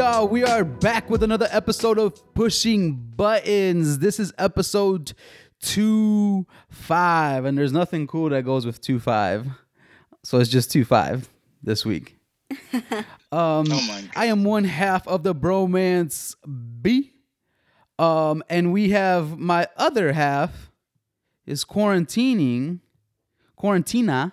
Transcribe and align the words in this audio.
up, 0.00 0.14
y'all? 0.14 0.28
We 0.28 0.44
are 0.44 0.64
back 0.64 1.10
with 1.10 1.22
another 1.22 1.48
episode 1.50 1.98
of 1.98 2.34
Pushing 2.34 2.94
Buttons. 2.94 3.98
This 3.98 4.20
is 4.20 4.32
episode 4.38 5.12
two 5.60 6.46
five, 6.70 7.44
and 7.44 7.56
there's 7.56 7.72
nothing 7.72 8.06
cool 8.06 8.28
that 8.30 8.44
goes 8.44 8.64
with 8.64 8.80
two 8.80 9.00
five, 9.00 9.46
so 10.22 10.38
it's 10.38 10.50
just 10.50 10.70
two 10.70 10.84
five 10.84 11.28
this 11.62 11.84
week. 11.84 12.16
oh. 13.32 13.64
I 14.14 14.26
am 14.26 14.44
one 14.44 14.64
half 14.64 15.06
of 15.08 15.22
the 15.22 15.34
bromance 15.34 16.34
B, 16.80 17.14
um, 17.98 18.42
and 18.48 18.72
we 18.72 18.90
have 18.90 19.38
my 19.38 19.68
other 19.76 20.12
half 20.12 20.70
is 21.46 21.64
quarantining, 21.64 22.80
quarantina, 23.58 24.32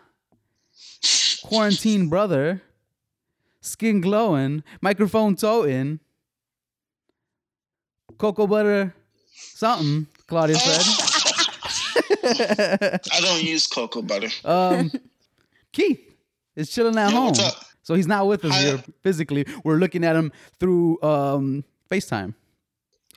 quarantine 1.44 2.10
brother, 2.10 2.62
skin 3.66 4.02
glowing, 4.02 4.64
microphone 4.82 5.36
toting, 5.36 6.00
cocoa 8.18 8.48
butter, 8.48 8.94
something. 9.34 10.08
Claudia 10.28 10.56
said. 10.56 10.82
I 13.12 13.20
don't 13.22 13.44
use 13.44 13.68
cocoa 13.68 14.02
butter. 14.02 14.30
Um, 14.44 14.92
Keith 15.72 16.02
is 16.56 16.70
chilling 16.72 16.98
at 16.98 17.12
Yo, 17.12 17.18
home, 17.18 17.34
so 17.84 17.94
he's 17.94 18.08
not 18.08 18.28
with 18.28 18.44
us 18.46 18.58
here 18.60 18.84
physically. 19.04 19.46
We're 19.64 19.76
looking 19.78 20.04
at 20.04 20.16
him 20.16 20.32
through 20.60 21.02
um 21.04 21.64
FaceTime. 21.92 22.34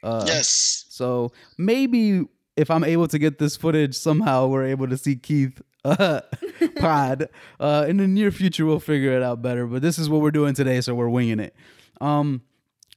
Uh, 0.03 0.25
yes. 0.27 0.85
So 0.91 1.33
maybe 1.57 2.25
if 2.57 2.71
I'm 2.71 2.85
able 2.85 3.09
to 3.09 3.19
get 3.19 3.39
this 3.39 3.57
footage 3.57 3.95
somehow, 3.95 4.49
we're 4.49 4.67
able 4.67 4.89
to 4.89 4.97
see 4.97 5.17
Keith 5.17 5.63
uh, 5.89 6.21
pod. 6.77 7.29
Uh, 7.59 7.87
in 7.89 7.97
the 7.97 8.07
near 8.07 8.31
future, 8.31 8.67
we'll 8.67 8.81
figure 8.81 9.13
it 9.17 9.23
out 9.23 9.43
better. 9.43 9.67
But 9.67 9.83
this 9.83 9.99
is 9.99 10.09
what 10.09 10.21
we're 10.21 10.31
doing 10.31 10.55
today, 10.55 10.81
so 10.81 10.95
we're 10.95 11.09
winging 11.09 11.41
it. 11.41 11.55
Um, 12.01 12.43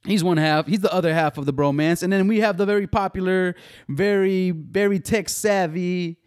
he's 0.04 0.22
one 0.22 0.36
half. 0.36 0.66
He's 0.66 0.80
the 0.80 0.92
other 0.92 1.14
half 1.14 1.38
of 1.38 1.46
the 1.46 1.52
bromance, 1.52 2.02
and 2.02 2.12
then 2.12 2.28
we 2.28 2.40
have 2.40 2.56
the 2.56 2.66
very 2.66 2.86
popular, 2.86 3.54
very 3.88 4.50
very 4.50 5.00
tech 5.00 5.28
savvy, 5.28 6.18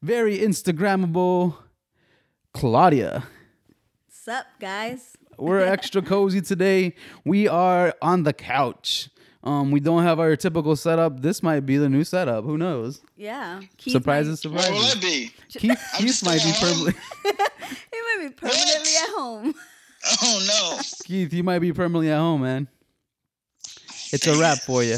very 0.00 0.38
Instagrammable 0.38 1.56
Claudia. 2.54 3.24
Sup, 4.08 4.46
guys? 4.60 5.16
We're 5.38 5.60
extra 5.64 6.02
cozy 6.02 6.40
today. 6.40 6.94
We 7.24 7.48
are 7.48 7.94
on 8.00 8.22
the 8.22 8.32
couch. 8.32 9.08
Um, 9.44 9.72
we 9.72 9.80
don't 9.80 10.04
have 10.04 10.20
our 10.20 10.36
typical 10.36 10.76
setup. 10.76 11.20
This 11.20 11.42
might 11.42 11.60
be 11.66 11.76
the 11.76 11.88
new 11.88 12.04
setup. 12.04 12.44
Who 12.44 12.56
knows? 12.56 13.02
Yeah. 13.16 13.60
Keith 13.76 13.92
surprises, 13.92 14.44
Might, 14.44 14.54
Where 14.54 14.72
will 14.72 14.84
I 14.84 14.94
be? 14.94 15.32
Keith, 15.48 15.80
Keith 15.98 16.24
might 16.24 16.42
be 16.42 16.52
permanently. 16.60 16.92
he 17.24 17.98
might 18.00 18.28
be 18.28 18.34
permanently 18.34 18.92
at 19.02 19.08
home. 19.10 19.54
Oh 20.20 20.74
no. 20.74 20.80
Keith, 21.04 21.32
you 21.32 21.44
might 21.44 21.60
be 21.60 21.72
permanently 21.72 22.10
at 22.10 22.18
home, 22.18 22.42
man. 22.42 22.66
It's 24.12 24.26
a 24.26 24.36
wrap 24.36 24.58
for 24.58 24.82
you. 24.82 24.96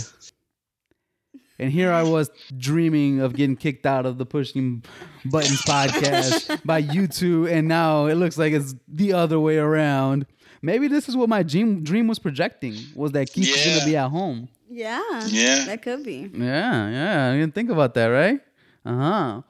And 1.58 1.70
here 1.70 1.92
I 1.92 2.02
was 2.02 2.30
dreaming 2.56 3.20
of 3.20 3.34
getting 3.34 3.56
kicked 3.56 3.84
out 3.84 4.06
of 4.06 4.16
the 4.18 4.26
Pushing 4.26 4.82
Buttons 5.26 5.60
podcast 5.62 6.60
by 6.64 6.78
you 6.78 7.06
two, 7.06 7.46
and 7.48 7.68
now 7.68 8.06
it 8.06 8.14
looks 8.14 8.36
like 8.38 8.54
it's 8.54 8.74
the 8.88 9.12
other 9.12 9.38
way 9.38 9.58
around. 9.58 10.26
Maybe 10.64 10.88
this 10.88 11.08
is 11.10 11.16
what 11.16 11.28
my 11.28 11.42
dream 11.42 11.84
dream 11.84 12.06
was 12.06 12.18
projecting 12.18 12.74
was 12.94 13.12
that 13.12 13.30
Keith 13.30 13.48
is 13.54 13.66
Yeah. 13.66 13.74
gonna 13.74 13.84
be 13.90 13.96
at 13.96 14.08
home. 14.08 14.48
Yeah. 14.70 15.26
Yeah. 15.28 15.64
That 15.66 15.82
could 15.82 16.02
be. 16.02 16.30
Yeah, 16.34 16.88
yeah. 16.90 17.30
I 17.32 17.36
didn't 17.36 17.54
think 17.54 17.68
about 17.70 17.92
that, 17.94 18.06
right? 18.06 18.40
Uh 18.84 18.96
huh. 18.96 19.42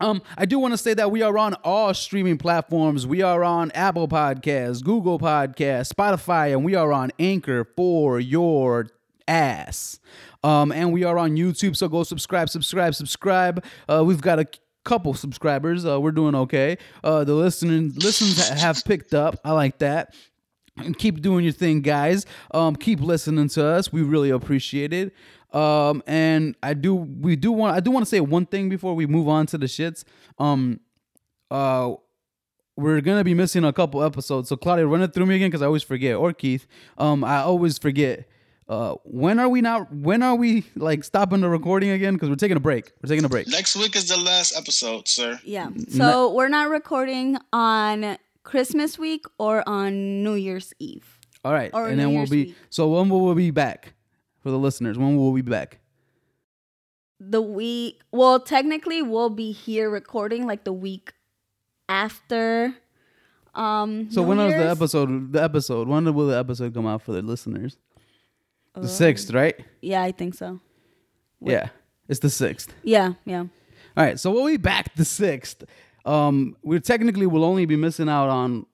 Um, 0.00 0.22
I 0.36 0.44
do 0.46 0.60
want 0.60 0.72
to 0.74 0.78
say 0.78 0.94
that 0.94 1.10
we 1.10 1.22
are 1.22 1.36
on 1.36 1.54
all 1.64 1.92
streaming 1.92 2.38
platforms. 2.38 3.04
We 3.08 3.20
are 3.22 3.42
on 3.42 3.72
Apple 3.72 4.06
Podcasts, 4.06 4.84
Google 4.84 5.18
Podcasts, 5.18 5.92
Spotify, 5.92 6.52
and 6.52 6.64
we 6.64 6.76
are 6.76 6.92
on 6.92 7.10
Anchor 7.18 7.64
for 7.76 8.20
your 8.20 8.90
ass. 9.26 9.98
Um, 10.44 10.70
and 10.70 10.92
we 10.92 11.02
are 11.02 11.18
on 11.18 11.32
YouTube, 11.32 11.74
so 11.76 11.88
go 11.88 12.04
subscribe, 12.04 12.48
subscribe, 12.48 12.94
subscribe. 12.94 13.64
Uh, 13.88 14.04
we've 14.06 14.20
got 14.20 14.38
a 14.38 14.46
couple 14.88 15.12
subscribers. 15.12 15.84
Uh, 15.84 16.00
we're 16.00 16.12
doing 16.12 16.34
okay. 16.34 16.78
Uh, 17.04 17.22
the 17.22 17.34
listening 17.34 17.92
listens 17.96 18.48
have 18.48 18.82
picked 18.84 19.12
up. 19.12 19.38
I 19.44 19.52
like 19.52 19.78
that. 19.78 20.14
And 20.78 20.96
keep 20.96 21.20
doing 21.20 21.44
your 21.44 21.52
thing, 21.52 21.82
guys. 21.82 22.24
Um, 22.52 22.74
keep 22.74 23.00
listening 23.00 23.48
to 23.50 23.66
us. 23.66 23.92
We 23.92 24.02
really 24.02 24.30
appreciate 24.30 24.92
it. 24.92 25.12
Um, 25.52 26.02
and 26.06 26.56
I 26.62 26.74
do, 26.74 26.94
we 26.94 27.36
do 27.36 27.52
want, 27.52 27.76
I 27.76 27.80
do 27.80 27.90
want 27.90 28.06
to 28.06 28.08
say 28.08 28.20
one 28.20 28.46
thing 28.46 28.68
before 28.68 28.94
we 28.94 29.06
move 29.06 29.28
on 29.28 29.46
to 29.46 29.58
the 29.58 29.66
shits. 29.66 30.04
Um, 30.38 30.80
uh, 31.50 31.94
we're 32.76 33.00
gonna 33.00 33.24
be 33.24 33.34
missing 33.34 33.64
a 33.64 33.72
couple 33.72 34.04
episodes. 34.04 34.48
So 34.48 34.56
Claudia, 34.56 34.86
run 34.86 35.02
it 35.02 35.12
through 35.12 35.26
me 35.26 35.34
again 35.34 35.48
because 35.48 35.62
I 35.62 35.66
always 35.66 35.82
forget. 35.82 36.14
Or 36.14 36.32
Keith, 36.32 36.66
um, 36.96 37.24
I 37.24 37.38
always 37.40 37.76
forget. 37.76 38.28
Uh, 38.68 38.94
when 39.04 39.38
are 39.38 39.48
we 39.48 39.60
not? 39.62 39.90
When 39.94 40.22
are 40.22 40.34
we 40.34 40.64
like 40.76 41.02
stopping 41.02 41.40
the 41.40 41.48
recording 41.48 41.88
again? 41.90 42.14
Because 42.14 42.28
we're 42.28 42.34
taking 42.36 42.56
a 42.58 42.60
break. 42.60 42.92
We're 43.02 43.08
taking 43.08 43.24
a 43.24 43.28
break. 43.28 43.48
Next 43.48 43.74
week 43.76 43.96
is 43.96 44.08
the 44.08 44.18
last 44.18 44.54
episode, 44.56 45.08
sir. 45.08 45.40
Yeah. 45.42 45.70
So 45.88 46.32
we're 46.34 46.48
not 46.50 46.68
recording 46.68 47.38
on 47.52 48.18
Christmas 48.42 48.98
week 48.98 49.24
or 49.38 49.66
on 49.66 50.22
New 50.22 50.34
Year's 50.34 50.74
Eve. 50.78 51.18
All 51.44 51.52
right, 51.52 51.70
Or 51.72 51.88
and 51.88 51.98
then 51.98 52.08
New 52.08 52.12
we'll 52.12 52.18
Year's 52.20 52.30
be. 52.30 52.44
week. 52.46 52.56
So 52.68 52.88
when 52.88 53.08
will 53.08 53.24
we 53.26 53.34
be 53.34 53.50
back 53.52 53.94
for 54.40 54.50
the 54.50 54.58
listeners? 54.58 54.98
When 54.98 55.16
will 55.16 55.32
we 55.32 55.40
be 55.40 55.50
back? 55.50 55.78
The 57.20 57.40
week, 57.40 58.02
well, 58.12 58.38
technically, 58.38 59.02
we'll 59.02 59.30
be 59.30 59.52
here 59.52 59.88
recording 59.88 60.46
like 60.46 60.64
the 60.64 60.72
week 60.72 61.12
after. 61.88 62.74
Um, 63.54 64.10
So 64.10 64.22
New 64.22 64.28
when 64.28 64.38
was 64.38 64.52
the 64.52 64.58
Year's. 64.58 64.70
episode? 64.76 65.32
The 65.32 65.42
episode. 65.42 65.88
When 65.88 66.12
will 66.12 66.26
the 66.26 66.36
episode 66.38 66.74
come 66.74 66.86
out 66.86 67.02
for 67.02 67.12
the 67.12 67.22
listeners? 67.22 67.76
Uh, 68.78 68.82
The 68.82 68.88
sixth, 68.88 69.32
right? 69.32 69.56
Yeah, 69.82 70.02
I 70.02 70.12
think 70.12 70.34
so. 70.34 70.60
What? 71.38 71.52
Yeah, 71.52 71.68
it's 72.08 72.20
the 72.20 72.30
sixth. 72.30 72.74
Yeah, 72.82 73.14
yeah. 73.24 73.40
All 73.96 74.04
right, 74.04 74.18
so 74.18 74.30
we'll 74.30 74.46
be 74.46 74.56
back 74.56 74.94
the 74.96 75.04
sixth. 75.04 75.64
Um, 76.04 76.56
we 76.62 76.80
technically 76.80 77.26
will 77.26 77.44
only 77.44 77.66
be 77.66 77.76
missing 77.76 78.08
out 78.08 78.28
on 78.28 78.66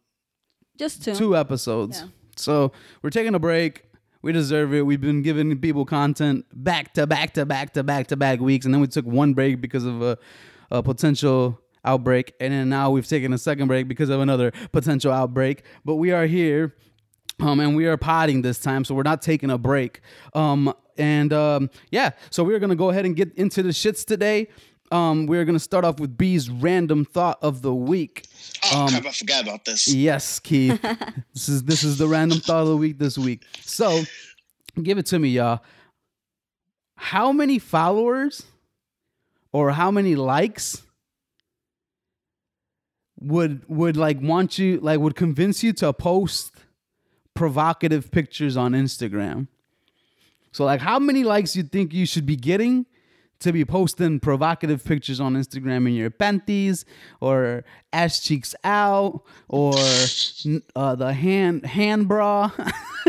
Just 0.78 1.02
two. 1.04 1.14
two 1.14 1.36
episodes. 1.36 2.00
Yeah. 2.00 2.08
So 2.36 2.72
we're 3.02 3.10
taking 3.10 3.34
a 3.34 3.38
break. 3.38 3.84
We 4.22 4.32
deserve 4.32 4.72
it. 4.74 4.82
We've 4.86 5.00
been 5.00 5.22
giving 5.22 5.56
people 5.58 5.84
content 5.84 6.46
back 6.52 6.94
to 6.94 7.06
back 7.06 7.34
to 7.34 7.44
back 7.44 7.74
to 7.74 7.82
back 7.82 8.06
to 8.08 8.16
back 8.16 8.40
weeks, 8.40 8.64
and 8.64 8.72
then 8.74 8.80
we 8.80 8.86
took 8.86 9.04
one 9.06 9.34
break 9.34 9.60
because 9.60 9.84
of 9.84 10.00
a, 10.02 10.18
a 10.70 10.82
potential 10.82 11.60
outbreak, 11.84 12.32
and 12.40 12.52
then 12.52 12.68
now 12.70 12.90
we've 12.90 13.06
taken 13.06 13.32
a 13.34 13.38
second 13.38 13.68
break 13.68 13.86
because 13.88 14.08
of 14.08 14.20
another 14.20 14.52
potential 14.72 15.12
outbreak. 15.12 15.64
But 15.84 15.96
we 15.96 16.12
are 16.12 16.26
here, 16.26 16.74
um, 17.40 17.60
and 17.60 17.76
we 17.76 17.86
are 17.86 17.96
potting 17.96 18.42
this 18.42 18.58
time, 18.58 18.84
so 18.84 18.94
we're 18.94 19.02
not 19.02 19.22
taking 19.22 19.50
a 19.50 19.58
break. 19.58 20.00
Um, 20.34 20.72
and 20.96 21.32
um, 21.32 21.70
yeah, 21.90 22.10
so 22.30 22.44
we're 22.44 22.58
gonna 22.58 22.76
go 22.76 22.90
ahead 22.90 23.04
and 23.04 23.16
get 23.16 23.32
into 23.34 23.62
the 23.62 23.70
shits 23.70 24.04
today. 24.04 24.48
Um, 24.92 25.26
we're 25.26 25.44
gonna 25.44 25.58
start 25.58 25.84
off 25.84 25.98
with 25.98 26.16
B's 26.16 26.48
random 26.50 27.04
thought 27.04 27.38
of 27.42 27.62
the 27.62 27.74
week. 27.74 28.26
Oh 28.72 28.82
Um, 28.82 28.88
crap, 28.90 29.06
I 29.06 29.10
forgot 29.10 29.42
about 29.42 29.64
this. 29.64 29.88
Yes, 29.88 30.38
Keith. 30.38 30.80
this 31.34 31.48
is 31.48 31.64
this 31.64 31.82
is 31.82 31.98
the 31.98 32.06
random 32.06 32.38
thought 32.40 32.62
of 32.62 32.68
the 32.68 32.76
week 32.76 32.98
this 32.98 33.18
week. 33.18 33.44
So, 33.62 34.02
give 34.82 34.98
it 34.98 35.06
to 35.06 35.18
me, 35.18 35.30
y'all. 35.30 35.60
How 36.96 37.32
many 37.32 37.58
followers 37.58 38.44
or 39.52 39.72
how 39.72 39.90
many 39.90 40.14
likes 40.14 40.82
would 43.20 43.62
would 43.68 43.96
like 43.96 44.20
want 44.20 44.58
you 44.58 44.78
like 44.80 45.00
would 45.00 45.16
convince 45.16 45.62
you 45.62 45.72
to 45.72 45.92
post 45.92 46.52
provocative 47.34 48.10
pictures 48.10 48.56
on 48.56 48.72
Instagram? 48.72 49.48
So 50.52 50.64
like 50.64 50.80
how 50.80 50.98
many 50.98 51.24
likes 51.24 51.56
you 51.56 51.64
think 51.64 51.92
you 51.92 52.06
should 52.06 52.26
be 52.26 52.36
getting 52.36 52.86
to 53.40 53.52
be 53.52 53.64
posting 53.64 54.20
provocative 54.20 54.84
pictures 54.84 55.20
on 55.20 55.34
Instagram 55.34 55.86
in 55.86 55.94
your 55.94 56.10
panties 56.10 56.84
or 57.20 57.64
ass 57.92 58.20
cheeks 58.20 58.54
out 58.64 59.22
or 59.48 59.74
uh, 60.76 60.94
the 60.94 61.12
hand 61.12 61.66
hand 61.66 62.08
bra 62.08 62.50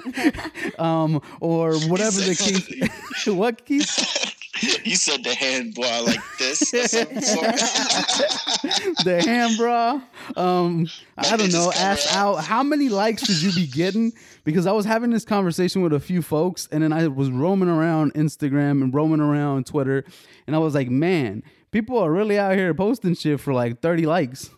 um, 0.79 1.21
or 1.39 1.75
whatever 1.87 2.19
the 2.19 2.35
case. 2.35 3.27
what 3.27 3.65
Keith? 3.65 4.31
you 4.83 4.95
said 4.95 5.23
the 5.23 5.35
hand 5.35 5.73
boy 5.73 6.03
like 6.05 6.19
this. 6.39 6.61
or 6.73 6.87
something, 6.87 7.21
sort 7.21 7.47
of. 7.47 7.53
the 9.03 9.21
hand 9.25 9.57
bra. 9.57 10.01
Um, 10.37 10.87
I 11.17 11.35
don't 11.35 11.51
know. 11.51 11.71
Ask 11.75 12.15
out. 12.15 12.35
How 12.43 12.63
many 12.63 12.87
likes 12.87 13.25
should 13.25 13.41
you 13.41 13.51
be 13.51 13.67
getting? 13.67 14.13
Because 14.43 14.65
I 14.65 14.71
was 14.71 14.85
having 14.85 15.09
this 15.09 15.25
conversation 15.25 15.81
with 15.81 15.91
a 15.91 15.99
few 15.99 16.21
folks, 16.21 16.69
and 16.71 16.83
then 16.83 16.93
I 16.93 17.07
was 17.07 17.31
roaming 17.31 17.69
around 17.69 18.13
Instagram 18.13 18.81
and 18.81 18.93
roaming 18.93 19.19
around 19.19 19.65
Twitter, 19.65 20.05
and 20.47 20.55
I 20.55 20.59
was 20.59 20.73
like, 20.73 20.89
man, 20.89 21.43
people 21.71 21.97
are 21.97 22.11
really 22.11 22.39
out 22.39 22.55
here 22.55 22.73
posting 22.73 23.15
shit 23.15 23.41
for 23.41 23.53
like 23.53 23.81
thirty 23.81 24.05
likes, 24.05 24.49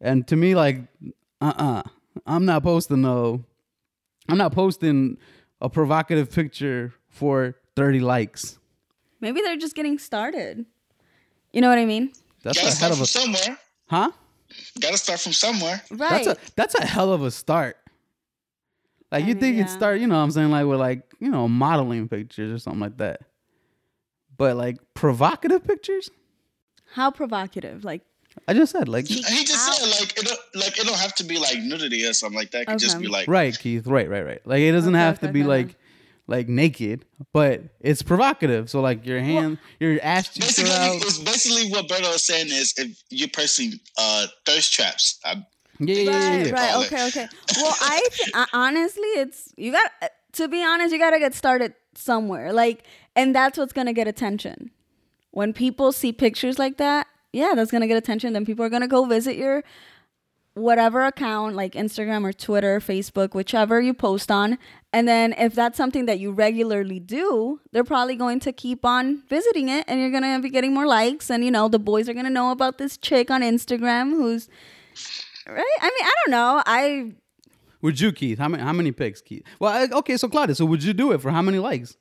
and 0.00 0.26
to 0.28 0.36
me, 0.36 0.54
like, 0.56 0.80
uh, 1.40 1.52
uh-uh. 1.56 1.78
uh, 1.78 1.82
i 2.26 2.36
am 2.36 2.44
not 2.44 2.62
posting 2.64 3.02
no. 3.02 3.44
I'm 4.28 4.38
not 4.38 4.52
posting 4.52 5.18
a 5.60 5.68
provocative 5.68 6.32
picture 6.32 6.94
for 7.08 7.54
thirty 7.76 8.00
likes. 8.00 8.58
Maybe 9.22 9.40
they're 9.40 9.56
just 9.56 9.74
getting 9.74 9.98
started. 9.98 10.66
You 11.52 11.60
know 11.62 11.68
what 11.68 11.78
I 11.78 11.86
mean? 11.86 12.12
That's 12.42 12.58
Gotta 12.60 12.72
a 12.72 12.76
hell 12.76 12.92
of 12.92 13.00
a 13.00 13.06
somewhere. 13.06 13.58
huh. 13.88 14.10
Gotta 14.80 14.98
start 14.98 15.20
from 15.20 15.32
somewhere. 15.32 15.80
Right. 15.90 16.24
That's 16.24 16.26
a 16.26 16.36
that's 16.56 16.74
a 16.74 16.84
hell 16.84 17.12
of 17.12 17.22
a 17.22 17.30
start. 17.30 17.76
Like 19.10 19.24
I 19.24 19.28
you 19.28 19.34
mean, 19.34 19.40
think 19.40 19.58
it 19.58 19.68
start, 19.68 20.00
you 20.00 20.06
know 20.06 20.16
what 20.16 20.22
I'm 20.22 20.30
saying, 20.30 20.50
like 20.50 20.66
with 20.66 20.80
like, 20.80 21.02
you 21.20 21.30
know, 21.30 21.46
modeling 21.46 22.08
pictures 22.08 22.52
or 22.52 22.58
something 22.58 22.80
like 22.80 22.96
that. 22.98 23.20
But 24.36 24.56
like 24.56 24.78
provocative 24.94 25.64
pictures? 25.64 26.10
How 26.94 27.10
provocative? 27.10 27.84
Like, 27.84 28.02
I 28.48 28.54
just 28.54 28.72
said 28.72 28.88
like 28.88 29.06
He 29.06 29.20
just 29.20 29.68
Out. 29.68 29.74
said 29.74 30.00
like 30.00 30.18
it 30.18 30.26
don't, 30.26 30.40
like 30.54 30.78
it 30.78 30.86
don't 30.86 30.98
have 30.98 31.14
to 31.16 31.24
be 31.24 31.38
like 31.38 31.58
nudity 31.58 32.06
or 32.06 32.12
something 32.14 32.38
like 32.38 32.50
that. 32.52 32.62
It 32.62 32.66
could 32.66 32.78
just 32.78 32.98
be 32.98 33.06
like 33.08 33.28
right, 33.28 33.56
Keith, 33.58 33.86
right, 33.86 34.08
right, 34.08 34.24
right. 34.24 34.40
Like 34.46 34.60
it 34.60 34.72
doesn't 34.72 34.94
Okay, 34.94 35.02
have 35.04 35.20
to 35.20 35.26
okay, 35.26 35.32
be 35.32 35.40
okay, 35.40 35.48
like 35.48 35.76
like 36.32 36.48
naked, 36.48 37.04
but 37.34 37.60
it's 37.80 38.02
provocative. 38.02 38.70
So 38.70 38.80
like 38.80 39.04
your 39.06 39.20
hand, 39.20 39.58
your 39.78 39.98
ass 40.02 40.32
cheeks 40.32 40.46
basically, 40.46 40.72
are 40.72 40.94
out. 40.94 41.02
it's 41.02 41.18
basically 41.18 41.70
what 41.70 41.86
Berto 41.88 42.12
is 42.14 42.24
saying 42.24 42.46
is 42.48 42.72
if 42.78 43.00
you're 43.10 43.28
personally 43.28 43.78
uh, 43.98 44.26
thirst 44.46 44.72
traps. 44.72 45.20
I, 45.26 45.44
Yeah, 45.78 45.94
yeah, 45.94 46.10
yeah, 46.10 46.10
right, 46.10 46.46
yeah. 46.46 46.52
right, 46.52 46.86
okay, 46.86 47.06
okay. 47.08 47.28
Well, 47.56 47.76
I 47.80 48.08
th- 48.10 48.30
uh, 48.34 48.46
honestly, 48.54 49.08
it's 49.20 49.52
you 49.56 49.72
got 49.72 49.90
to 50.32 50.48
be 50.48 50.64
honest. 50.64 50.92
You 50.92 50.98
got 50.98 51.10
to 51.10 51.18
get 51.18 51.34
started 51.34 51.74
somewhere, 51.94 52.52
like, 52.52 52.84
and 53.14 53.34
that's 53.34 53.58
what's 53.58 53.74
gonna 53.74 53.92
get 53.92 54.08
attention. 54.08 54.70
When 55.32 55.52
people 55.52 55.92
see 55.92 56.12
pictures 56.12 56.58
like 56.58 56.78
that, 56.78 57.06
yeah, 57.34 57.52
that's 57.54 57.70
gonna 57.70 57.86
get 57.86 57.98
attention. 57.98 58.32
Then 58.32 58.46
people 58.46 58.64
are 58.64 58.70
gonna 58.70 58.88
go 58.88 59.04
visit 59.04 59.36
your 59.36 59.64
whatever 60.54 61.04
account, 61.04 61.56
like 61.56 61.72
Instagram 61.74 62.24
or 62.24 62.32
Twitter, 62.32 62.80
Facebook, 62.80 63.34
whichever 63.34 63.80
you 63.80 63.94
post 63.94 64.30
on. 64.30 64.58
And 64.94 65.08
then 65.08 65.32
if 65.38 65.54
that's 65.54 65.76
something 65.78 66.04
that 66.06 66.18
you 66.20 66.32
regularly 66.32 67.00
do, 67.00 67.60
they're 67.72 67.82
probably 67.84 68.14
going 68.16 68.40
to 68.40 68.52
keep 68.52 68.84
on 68.84 69.22
visiting 69.28 69.68
it 69.70 69.84
and 69.88 69.98
you're 70.00 70.10
going 70.10 70.22
to 70.22 70.40
be 70.42 70.50
getting 70.50 70.74
more 70.74 70.86
likes. 70.86 71.30
And, 71.30 71.42
you 71.44 71.50
know, 71.50 71.68
the 71.68 71.78
boys 71.78 72.08
are 72.10 72.12
going 72.12 72.26
to 72.26 72.30
know 72.30 72.50
about 72.50 72.76
this 72.76 72.98
chick 72.98 73.30
on 73.30 73.40
Instagram 73.40 74.10
who's, 74.10 74.48
right? 75.46 75.64
I 75.80 75.84
mean, 75.84 76.04
I 76.04 76.12
don't 76.26 76.30
know. 76.30 76.62
I, 76.66 77.12
Would 77.80 78.00
you, 78.00 78.12
Keith? 78.12 78.38
How 78.38 78.48
many 78.48 78.62
how 78.62 78.72
many 78.74 78.92
pics, 78.92 79.22
Keith? 79.22 79.44
Well, 79.58 79.72
I- 79.72 79.96
okay, 80.00 80.18
so 80.18 80.28
Claudia, 80.28 80.54
so 80.54 80.66
would 80.66 80.84
you 80.84 80.92
do 80.92 81.12
it 81.12 81.22
for 81.22 81.30
how 81.30 81.40
many 81.42 81.58
likes? 81.58 81.96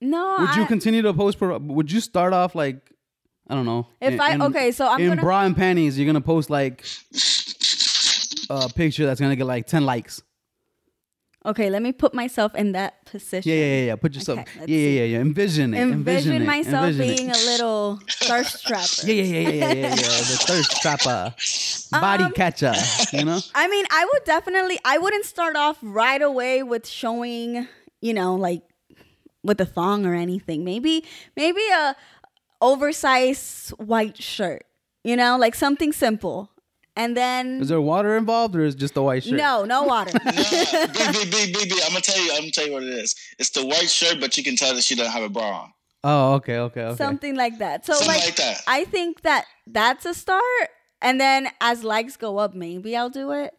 no. 0.00 0.36
Would 0.38 0.54
you 0.54 0.64
continue 0.66 1.02
to 1.02 1.12
post? 1.12 1.40
Per, 1.40 1.58
would 1.58 1.90
you 1.90 2.00
start 2.00 2.32
off 2.32 2.54
like 2.54 2.92
I 3.50 3.54
don't 3.56 3.66
know? 3.66 3.88
If 4.00 4.12
in- 4.14 4.20
I- 4.20 4.34
in- 4.34 4.42
okay, 4.42 4.70
so 4.70 4.86
I'm 4.88 5.00
in 5.00 5.08
gonna- 5.08 5.22
bra 5.22 5.42
and 5.42 5.56
panties, 5.56 5.98
you're 5.98 6.06
gonna 6.06 6.20
post 6.20 6.50
like 6.50 6.84
a 8.48 8.68
picture 8.72 9.06
that's 9.06 9.20
gonna 9.20 9.34
get 9.36 9.46
like 9.46 9.66
ten 9.66 9.84
likes. 9.84 10.22
Okay, 11.48 11.70
let 11.70 11.80
me 11.80 11.92
put 11.92 12.12
myself 12.12 12.54
in 12.54 12.72
that 12.72 13.06
position. 13.06 13.50
Yeah, 13.50 13.56
yeah, 13.58 13.64
yeah. 13.64 13.84
yeah. 13.86 13.96
Put 13.96 14.14
yourself. 14.14 14.40
Okay, 14.40 14.50
yeah, 14.66 14.76
yeah, 14.78 14.88
yeah, 15.00 15.04
yeah. 15.04 15.18
Envision 15.20 15.72
it. 15.72 15.80
Envision, 15.80 16.32
Envision, 16.34 16.46
myself 16.46 16.86
Envision 16.88 17.16
being 17.16 17.30
it. 17.30 17.36
a 17.36 17.44
little 17.46 17.98
thirst 18.06 18.66
trapper. 18.66 19.06
Yeah, 19.06 19.14
yeah, 19.14 19.22
yeah, 19.24 19.48
yeah, 19.48 19.50
yeah, 19.50 19.72
yeah, 19.72 19.88
yeah. 19.88 19.94
The 19.96 20.38
thirst 20.46 20.70
trapper, 20.82 21.34
body 22.00 22.24
Um, 22.24 22.32
catcher. 22.32 22.74
You 23.12 23.24
know. 23.24 23.40
I 23.54 23.66
mean, 23.68 23.86
I 23.90 24.04
would 24.12 24.24
definitely. 24.24 24.78
I 24.84 24.98
wouldn't 24.98 25.24
start 25.24 25.56
off 25.56 25.78
right 25.80 26.20
away 26.20 26.62
with 26.62 26.86
showing, 26.86 27.66
you 28.02 28.12
know, 28.12 28.34
like 28.34 28.62
with 29.42 29.58
a 29.62 29.66
thong 29.66 30.04
or 30.04 30.14
anything. 30.14 30.64
Maybe, 30.64 31.02
maybe 31.34 31.62
a 31.74 31.96
oversized 32.60 33.70
white 33.78 34.20
shirt. 34.22 34.64
You 35.04 35.16
know, 35.16 35.38
like 35.38 35.54
something 35.54 35.92
simple, 35.92 36.50
and 36.98 37.16
then 37.16 37.60
Is 37.62 37.68
there 37.68 37.80
water 37.80 38.16
involved, 38.16 38.54
or 38.56 38.64
is 38.64 38.74
it 38.74 38.78
just 38.78 38.96
a 38.96 39.02
white 39.02 39.22
shirt? 39.24 39.38
no, 39.38 39.64
no 39.64 39.84
water. 39.84 40.12
Nah, 40.24 40.32
BB, 40.32 41.30
BB, 41.32 41.52
BB, 41.54 41.72
I'm 41.84 41.92
gonna 41.92 42.00
tell 42.00 42.20
you. 42.22 42.32
I'm 42.32 42.40
gonna 42.40 42.50
tell 42.50 42.66
you 42.66 42.72
what 42.72 42.82
it 42.82 42.90
is. 42.90 43.14
It's 43.38 43.50
the 43.50 43.64
white 43.66 43.88
shirt, 43.88 44.20
but 44.20 44.36
you 44.36 44.42
can 44.44 44.56
tell 44.56 44.74
that 44.74 44.82
she 44.84 44.94
doesn't 44.94 45.12
have 45.12 45.22
a 45.22 45.28
bra 45.28 45.62
on. 45.62 45.72
Oh, 46.04 46.34
okay, 46.34 46.58
okay, 46.58 46.82
okay. 46.82 46.96
something 46.96 47.34
like 47.34 47.58
that. 47.58 47.84
So 47.86 47.92
Something 47.94 48.14
like, 48.14 48.24
like 48.26 48.36
that. 48.36 48.60
I 48.66 48.84
think 48.84 49.22
that 49.22 49.46
that's 49.66 50.04
a 50.06 50.14
start, 50.14 50.68
and 51.02 51.20
then 51.20 51.48
as 51.60 51.82
likes 51.84 52.16
go 52.16 52.38
up, 52.38 52.54
maybe 52.54 52.96
I'll 52.96 53.10
do 53.10 53.32
it, 53.32 53.54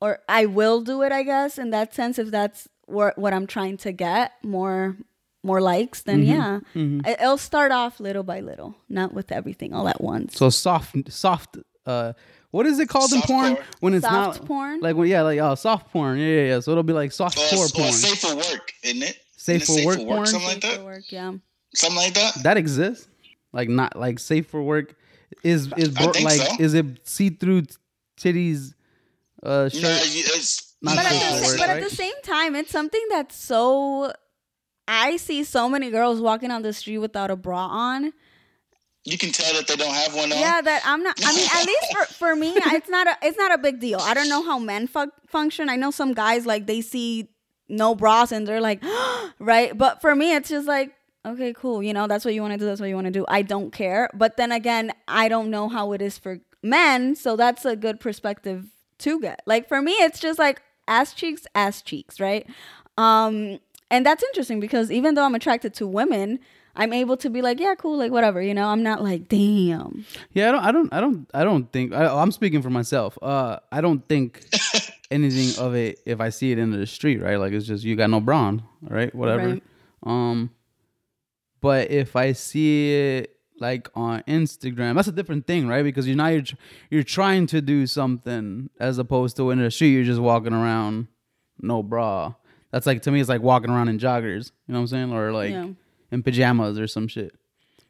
or 0.00 0.18
I 0.28 0.46
will 0.46 0.82
do 0.82 1.02
it. 1.02 1.12
I 1.12 1.22
guess 1.22 1.58
in 1.58 1.70
that 1.70 1.94
sense, 1.94 2.18
if 2.18 2.30
that's 2.30 2.68
what 2.86 3.16
what 3.18 3.32
I'm 3.32 3.46
trying 3.46 3.76
to 3.78 3.92
get 3.92 4.32
more 4.42 4.96
more 5.42 5.60
likes, 5.60 6.02
then 6.02 6.22
yeah, 6.22 6.60
I- 6.74 7.16
it'll 7.20 7.38
start 7.38 7.72
off 7.72 7.98
little 8.00 8.22
by 8.24 8.40
little, 8.40 8.74
not 8.88 9.14
with 9.14 9.32
everything 9.32 9.72
all 9.72 9.88
at 9.88 10.00
once. 10.00 10.36
So 10.36 10.50
soft, 10.50 11.10
soft. 11.10 11.56
Uh, 11.86 12.12
what 12.50 12.66
is 12.66 12.78
it 12.78 12.88
called 12.88 13.12
in 13.12 13.20
porn 13.22 13.54
porn. 13.56 13.66
when 13.80 13.94
it's 13.94 14.04
Soft 14.04 14.40
not 14.40 14.46
porn? 14.46 14.80
Like 14.80 14.96
when 14.96 15.08
yeah, 15.08 15.22
like 15.22 15.38
oh, 15.40 15.54
soft 15.54 15.90
porn. 15.92 16.18
Yeah, 16.18 16.26
yeah, 16.26 16.42
yeah. 16.54 16.60
So 16.60 16.70
it'll 16.72 16.82
be 16.82 16.92
like 16.92 17.12
soft 17.12 17.38
Or, 17.38 17.46
core 17.56 17.66
or 17.66 17.68
porn. 17.68 17.92
safe 17.92 18.18
for 18.20 18.34
work, 18.36 18.72
isn't 18.82 19.02
it? 19.02 19.16
Safe 19.36 19.62
Isn't 19.62 19.78
it 19.78 19.82
for 19.82 19.86
work 19.86 19.98
porn? 19.98 20.26
something 20.26 20.48
like 20.48 20.62
For 20.64 20.68
that. 20.76 20.84
work, 20.84 21.10
yeah. 21.12 21.32
Something 21.74 21.96
like 21.96 22.14
that. 22.14 22.42
That 22.42 22.56
exists. 22.56 23.08
Like 23.52 23.68
not 23.68 23.96
like 23.96 24.18
safe 24.18 24.46
for 24.48 24.62
work. 24.62 24.94
Is 25.44 25.72
is 25.76 25.96
I 25.96 26.02
bro- 26.04 26.12
think 26.12 26.24
like 26.24 26.40
so. 26.40 26.56
is 26.58 26.74
it 26.74 26.86
see 27.08 27.30
through 27.30 27.62
titties? 28.20 28.74
Uh, 29.42 29.68
shirt. 29.68 29.82
No, 29.82 29.88
it's 30.00 30.74
Not 30.82 30.96
But, 30.96 31.04
safe 31.06 31.22
at 31.22 31.32
for 31.34 31.40
the, 31.40 31.46
work, 31.46 31.58
but 31.58 31.68
right? 31.68 31.82
at 31.82 31.88
the 31.88 31.96
same 31.96 32.12
time, 32.22 32.54
it's 32.56 32.70
something 32.70 33.02
that's 33.10 33.36
so. 33.36 34.12
I 34.88 35.16
see 35.18 35.44
so 35.44 35.68
many 35.68 35.90
girls 35.90 36.20
walking 36.20 36.50
on 36.50 36.62
the 36.62 36.72
street 36.72 36.98
without 36.98 37.30
a 37.30 37.36
bra 37.36 37.66
on. 37.68 38.12
You 39.04 39.16
can 39.16 39.32
tell 39.32 39.54
that 39.54 39.66
they 39.66 39.76
don't 39.76 39.94
have 39.94 40.14
one 40.14 40.30
on. 40.32 40.38
Yeah, 40.38 40.60
that 40.60 40.82
I'm 40.84 41.02
not. 41.02 41.18
I 41.24 41.34
mean, 41.34 41.48
at 41.54 41.66
least 41.66 41.92
for, 41.92 42.14
for 42.14 42.36
me, 42.36 42.52
it's 42.56 42.88
not 42.88 43.06
a 43.06 43.16
it's 43.22 43.38
not 43.38 43.52
a 43.52 43.58
big 43.58 43.80
deal. 43.80 43.98
I 44.00 44.14
don't 44.14 44.28
know 44.28 44.42
how 44.42 44.58
men 44.58 44.86
fu- 44.86 45.10
function. 45.26 45.68
I 45.68 45.76
know 45.76 45.90
some 45.90 46.12
guys 46.12 46.44
like 46.46 46.66
they 46.66 46.80
see 46.80 47.28
no 47.68 47.94
bras 47.94 48.32
and 48.32 48.46
they're 48.46 48.60
like, 48.60 48.82
right. 49.38 49.76
But 49.76 50.00
for 50.00 50.14
me, 50.14 50.34
it's 50.34 50.50
just 50.50 50.68
like, 50.68 50.92
okay, 51.24 51.54
cool. 51.54 51.82
You 51.82 51.94
know, 51.94 52.06
that's 52.06 52.24
what 52.24 52.34
you 52.34 52.42
want 52.42 52.52
to 52.52 52.58
do. 52.58 52.66
That's 52.66 52.80
what 52.80 52.88
you 52.88 52.94
want 52.94 53.06
to 53.06 53.12
do. 53.12 53.24
I 53.28 53.42
don't 53.42 53.72
care. 53.72 54.10
But 54.12 54.36
then 54.36 54.52
again, 54.52 54.92
I 55.08 55.28
don't 55.28 55.50
know 55.50 55.68
how 55.68 55.92
it 55.92 56.02
is 56.02 56.18
for 56.18 56.40
men, 56.62 57.16
so 57.16 57.36
that's 57.36 57.64
a 57.64 57.76
good 57.76 58.00
perspective 58.00 58.66
to 58.98 59.20
get. 59.20 59.40
Like 59.46 59.66
for 59.66 59.80
me, 59.80 59.92
it's 59.92 60.20
just 60.20 60.38
like 60.38 60.60
ass 60.86 61.14
cheeks, 61.14 61.46
ass 61.54 61.80
cheeks, 61.80 62.20
right? 62.20 62.46
Um, 62.98 63.60
and 63.90 64.04
that's 64.04 64.22
interesting 64.22 64.60
because 64.60 64.90
even 64.90 65.14
though 65.14 65.24
I'm 65.24 65.34
attracted 65.34 65.72
to 65.74 65.86
women. 65.86 66.40
I'm 66.76 66.92
able 66.92 67.16
to 67.18 67.30
be 67.30 67.42
like, 67.42 67.60
yeah, 67.60 67.74
cool, 67.74 67.98
like 67.98 68.12
whatever, 68.12 68.40
you 68.40 68.54
know. 68.54 68.68
I'm 68.68 68.82
not 68.82 69.02
like, 69.02 69.28
damn, 69.28 70.04
Yeah, 70.32 70.48
I 70.48 70.52
don't, 70.52 70.62
I 70.64 70.72
don't, 70.72 70.92
I 70.92 71.00
don't, 71.00 71.30
I 71.34 71.44
don't 71.44 71.72
think. 71.72 71.92
I, 71.92 72.06
I'm 72.06 72.32
speaking 72.32 72.62
for 72.62 72.70
myself. 72.70 73.18
Uh, 73.20 73.58
I 73.72 73.80
don't 73.80 74.06
think 74.08 74.44
anything 75.10 75.62
of 75.62 75.74
it 75.74 76.00
if 76.06 76.20
I 76.20 76.30
see 76.30 76.52
it 76.52 76.58
in 76.58 76.70
the 76.70 76.86
street, 76.86 77.20
right? 77.20 77.36
Like 77.36 77.52
it's 77.52 77.66
just 77.66 77.84
you 77.84 77.96
got 77.96 78.10
no 78.10 78.20
brawn, 78.20 78.62
right? 78.82 79.14
Whatever. 79.14 79.48
Right. 79.48 79.62
Um, 80.04 80.50
but 81.60 81.90
if 81.90 82.16
I 82.16 82.32
see 82.32 82.94
it 82.94 83.36
like 83.58 83.90
on 83.94 84.22
Instagram, 84.22 84.94
that's 84.94 85.08
a 85.08 85.12
different 85.12 85.46
thing, 85.46 85.68
right? 85.68 85.82
Because 85.82 86.06
you're 86.06 86.16
now 86.16 86.28
you're 86.28 86.44
you're 86.90 87.02
trying 87.02 87.46
to 87.48 87.60
do 87.60 87.86
something 87.86 88.70
as 88.78 88.98
opposed 88.98 89.36
to 89.36 89.50
in 89.50 89.58
the 89.58 89.70
street 89.70 89.90
you're 89.90 90.04
just 90.04 90.20
walking 90.20 90.52
around 90.54 91.08
no 91.60 91.82
bra. 91.82 92.34
That's 92.70 92.86
like 92.86 93.02
to 93.02 93.10
me, 93.10 93.20
it's 93.20 93.28
like 93.28 93.42
walking 93.42 93.70
around 93.70 93.88
in 93.88 93.98
joggers. 93.98 94.52
You 94.66 94.72
know 94.72 94.78
what 94.78 94.82
I'm 94.82 94.86
saying? 94.86 95.12
Or 95.12 95.32
like 95.32 95.50
Yeah. 95.50 95.66
In 96.10 96.22
pajamas 96.22 96.78
or 96.78 96.86
some 96.86 97.08
shit. 97.08 97.32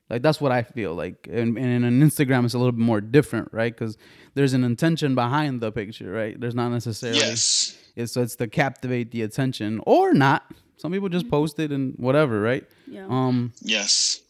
Like 0.09 0.23
that's 0.23 0.41
what 0.41 0.50
I 0.50 0.62
feel 0.62 0.95
like, 0.95 1.29
and, 1.31 1.57
and 1.57 1.85
in 1.85 2.00
Instagram 2.00 2.45
it's 2.45 2.55
a 2.55 2.59
little 2.59 2.73
bit 2.73 2.81
more 2.85 3.00
different, 3.00 3.49
right? 3.53 3.73
Because 3.73 3.97
there's 4.35 4.55
an 4.55 4.65
intention 4.65 5.15
behind 5.15 5.61
the 5.61 5.71
picture, 5.71 6.11
right? 6.11 6.39
There's 6.41 6.55
not 6.57 6.71
necessarily 6.71 7.21
Yes. 7.21 7.77
it's 7.95 8.12
so 8.12 8.23
it's 8.23 8.35
to 8.37 8.49
captivate 8.49 9.12
the 9.12 9.23
attention 9.23 9.81
or 9.87 10.12
not. 10.12 10.43
Some 10.79 10.91
people 10.93 11.09
just 11.09 11.29
post 11.31 11.59
it 11.61 11.71
and 11.71 11.95
whatever, 11.97 12.41
right? 12.41 12.65
Yeah. 12.89 13.07
Um, 13.09 13.53
Yes. 13.62 14.21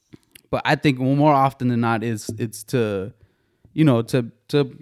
but 0.51 0.61
I 0.67 0.75
think 0.75 0.99
more 0.99 1.33
often 1.33 1.69
than 1.69 1.81
not, 1.81 2.05
it's 2.05 2.29
it's 2.39 2.63
to, 2.65 3.15
you 3.73 3.85
know, 3.87 4.03
to 4.03 4.31
to 4.49 4.77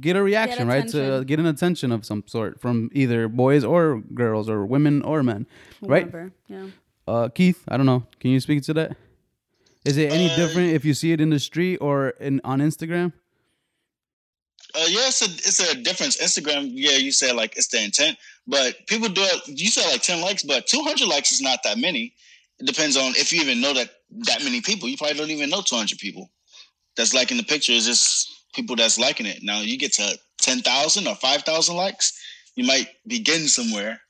get 0.00 0.16
a 0.16 0.22
reaction, 0.22 0.66
right? 0.68 0.86
To 0.88 1.24
get 1.24 1.38
an 1.40 1.46
attention 1.46 1.92
of 1.92 2.04
some 2.04 2.24
sort 2.26 2.60
from 2.60 2.90
either 2.92 3.28
boys 3.28 3.64
or 3.64 4.02
girls 4.14 4.50
or 4.50 4.66
women 4.66 5.00
or 5.02 5.22
men, 5.22 5.46
right? 5.80 6.10
Yeah. 6.48 6.66
Uh, 7.06 7.28
Keith, 7.28 7.62
I 7.68 7.76
don't 7.76 7.86
know. 7.86 8.04
Can 8.20 8.30
you 8.30 8.40
speak 8.40 8.62
to 8.64 8.74
that? 8.74 8.96
Is 9.84 9.96
it 9.96 10.10
any 10.10 10.28
Uh, 10.28 10.36
different 10.36 10.74
if 10.74 10.84
you 10.84 10.94
see 10.94 11.12
it 11.12 11.20
in 11.20 11.30
the 11.30 11.38
street 11.38 11.78
or 11.78 12.10
in 12.20 12.40
on 12.42 12.60
Instagram? 12.60 13.12
Uh, 14.74 14.86
yeah, 14.88 15.06
it's 15.06 15.22
a 15.22 15.26
it's 15.26 15.60
a 15.60 15.76
difference. 15.76 16.16
Instagram, 16.16 16.68
yeah, 16.72 16.96
you 16.96 17.12
said 17.12 17.36
like 17.36 17.56
it's 17.56 17.68
the 17.68 17.82
intent, 17.82 18.18
but 18.46 18.86
people 18.88 19.08
do 19.08 19.22
it. 19.22 19.46
You 19.46 19.68
said 19.68 19.88
like 19.90 20.02
ten 20.02 20.20
likes, 20.20 20.42
but 20.42 20.66
two 20.66 20.82
hundred 20.82 21.08
likes 21.08 21.30
is 21.32 21.40
not 21.40 21.60
that 21.62 21.78
many. 21.78 22.14
It 22.58 22.66
depends 22.66 22.96
on 22.96 23.12
if 23.16 23.32
you 23.32 23.40
even 23.40 23.60
know 23.60 23.72
that 23.74 23.90
that 24.26 24.42
many 24.42 24.60
people. 24.60 24.88
You 24.88 24.96
probably 24.96 25.16
don't 25.16 25.30
even 25.30 25.50
know 25.50 25.62
two 25.62 25.76
hundred 25.76 25.98
people 25.98 26.30
that's 26.96 27.14
liking 27.14 27.36
the 27.36 27.44
picture. 27.44 27.72
It's 27.72 27.86
just 27.86 28.28
people 28.54 28.74
that's 28.74 28.98
liking 28.98 29.26
it. 29.26 29.42
Now 29.42 29.60
you 29.60 29.78
get 29.78 29.92
to 29.94 30.18
ten 30.40 30.60
thousand 30.60 31.06
or 31.06 31.14
five 31.14 31.42
thousand 31.42 31.76
likes, 31.76 32.18
you 32.56 32.64
might 32.66 32.88
begin 33.06 33.46
somewhere. 33.46 34.00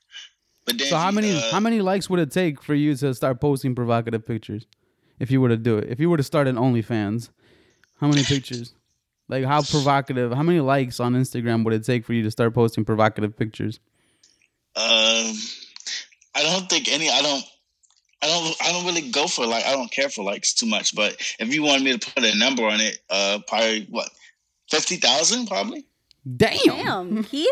But 0.67 0.77
then, 0.77 0.87
So 0.87 0.97
how 0.97 1.11
many 1.11 1.35
uh, 1.35 1.51
how 1.51 1.61
many 1.61 1.81
likes 1.81 2.09
would 2.09 2.19
it 2.19 2.29
take 2.29 2.61
for 2.61 2.75
you 2.75 2.93
to 2.97 3.13
start 3.15 3.39
posting 3.39 3.73
provocative 3.73 4.25
pictures? 4.25 4.67
If 5.17 5.31
you 5.31 5.41
were 5.41 5.49
to 5.49 5.57
do 5.57 5.77
it, 5.77 5.89
if 5.89 5.99
you 5.99 6.09
were 6.09 6.17
to 6.17 6.23
start 6.23 6.47
an 6.47 6.57
OnlyFans, 6.57 7.29
how 7.99 8.07
many 8.07 8.23
pictures? 8.23 8.73
Like 9.29 9.43
how 9.43 9.61
provocative? 9.61 10.31
How 10.31 10.41
many 10.41 10.61
likes 10.61 11.01
on 11.01 11.13
Instagram 11.13 11.65
would 11.65 11.73
it 11.73 11.83
take 11.83 12.05
for 12.05 12.13
you 12.13 12.23
to 12.23 12.31
start 12.31 12.53
posting 12.53 12.85
provocative 12.85 13.35
pictures? 13.35 13.81
Um, 14.73 15.35
I 16.33 16.43
don't 16.43 16.69
think 16.69 16.89
any. 16.89 17.09
I 17.09 17.21
don't. 17.21 17.43
I 18.21 18.27
don't. 18.27 18.55
I 18.61 18.71
don't 18.71 18.85
really 18.85 19.11
go 19.11 19.27
for 19.27 19.45
like. 19.45 19.65
I 19.65 19.73
don't 19.73 19.91
care 19.91 20.07
for 20.07 20.23
likes 20.23 20.53
too 20.53 20.65
much. 20.65 20.95
But 20.95 21.17
if 21.39 21.53
you 21.53 21.61
wanted 21.61 21.83
me 21.83 21.97
to 21.97 22.11
put 22.13 22.23
a 22.23 22.37
number 22.37 22.63
on 22.63 22.79
it, 22.79 22.99
uh, 23.09 23.39
probably 23.45 23.85
what 23.89 24.09
fifty 24.71 24.95
thousand, 24.95 25.47
probably. 25.47 25.85
Damn. 26.37 26.57
Damn, 26.65 27.23
Keith. 27.25 27.49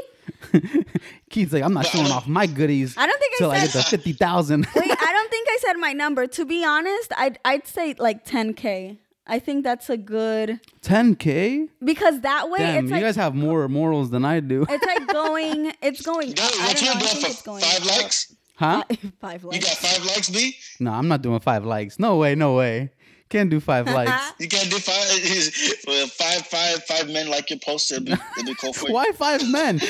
Keith's 1.29 1.53
like, 1.53 1.63
I'm 1.63 1.73
not 1.73 1.85
showing 1.85 2.11
off 2.11 2.27
my 2.27 2.45
goodies 2.47 2.95
I 2.97 3.05
don't 3.07 3.19
think 3.19 3.33
I 3.33 3.37
till 3.37 3.51
I 3.51 3.59
get 3.61 3.69
said- 3.71 3.83
to 3.83 3.89
fifty 3.89 4.13
thousand. 4.13 4.67
Wait, 4.75 4.91
I 4.91 5.11
don't 5.11 5.29
think 5.35 5.47
I 5.49 5.57
said 5.61 5.73
my 5.77 5.93
number. 5.93 6.27
To 6.27 6.45
be 6.45 6.63
honest, 6.65 7.11
I'd 7.17 7.39
I'd 7.45 7.67
say 7.67 7.95
like 7.97 8.25
10k. 8.25 8.97
I 9.27 9.39
think 9.39 9.63
that's 9.63 9.89
a 9.89 9.97
good 9.97 10.59
10k. 10.83 11.69
because 11.83 12.21
that 12.21 12.47
way 12.51 12.59
Damn, 12.59 12.75
it's 12.83 12.89
you 12.89 12.95
like 12.95 13.01
guys 13.03 13.15
have 13.15 13.33
more 13.33 13.67
morals 13.67 14.11
than 14.11 14.23
I 14.23 14.39
do. 14.39 14.67
it's 14.69 14.85
like 14.85 15.07
going. 15.07 15.73
It's 15.81 16.01
going. 16.03 16.27
Yo, 16.29 16.43
I 16.43 16.45
what 16.45 16.75
don't 16.77 16.81
you 16.81 16.85
know. 16.87 16.93
I 16.93 16.99
think 16.99 17.25
for 17.25 17.31
it's 17.31 17.41
going 17.41 17.61
five 17.63 17.85
likes? 17.85 18.35
Huh? 18.57 18.83
Five, 19.19 19.41
five 19.41 19.43
You 19.43 19.59
got 19.59 19.71
five 19.71 20.05
likes, 20.05 20.29
B? 20.29 20.55
No, 20.79 20.91
I'm 20.91 21.07
not 21.07 21.21
doing 21.23 21.39
five 21.39 21.65
likes. 21.65 21.97
No 21.99 22.17
way, 22.17 22.35
no 22.35 22.55
way. 22.55 22.91
Can't 23.29 23.49
do 23.49 23.59
five 23.59 23.87
likes. 23.87 24.33
You 24.39 24.47
can't 24.47 24.69
do 24.69 24.77
five. 24.77 24.95
Five, 26.11 26.45
five, 26.47 26.83
five 26.85 27.09
men 27.09 27.29
like 27.29 27.49
your 27.49 27.59
post. 27.59 27.91
It'd 27.91 28.05
be, 28.05 28.11
it'd 28.13 28.45
be 28.45 28.55
cool 28.55 28.73
for 28.73 28.87
you. 28.87 28.93
Why 28.93 29.11
five 29.13 29.47
men? 29.49 29.79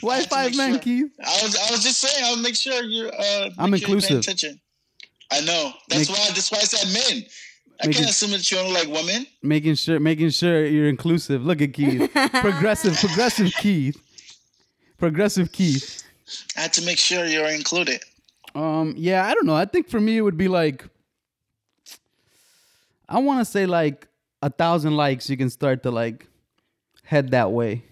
Why 0.00 0.22
five 0.22 0.56
men, 0.56 0.72
sure. 0.74 0.78
Keith? 0.80 1.12
I 1.20 1.40
was, 1.42 1.56
I 1.56 1.70
was 1.72 1.82
just 1.82 1.98
saying. 1.98 2.24
I'll 2.24 2.40
make 2.40 2.54
sure 2.54 2.82
you're. 2.84 3.12
Uh, 3.12 3.50
I'm 3.58 3.70
sure 3.70 3.78
you're 3.78 3.88
inclusive. 3.96 4.18
attention. 4.20 4.60
I 5.32 5.40
know. 5.40 5.72
That's 5.88 6.08
Make- 6.08 6.18
why. 6.18 6.24
That's 6.28 6.50
why 6.50 6.58
I 6.58 6.62
said 6.62 6.88
men. 7.12 7.24
I 7.82 7.86
Make 7.86 7.96
can't 7.96 8.10
assume 8.10 8.30
that 8.32 8.50
you 8.50 8.58
only 8.58 8.72
like 8.72 8.88
women. 8.88 9.26
Making 9.42 9.74
sure, 9.74 9.98
making 10.00 10.30
sure 10.30 10.64
you're 10.66 10.88
inclusive. 10.88 11.44
Look 11.44 11.62
at 11.62 11.72
Keith, 11.72 12.10
progressive, 12.40 12.96
progressive 12.98 13.52
Keith, 13.58 13.96
progressive 14.98 15.50
Keith. 15.52 16.02
I 16.56 16.62
had 16.62 16.72
to 16.74 16.84
make 16.84 16.98
sure 16.98 17.26
you're 17.26 17.48
included. 17.48 18.02
Um, 18.54 18.94
yeah, 18.96 19.26
I 19.26 19.34
don't 19.34 19.46
know. 19.46 19.54
I 19.54 19.64
think 19.64 19.88
for 19.88 20.00
me 20.00 20.16
it 20.18 20.22
would 20.22 20.36
be 20.36 20.48
like, 20.48 20.84
I 23.08 23.18
want 23.20 23.40
to 23.40 23.44
say 23.44 23.66
like 23.66 24.08
a 24.42 24.50
thousand 24.50 24.96
likes. 24.96 25.28
You 25.30 25.36
can 25.36 25.50
start 25.50 25.82
to 25.84 25.90
like 25.90 26.26
head 27.04 27.30
that 27.32 27.52
way. 27.52 27.84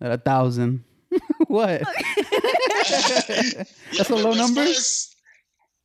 At 0.00 0.10
a 0.12 0.18
thousand, 0.18 0.84
what? 1.46 1.80
That's 3.96 4.10
a 4.10 4.14
low 4.14 4.32
number. 4.34 4.62
far 4.62 4.70
as- 4.70 5.10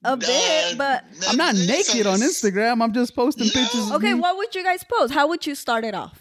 a 0.03 0.15
bit, 0.15 0.77
but 0.77 1.03
I'm 1.27 1.35
not 1.37 1.55
it's- 1.55 1.67
naked 1.93 2.07
on 2.07 2.19
Instagram. 2.19 2.81
I'm 2.81 2.93
just 2.93 3.13
posting 3.15 3.47
No. 3.47 3.51
pictures. 3.53 3.87
of 3.89 3.91
okay. 3.97 4.13
me. 4.13 4.19
What 4.19 4.37
would 4.37 4.55
you 4.55 4.63
guys 4.63 4.83
post? 4.83 5.13
How 5.13 5.27
would 5.27 5.45
you 5.45 5.55
start 5.55 5.83
it 5.83 5.93
off? 5.93 6.19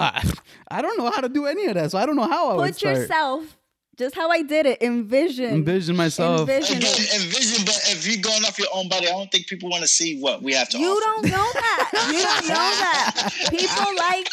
I, 0.00 0.28
I 0.68 0.82
don't 0.82 0.98
know 0.98 1.10
how 1.10 1.20
to 1.20 1.28
do 1.28 1.46
any 1.46 1.66
of 1.66 1.74
that, 1.74 1.90
so 1.92 1.98
I 1.98 2.06
don't 2.06 2.16
know 2.16 2.26
how 2.28 2.50
I 2.50 2.54
would 2.56 2.66
Put 2.66 2.76
start. 2.76 2.96
yourself 2.96 3.56
just 3.96 4.14
how 4.14 4.30
I 4.30 4.42
did 4.42 4.66
it. 4.66 4.82
Envision. 4.82 5.46
Envision 5.54 5.96
myself. 5.96 6.40
Envision 6.48 6.78
Again, 6.78 6.90
envision, 7.14 7.64
but 7.64 7.78
if 7.86 8.06
you're 8.06 8.20
going 8.22 8.44
off 8.44 8.58
your 8.58 8.68
own 8.74 8.88
body, 8.88 9.06
I 9.08 9.10
don't 9.12 9.30
think 9.30 9.46
people 9.46 9.68
want 9.70 9.82
to 9.82 9.88
see 9.88 10.18
what 10.20 10.42
we 10.42 10.52
have 10.54 10.68
to 10.70 10.78
You 10.78 10.90
offer. 10.90 11.00
don't 11.04 11.24
know 11.26 11.50
that. 11.54 11.90
You 12.12 12.22
don't 12.22 12.48
know 12.48 12.54
that. 12.54 13.30
People 13.50 13.94
like 13.96 14.28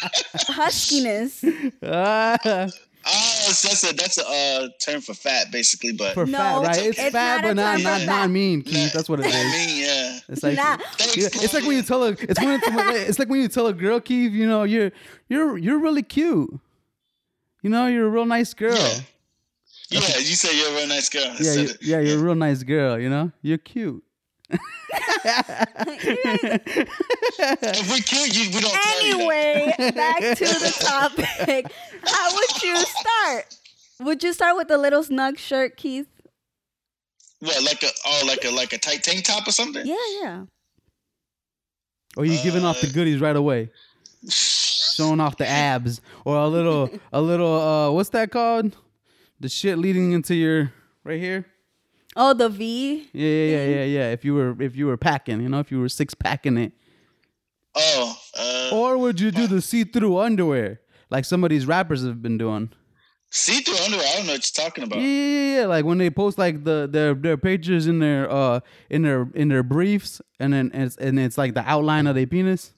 huskiness. 0.47 1.43
Ah, 1.83 2.67
Oh, 3.03 3.51
so 3.51 3.67
that's 3.67 3.83
a 3.83 3.95
that's 3.95 4.17
a 4.19 4.27
uh, 4.27 4.67
term 4.79 5.01
for 5.01 5.15
fat, 5.15 5.51
basically. 5.51 5.91
But 5.91 6.13
for 6.13 6.27
No, 6.27 6.37
fat, 6.37 6.57
right? 6.67 6.85
It's, 6.85 6.99
it's 6.99 7.09
fat, 7.11 7.37
not 7.37 7.43
but 7.43 7.53
not 7.55 7.73
term 7.77 7.83
not, 7.83 7.99
fat. 8.01 8.05
not 8.05 8.29
mean, 8.29 8.61
Keith. 8.61 8.93
That's 8.93 9.09
what 9.09 9.19
it 9.21 9.25
I 9.25 9.29
is. 9.29 9.51
mean, 9.67 9.83
yeah. 9.83 10.19
It's 10.29 10.43
like 10.43 10.55
Nah. 10.55 10.77
Yeah, 11.15 11.29
it's 11.33 11.51
like 11.55 11.63
when 11.65 11.77
you 11.77 11.81
tell 11.81 12.03
a 12.03 12.09
it's 12.11 12.39
when 12.39 12.59
it's, 12.61 13.09
it's 13.09 13.17
like 13.17 13.27
when 13.27 13.41
you 13.41 13.47
tell 13.47 13.65
a 13.65 13.73
girl, 13.73 13.99
Keith, 13.99 14.31
you 14.33 14.45
know, 14.47 14.61
you're 14.65 14.91
you're 15.29 15.57
you're 15.57 15.79
really 15.79 16.03
cute. 16.03 16.51
You 17.63 17.71
know, 17.71 17.87
you're 17.87 18.05
a 18.05 18.09
real 18.09 18.25
nice 18.27 18.53
girl. 18.53 18.77
Yeah. 18.77 18.99
Yeah, 19.99 20.17
you 20.17 20.35
say 20.35 20.57
you're 20.57 20.69
a 20.71 20.75
real 20.75 20.87
nice 20.87 21.09
girl. 21.09 21.25
I 21.25 21.37
Yeah, 21.41 21.53
you, 21.53 21.61
it. 21.69 21.77
yeah, 21.81 21.99
you're 21.99 22.19
a 22.19 22.23
real 22.23 22.35
nice 22.35 22.63
girl. 22.63 22.97
You 22.97 23.09
know, 23.09 23.31
you're 23.41 23.57
cute. 23.57 24.03
If 26.53 27.91
we 27.91 28.01
kill 28.01 28.27
you, 28.27 28.49
we 28.53 28.61
don't 28.61 28.71
tell 28.73 29.05
you 29.05 29.17
that. 29.17 29.19
Anyway, 29.19 29.73
back 29.95 30.19
to 30.19 30.45
the 30.45 30.75
topic. 30.79 31.71
How 32.05 32.33
would 32.33 32.63
you 32.63 32.77
start? 32.77 33.57
Would 33.99 34.23
you 34.23 34.33
start 34.33 34.55
with 34.57 34.71
a 34.71 34.77
little 34.77 35.03
snug 35.03 35.37
shirt, 35.37 35.77
Keith? 35.77 36.07
What, 37.39 37.61
like 37.63 37.81
a 37.83 37.87
oh, 38.05 38.23
like 38.27 38.43
a 38.45 38.51
like 38.51 38.73
a 38.73 38.77
tight 38.77 39.03
tank 39.03 39.23
top 39.25 39.47
or 39.47 39.51
something? 39.51 39.85
Yeah, 39.85 39.95
yeah. 40.21 40.43
Or 42.17 42.25
you 42.25 42.41
giving 42.43 42.63
off 42.65 42.81
the 42.81 42.87
Uh, 42.87 42.91
goodies 42.91 43.19
right 43.21 43.35
away, 43.35 43.69
showing 44.29 45.19
off 45.19 45.37
the 45.37 45.47
abs, 45.47 46.01
or 46.25 46.37
a 46.37 46.47
little 46.47 46.89
a 47.11 47.21
little 47.21 47.59
uh, 47.59 47.91
what's 47.91 48.09
that 48.09 48.31
called? 48.31 48.75
The 49.41 49.49
shit 49.49 49.79
leading 49.79 50.11
into 50.11 50.35
your 50.35 50.71
right 51.03 51.19
here. 51.19 51.47
Oh, 52.15 52.35
the 52.35 52.47
V. 52.47 53.09
Yeah, 53.11 53.27
yeah, 53.27 53.45
yeah, 53.45 53.65
yeah, 53.65 53.83
yeah. 53.83 54.11
If 54.11 54.23
you 54.23 54.35
were 54.35 54.61
if 54.61 54.75
you 54.75 54.85
were 54.85 54.97
packing, 54.97 55.41
you 55.41 55.49
know, 55.49 55.59
if 55.59 55.71
you 55.71 55.79
were 55.79 55.89
six 55.89 56.13
packing 56.13 56.57
it. 56.57 56.73
Oh, 57.73 58.15
uh, 58.37 58.69
Or 58.75 58.97
would 58.99 59.19
you 59.19 59.31
do 59.31 59.47
the 59.47 59.61
see-through 59.61 60.19
underwear 60.19 60.81
like 61.09 61.25
some 61.25 61.43
of 61.43 61.49
these 61.49 61.65
rappers 61.65 62.03
have 62.05 62.21
been 62.21 62.37
doing? 62.37 62.69
see-through 63.31 63.77
underwear. 63.83 64.05
I 64.05 64.17
don't 64.17 64.27
know 64.27 64.33
what 64.33 64.57
you're 64.57 64.65
talking 64.65 64.83
about. 64.83 64.99
Yeah, 64.99 65.05
yeah, 65.07 65.59
yeah. 65.61 65.65
Like 65.65 65.85
when 65.85 65.97
they 65.97 66.11
post 66.11 66.37
like 66.37 66.63
the 66.63 66.87
their 66.91 67.15
their 67.15 67.37
pictures 67.37 67.87
in 67.87 67.97
their 67.97 68.29
uh 68.29 68.59
in 68.91 69.01
their 69.01 69.27
in 69.33 69.47
their 69.47 69.63
briefs, 69.63 70.21
and 70.39 70.53
then 70.53 70.69
it's 70.73 70.97
and 70.97 71.17
it's 71.19 71.37
like 71.37 71.55
the 71.55 71.67
outline 71.67 72.05
of 72.05 72.13
their 72.13 72.27
penis. 72.27 72.73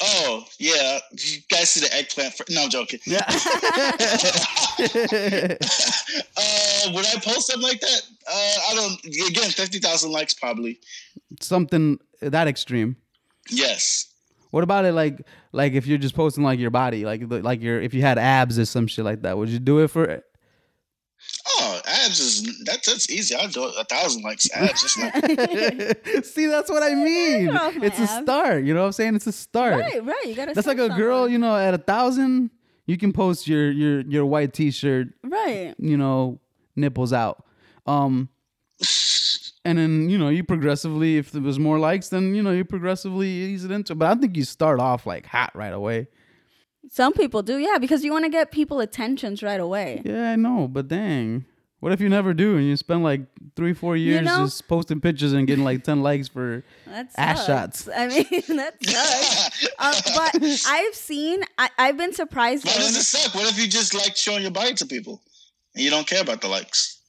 Oh, 0.00 0.44
yeah. 0.58 0.98
You 1.12 1.38
guys 1.48 1.70
see 1.70 1.80
the 1.80 1.94
eggplant? 1.94 2.34
no, 2.50 2.64
I'm 2.64 2.70
joking. 2.70 3.00
Yeah. 3.06 3.24
Uh, 6.36 6.90
would 6.92 7.06
I 7.06 7.14
post 7.20 7.46
something 7.46 7.62
like 7.62 7.80
that? 7.80 8.02
Uh, 8.28 8.58
I 8.70 8.74
don't. 8.74 9.04
Again, 9.28 9.50
fifty 9.50 9.78
thousand 9.78 10.12
likes 10.12 10.34
probably. 10.34 10.80
Something 11.40 11.98
that 12.20 12.48
extreme. 12.48 12.96
Yes. 13.48 14.12
What 14.50 14.64
about 14.64 14.84
it 14.84 14.92
like 14.92 15.26
like 15.52 15.72
if 15.72 15.86
you're 15.86 15.98
just 15.98 16.14
posting 16.14 16.44
like 16.44 16.58
your 16.58 16.70
body, 16.70 17.04
like 17.04 17.22
like 17.28 17.62
your 17.62 17.80
if 17.80 17.94
you 17.94 18.02
had 18.02 18.18
abs 18.18 18.58
or 18.58 18.64
some 18.64 18.86
shit 18.86 19.04
like 19.04 19.22
that, 19.22 19.38
would 19.38 19.48
you 19.48 19.58
do 19.58 19.78
it 19.78 19.88
for 19.88 20.04
it? 20.04 20.24
Abs 22.04 22.20
is 22.20 22.64
that's 22.64 22.88
that's 22.90 23.10
easy. 23.10 23.34
I'll 23.34 23.48
do 23.48 23.64
a 23.64 23.84
thousand 23.84 24.22
likes. 24.22 24.48
Abs. 24.54 24.84
It's 24.84 24.98
not, 24.98 26.24
See, 26.24 26.46
that's 26.46 26.70
what 26.70 26.82
I 26.82 26.94
mean. 26.94 27.46
get 27.46 27.54
off 27.56 27.76
It's 27.76 27.98
a 27.98 28.06
start. 28.06 28.64
You 28.64 28.74
know 28.74 28.80
what 28.80 28.86
I'm 28.86 28.92
saying? 28.92 29.14
It's 29.16 29.26
a 29.26 29.32
start. 29.32 29.80
Right, 29.80 30.04
right. 30.04 30.24
You 30.26 30.34
gotta. 30.34 30.54
That's 30.54 30.66
like 30.66 30.78
sell 30.78 30.92
a 30.92 30.96
girl, 30.96 31.28
you 31.28 31.38
know, 31.38 31.56
at 31.56 31.74
a 31.74 31.78
thousand, 31.78 32.50
you 32.86 32.96
can 32.96 33.12
post 33.12 33.48
your 33.48 33.70
your 33.70 34.00
your 34.02 34.26
white 34.26 34.52
t-shirt, 34.52 35.08
Right. 35.22 35.74
you 35.78 35.96
know, 35.96 36.40
nipples 36.76 37.12
out. 37.12 37.44
Um 37.86 38.28
and 39.66 39.78
then, 39.78 40.10
you 40.10 40.18
know, 40.18 40.28
you 40.28 40.44
progressively 40.44 41.16
if 41.16 41.30
there 41.32 41.40
was 41.40 41.58
more 41.58 41.78
likes, 41.78 42.08
then 42.10 42.34
you 42.34 42.42
know, 42.42 42.50
you 42.50 42.64
progressively 42.64 43.28
ease 43.28 43.64
it 43.64 43.70
into. 43.70 43.94
But 43.94 44.08
I 44.16 44.20
think 44.20 44.36
you 44.36 44.44
start 44.44 44.80
off 44.80 45.06
like 45.06 45.26
hot 45.26 45.52
right 45.54 45.72
away. 45.72 46.08
Some 46.90 47.14
people 47.14 47.42
do, 47.42 47.56
yeah, 47.56 47.78
because 47.78 48.04
you 48.04 48.12
want 48.12 48.26
to 48.26 48.30
get 48.30 48.50
people 48.50 48.80
attentions 48.80 49.42
right 49.42 49.58
away. 49.60 50.02
Yeah, 50.04 50.32
I 50.32 50.36
know, 50.36 50.68
but 50.68 50.86
dang. 50.88 51.46
What 51.84 51.92
if 51.92 52.00
you 52.00 52.08
never 52.08 52.32
do 52.32 52.56
and 52.56 52.66
you 52.66 52.78
spend 52.78 53.02
like 53.02 53.20
three, 53.56 53.74
four 53.74 53.94
years 53.94 54.24
know- 54.24 54.44
just 54.46 54.66
posting 54.68 55.02
pictures 55.02 55.34
and 55.34 55.46
getting 55.46 55.64
like 55.64 55.84
ten 55.84 56.02
likes 56.02 56.28
for 56.28 56.64
Ass 57.14 57.44
shots. 57.44 57.86
I 57.94 58.06
mean, 58.08 58.24
that 58.56 58.76
sucks. 58.82 59.66
um, 59.78 60.14
but 60.16 60.64
I've 60.66 60.94
seen, 60.94 61.44
I, 61.58 61.68
I've 61.76 61.98
been 61.98 62.14
surprised. 62.14 62.64
Why 62.64 62.72
does 62.72 62.96
it 62.96 63.02
suck? 63.02 63.34
What 63.34 63.50
if 63.52 63.58
you 63.58 63.68
just 63.68 63.92
like 63.92 64.16
showing 64.16 64.40
your 64.40 64.50
body 64.50 64.72
to 64.72 64.86
people 64.86 65.20
and 65.74 65.84
you 65.84 65.90
don't 65.90 66.06
care 66.06 66.22
about 66.22 66.40
the 66.40 66.48
likes? 66.48 67.00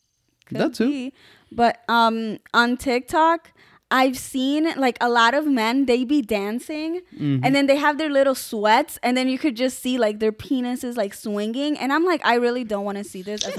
Could 0.47 0.57
that 0.57 0.73
too. 0.73 0.89
be. 0.89 1.13
But 1.53 1.81
um 1.87 2.39
on 2.53 2.75
TikTok, 2.75 3.51
I've 3.91 4.17
seen 4.17 4.73
like 4.75 4.97
a 4.99 5.07
lot 5.07 5.33
of 5.33 5.47
men 5.47 5.85
they 5.85 6.03
be 6.03 6.21
dancing 6.21 6.99
Mm-hmm. 7.15 7.45
and 7.45 7.55
then 7.55 7.67
they 7.67 7.77
have 7.77 7.97
their 7.97 8.09
little 8.09 8.35
sweats 8.35 8.99
and 9.01 9.15
then 9.15 9.29
you 9.29 9.37
could 9.37 9.55
just 9.55 9.79
see 9.81 9.97
like 9.97 10.19
their 10.19 10.33
penises 10.33 10.97
like 10.97 11.13
swinging 11.13 11.77
and 11.79 11.93
I'm 11.93 12.03
like 12.03 12.19
I 12.25 12.35
really 12.35 12.65
don't 12.65 12.83
want 12.83 12.97
to 12.97 13.05
see 13.05 13.21
this 13.21 13.45
as 13.45 13.53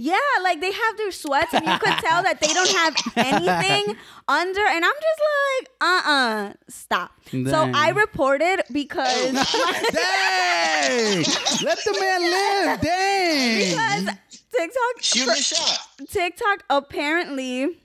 Yeah, 0.00 0.14
like 0.44 0.60
they 0.60 0.70
have 0.70 0.96
their 0.96 1.10
sweats 1.10 1.52
and 1.52 1.66
you 1.66 1.76
could 1.78 1.98
tell 1.98 2.22
that 2.22 2.40
they 2.40 2.46
don't 2.52 2.70
have 2.70 2.94
anything 3.16 3.96
under 4.28 4.60
and 4.64 4.84
I'm 4.84 4.92
just 4.92 5.20
like 5.58 5.70
uh-uh 5.80 6.52
stop. 6.68 7.10
So 7.30 7.42
Dang. 7.42 7.74
I 7.74 7.88
reported 7.90 8.62
because 8.72 9.32
Dang! 9.32 11.24
Let 11.64 11.78
the 11.84 11.96
man 12.00 12.20
live. 12.30 12.80
Dang! 12.80 13.70
because 13.70 14.04
TikTok 14.52 15.02
Shoot 15.02 15.28
a 15.28 15.34
shot. 15.34 15.78
TikTok 16.08 16.62
apparently 16.70 17.78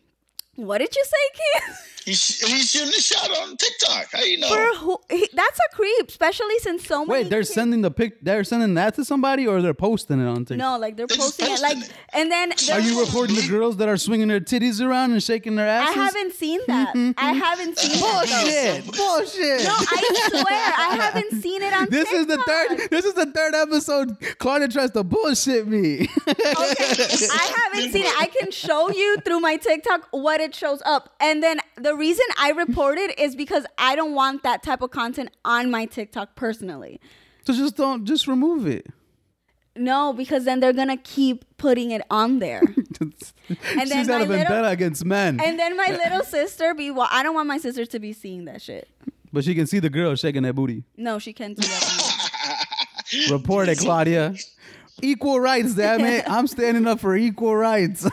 what 0.56 0.78
did 0.80 0.96
you 0.96 1.04
say, 1.04 1.40
Keith? 1.70 1.80
He's, 2.04 2.42
he's 2.46 2.70
shooting 2.70 2.90
a 2.90 3.00
shot 3.00 3.30
on 3.32 3.56
TikTok. 3.56 4.08
How 4.12 4.22
you 4.24 4.38
know? 4.38 4.50
For 4.50 4.78
who? 4.78 4.98
He, 5.10 5.30
that's 5.34 5.58
a 5.58 5.74
creep, 5.74 6.10
especially 6.10 6.60
since 6.60 6.86
so 6.86 7.06
many. 7.06 7.24
Wait, 7.24 7.30
they're 7.30 7.40
kids- 7.44 7.54
sending 7.54 7.80
the 7.82 7.92
pic. 7.92 8.20
They're 8.22 8.44
sending 8.44 8.74
that 8.74 8.96
to 8.96 9.06
somebody, 9.06 9.48
or 9.48 9.62
they're 9.62 9.74
posting 9.74 10.20
it 10.20 10.26
on 10.28 10.44
TikTok. 10.44 10.58
No, 10.58 10.78
like 10.78 10.98
they're 10.98 11.08
They 11.08 11.16
just 11.16 11.40
posting 11.40 11.56
it, 11.56 11.62
like, 11.62 11.76
posted 11.78 11.92
it. 11.96 11.98
and 12.12 12.30
then 12.30 12.52
Are 12.52 12.56
they're- 12.68 12.80
you 12.82 13.00
reporting 13.00 13.38
the 13.38 13.48
girls 13.48 13.78
that 13.78 13.88
are 13.88 13.96
swinging 13.96 14.28
their 14.28 14.42
titties 14.42 14.86
around 14.86 15.14
and 15.14 15.24
shaking 15.24 15.56
their 15.56 15.66
ass? 15.70 15.88
I 15.88 15.92
asses? 15.92 16.04
haven't 16.16 16.34
seen 16.34 16.60
that. 16.68 16.90
Mm-hmm, 16.94 17.10
mm-hmm. 17.12 17.26
I 17.26 17.32
haven't 17.32 17.78
seen 17.78 17.92
that. 18.02 18.84
though. 18.84 18.98
Bullshit! 18.98 18.98
Bullshit! 18.98 19.64
No, 19.64 19.74
I 19.80 20.30
swear 20.30 20.74
I 20.78 20.96
haven't 21.04 21.42
seen 21.42 21.62
it 21.62 21.72
on. 21.74 21.88
this 21.90 22.12
is 22.12 22.28
the 22.28 22.36
TikTok. 22.36 22.68
third. 22.80 22.90
This 22.92 23.06
is 23.06 23.14
the 23.14 23.28
third 23.28 23.56
episode. 23.56 24.18
Claudia 24.40 24.68
tries 24.68 24.92
to 24.92 25.06
bullshit 25.06 25.68
me. 25.70 26.10
Okay, 26.28 26.36
I 27.32 27.54
haven't 27.64 27.94
seen 27.94 28.04
it. 28.04 28.14
I 28.20 28.26
can 28.28 28.52
show 28.52 28.90
you 28.90 29.20
through 29.24 29.40
my 29.40 29.56
TikTok 29.56 30.10
what 30.12 30.42
it 30.44 30.54
shows 30.54 30.82
up, 30.86 31.10
and 31.20 31.42
then 31.42 31.58
the 31.76 31.94
the 31.94 31.96
reason 31.96 32.26
I 32.38 32.50
report 32.52 32.98
it 32.98 33.18
is 33.20 33.36
because 33.36 33.66
I 33.78 33.96
don't 33.96 34.14
want 34.16 34.44
that 34.44 34.64
type 34.64 34.82
of 34.82 34.92
content 34.92 35.30
on 35.46 35.70
my 35.72 35.86
TikTok 35.86 36.36
personally. 36.36 37.00
So 37.46 37.54
just 37.54 37.76
don't 37.76 38.06
just 38.06 38.28
remove 38.28 38.66
it. 38.68 38.88
No, 39.76 40.14
because 40.14 40.46
then 40.46 40.60
they're 40.60 40.74
gonna 40.74 40.98
keep 40.98 41.46
putting 41.58 41.92
it 41.92 42.02
on 42.10 42.40
there. 42.40 42.62
She's 43.48 43.90
then 43.90 44.06
got 44.08 44.08
my 44.08 44.16
a 44.16 44.20
little- 44.20 44.28
vendetta 44.28 44.68
against 44.70 45.04
men. 45.06 45.40
and 45.40 45.58
then 45.60 45.76
my 45.76 45.88
little 46.04 46.24
sister 46.24 46.74
be 46.74 46.92
well, 46.92 47.08
I 47.12 47.24
don't 47.24 47.34
want 47.36 47.48
my 47.48 47.58
sister 47.58 47.86
to 47.86 48.00
be 48.00 48.14
seeing 48.14 48.46
that 48.46 48.62
shit. 48.62 48.88
but 49.32 49.44
she 49.44 49.54
can 49.56 49.66
see 49.68 49.80
the 49.80 49.90
girl 49.90 50.16
shaking 50.16 50.44
that 50.44 50.54
booty. 50.54 50.84
No, 50.98 51.20
she 51.20 51.34
can't 51.34 51.56
do 51.60 51.68
that. 51.68 52.66
Report 53.32 53.68
it, 53.70 53.80
Claudia. 53.80 54.36
Equal 55.02 55.40
rights, 55.40 55.74
damn 55.76 56.02
it. 56.02 56.24
I'm 56.30 56.46
standing 56.48 56.86
up 56.88 57.00
for 57.00 57.16
equal 57.16 57.56
rights. 57.56 58.08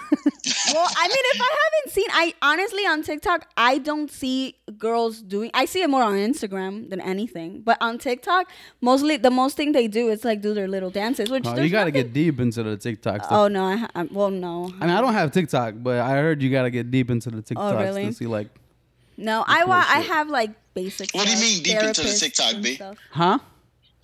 Well, 0.75 0.89
I 0.97 1.09
mean, 1.09 1.25
if 1.35 1.41
I 1.41 1.57
haven't 1.65 1.93
seen, 1.93 2.07
I 2.13 2.35
honestly 2.43 2.83
on 2.87 3.03
TikTok, 3.03 3.47
I 3.57 3.79
don't 3.79 4.11
see 4.11 4.57
girls 4.79 5.21
doing. 5.23 5.51
I 5.55 5.65
see 5.65 5.83
it 5.83 5.91
more 5.91 6.03
on 6.03 6.15
Instagram 6.15 6.91
than 6.91 7.01
anything, 7.01 7.63
but 7.63 7.79
on 7.81 7.99
TikTok, 7.99 8.49
mostly 8.81 9.17
the 9.17 9.31
most 9.31 9.57
thing 9.57 9.73
they 9.73 9.89
do 9.89 10.09
is 10.09 10.25
like 10.25 10.41
do 10.43 10.55
their 10.55 10.69
little 10.69 10.91
dances, 10.91 11.31
which 11.31 11.47
Oh, 11.47 11.57
you 11.61 11.69
got 11.71 11.85
to 11.85 11.91
nothing- 11.91 11.93
get 12.05 12.13
deep 12.13 12.41
into 12.41 12.63
the 12.63 12.77
TikTok 12.77 13.25
stuff. 13.25 13.33
Oh 13.33 13.49
no, 13.49 13.65
I, 13.65 13.87
I 13.95 14.01
um, 14.01 14.09
well 14.13 14.31
no, 14.31 14.73
I 14.81 14.87
mean, 14.87 14.97
I 14.97 15.01
don't 15.01 15.15
have 15.15 15.33
TikTok, 15.33 15.75
but 15.79 15.99
I 15.99 16.11
heard 16.13 16.43
you 16.43 16.51
got 16.51 16.63
to 16.63 16.71
get 16.71 16.91
deep 16.91 17.11
into 17.11 17.31
the 17.31 17.39
oh, 17.39 17.43
TikToks 17.43 17.73
Oh, 17.75 17.79
really? 17.83 18.07
to 18.07 18.13
see 18.13 18.27
like, 18.27 18.49
no. 19.17 19.45
I 19.47 19.65
wa- 19.65 19.85
I 19.89 20.01
have 20.01 20.29
like 20.29 20.51
basic. 20.75 21.11
What 21.13 21.27
do 21.27 21.33
you 21.33 21.41
mean 21.41 21.63
deep 21.63 21.79
into 21.79 22.03
the 22.03 22.09
therapists 22.09 22.21
TikTok, 22.21 22.55
and 22.55 22.63
B? 22.63 22.75
stuff. 22.77 22.97
huh? 23.11 23.39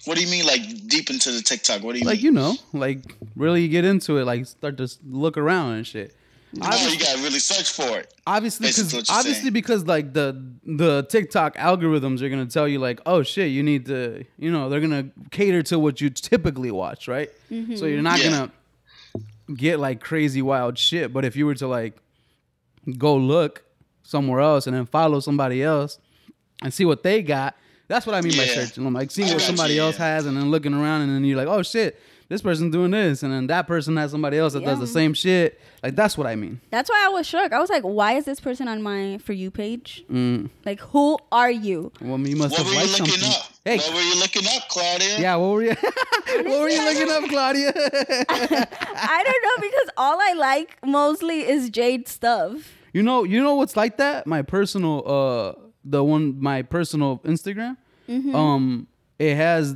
What 0.04 0.16
do 0.18 0.22
you 0.22 0.30
mean, 0.30 0.46
like 0.46 0.60
deep 0.86 1.10
into 1.10 1.32
the 1.32 1.40
TikTok? 1.42 1.82
What 1.82 1.94
do 1.94 1.98
you 2.00 2.04
Like 2.04 2.16
mean? 2.18 2.24
you 2.26 2.32
know, 2.32 2.54
like 2.72 2.98
really 3.34 3.66
get 3.66 3.84
into 3.84 4.18
it, 4.18 4.24
like 4.24 4.46
start 4.46 4.76
to 4.76 4.88
look 5.08 5.36
around 5.38 5.72
and 5.74 5.86
shit. 5.86 6.14
No, 6.56 6.70
you 6.88 6.98
gotta 6.98 7.18
really 7.22 7.38
search 7.38 7.70
for 7.72 7.98
it. 7.98 8.12
obviously 8.26 8.68
because 8.68 8.92
obviously 9.10 9.34
saying. 9.42 9.52
because 9.52 9.86
like 9.86 10.12
the 10.12 10.42
the 10.64 11.02
TikTok 11.10 11.56
algorithms 11.56 12.22
are 12.22 12.28
gonna 12.28 12.46
tell 12.46 12.66
you 12.66 12.78
like 12.78 13.00
oh 13.06 13.22
shit 13.22 13.50
you 13.50 13.62
need 13.62 13.86
to 13.86 14.24
you 14.38 14.50
know 14.50 14.68
they're 14.68 14.80
gonna 14.80 15.08
cater 15.30 15.62
to 15.64 15.78
what 15.78 16.00
you 16.00 16.10
typically 16.10 16.70
watch 16.70 17.08
right 17.08 17.30
so 17.76 17.86
you're 17.86 18.02
not 18.02 18.18
Yeah. 18.22 18.30
gonna 18.30 18.52
get 19.54 19.78
like 19.78 20.00
crazy 20.00 20.42
wild 20.42 20.76
shit 20.78 21.12
but 21.12 21.24
if 21.24 21.36
you 21.36 21.46
were 21.46 21.54
to 21.54 21.66
like 21.68 21.96
go 22.98 23.16
look 23.16 23.62
somewhere 24.02 24.40
else 24.40 24.66
and 24.66 24.76
then 24.76 24.86
follow 24.86 25.20
somebody 25.20 25.62
else 25.62 25.98
and 26.62 26.72
see 26.72 26.84
what 26.84 27.02
they 27.02 27.22
got 27.22 27.54
that's 27.88 28.06
what 28.06 28.14
I 28.14 28.20
mean 28.20 28.36
by 28.36 28.46
searching 28.46 28.84
I'm 28.86 28.94
like 28.94 29.10
seeing 29.10 29.28
what 29.32 29.40
somebody 29.42 29.74
you, 29.74 29.82
else 29.82 29.96
has 29.96 30.26
and 30.26 30.36
then 30.36 30.50
looking 30.50 30.74
around 30.74 31.02
and 31.02 31.10
then 31.14 31.24
you're 31.24 31.36
like 31.36 31.48
oh 31.48 31.62
shit 31.62 32.00
this 32.28 32.42
person's 32.42 32.72
doing 32.72 32.90
this 32.90 33.22
and 33.22 33.32
then 33.32 33.46
that 33.46 33.66
person 33.66 33.96
has 33.96 34.10
somebody 34.10 34.36
else 34.38 34.52
that 34.54 34.64
does 34.64 34.80
the 34.80 34.86
same 34.86 35.14
shit 35.14 35.60
like 35.82 35.94
that's 35.94 36.18
what 36.18 36.26
I 36.26 36.34
mean 36.36 36.60
That's 36.70 36.90
why 36.90 37.04
I 37.06 37.08
was 37.10 37.26
shook. 37.26 37.52
I 37.52 37.60
was 37.60 37.70
like, 37.70 37.82
why 37.84 38.12
is 38.14 38.24
this 38.24 38.40
person 38.40 38.66
on 38.68 38.82
my 38.82 39.18
for 39.18 39.32
you 39.32 39.50
page? 39.50 40.04
Mm. 40.10 40.50
Like, 40.64 40.80
who 40.80 41.18
are 41.30 41.50
you? 41.50 41.92
well 42.00 42.18
you 42.20 42.36
must 42.36 42.52
What 42.52 42.58
have 42.58 42.66
were 42.66 42.72
you 42.72 42.78
liked 42.80 42.98
looking 43.00 43.12
something 43.14 43.28
up? 43.30 43.52
hey 43.64 43.76
What 43.78 43.94
were 43.94 44.00
you 44.00 44.18
looking 44.20 44.42
up, 44.56 44.68
Claudia? 44.68 45.20
Yeah, 45.20 45.36
what 45.36 45.48
were 45.52 45.62
you? 45.62 45.74
what 45.74 46.60
were 46.60 46.68
you 46.68 46.84
looking 46.84 47.10
up, 47.10 47.24
Claudia? 47.30 47.72
I 48.28 49.22
don't 49.24 49.42
know 49.42 49.68
because 49.68 49.90
all 49.96 50.18
I 50.20 50.32
like 50.36 50.76
mostly 50.84 51.48
is 51.48 51.70
Jade 51.70 52.08
stuff. 52.08 52.72
you 52.92 53.02
know, 53.02 53.24
you 53.24 53.42
know 53.42 53.54
what's 53.54 53.76
like 53.76 53.96
that? 53.98 54.26
My 54.26 54.42
personal, 54.42 55.02
uh, 55.06 55.52
the 55.84 56.02
one, 56.02 56.40
my 56.40 56.62
personal 56.62 57.18
Instagram. 57.24 57.76
Um, 58.08 58.86
it 59.18 59.34
has 59.36 59.74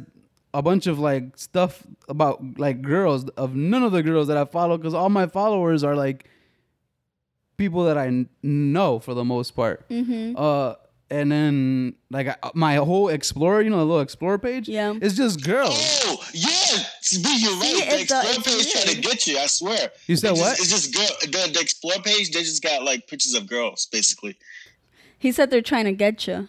a 0.52 0.62
bunch 0.62 0.86
of 0.86 0.98
like 0.98 1.36
stuff 1.36 1.82
about 2.08 2.58
like 2.58 2.82
girls 2.82 3.28
of 3.30 3.54
none 3.54 3.82
of 3.82 3.92
the 3.92 4.02
girls 4.02 4.28
that 4.28 4.36
I 4.36 4.44
follow 4.44 4.76
because 4.76 4.94
all 4.94 5.08
my 5.08 5.26
followers 5.26 5.84
are 5.84 5.94
like 5.94 6.28
people 7.56 7.84
that 7.84 7.98
I 7.98 8.06
kn- 8.06 8.28
know 8.42 8.98
for 8.98 9.14
the 9.14 9.24
most 9.24 9.52
part. 9.52 9.84
Uh. 9.90 10.74
And 11.12 11.32
then, 11.32 11.96
like 12.12 12.28
I- 12.28 12.50
my 12.54 12.76
whole 12.76 13.08
explorer, 13.08 13.62
you 13.62 13.68
know, 13.70 13.78
the 13.78 13.84
little 13.84 14.00
explorer 14.00 14.38
page, 14.38 14.68
Yeah. 14.68 14.94
it's 15.02 15.16
just 15.16 15.42
girls. 15.42 15.74
Oh, 16.04 16.24
yeah. 16.32 16.46
B, 17.20 17.36
you're 17.40 17.52
right. 17.56 17.62
See, 17.64 17.80
the 17.80 17.94
it's 17.96 18.12
the- 18.12 18.20
explore 18.20 18.22
it's 18.22 18.64
page 18.64 18.72
trying 18.84 18.94
to 18.94 19.00
get 19.02 19.26
you. 19.26 19.38
I 19.38 19.46
swear. 19.46 19.90
You 20.06 20.14
said 20.14 20.30
It's 20.30 20.38
just- 20.38 20.40
what? 20.40 20.58
It's 20.60 20.70
just 20.70 20.94
girl. 20.94 21.08
The, 21.22 21.50
the 21.52 21.60
explore 21.60 21.94
page. 22.04 22.30
They 22.30 22.44
just 22.44 22.62
got 22.62 22.84
like 22.84 23.08
pictures 23.08 23.34
of 23.34 23.48
girls, 23.48 23.86
basically. 23.90 24.36
He 25.18 25.32
said 25.32 25.50
they're 25.50 25.62
trying 25.62 25.86
to 25.86 25.92
get 25.92 26.28
you. 26.28 26.48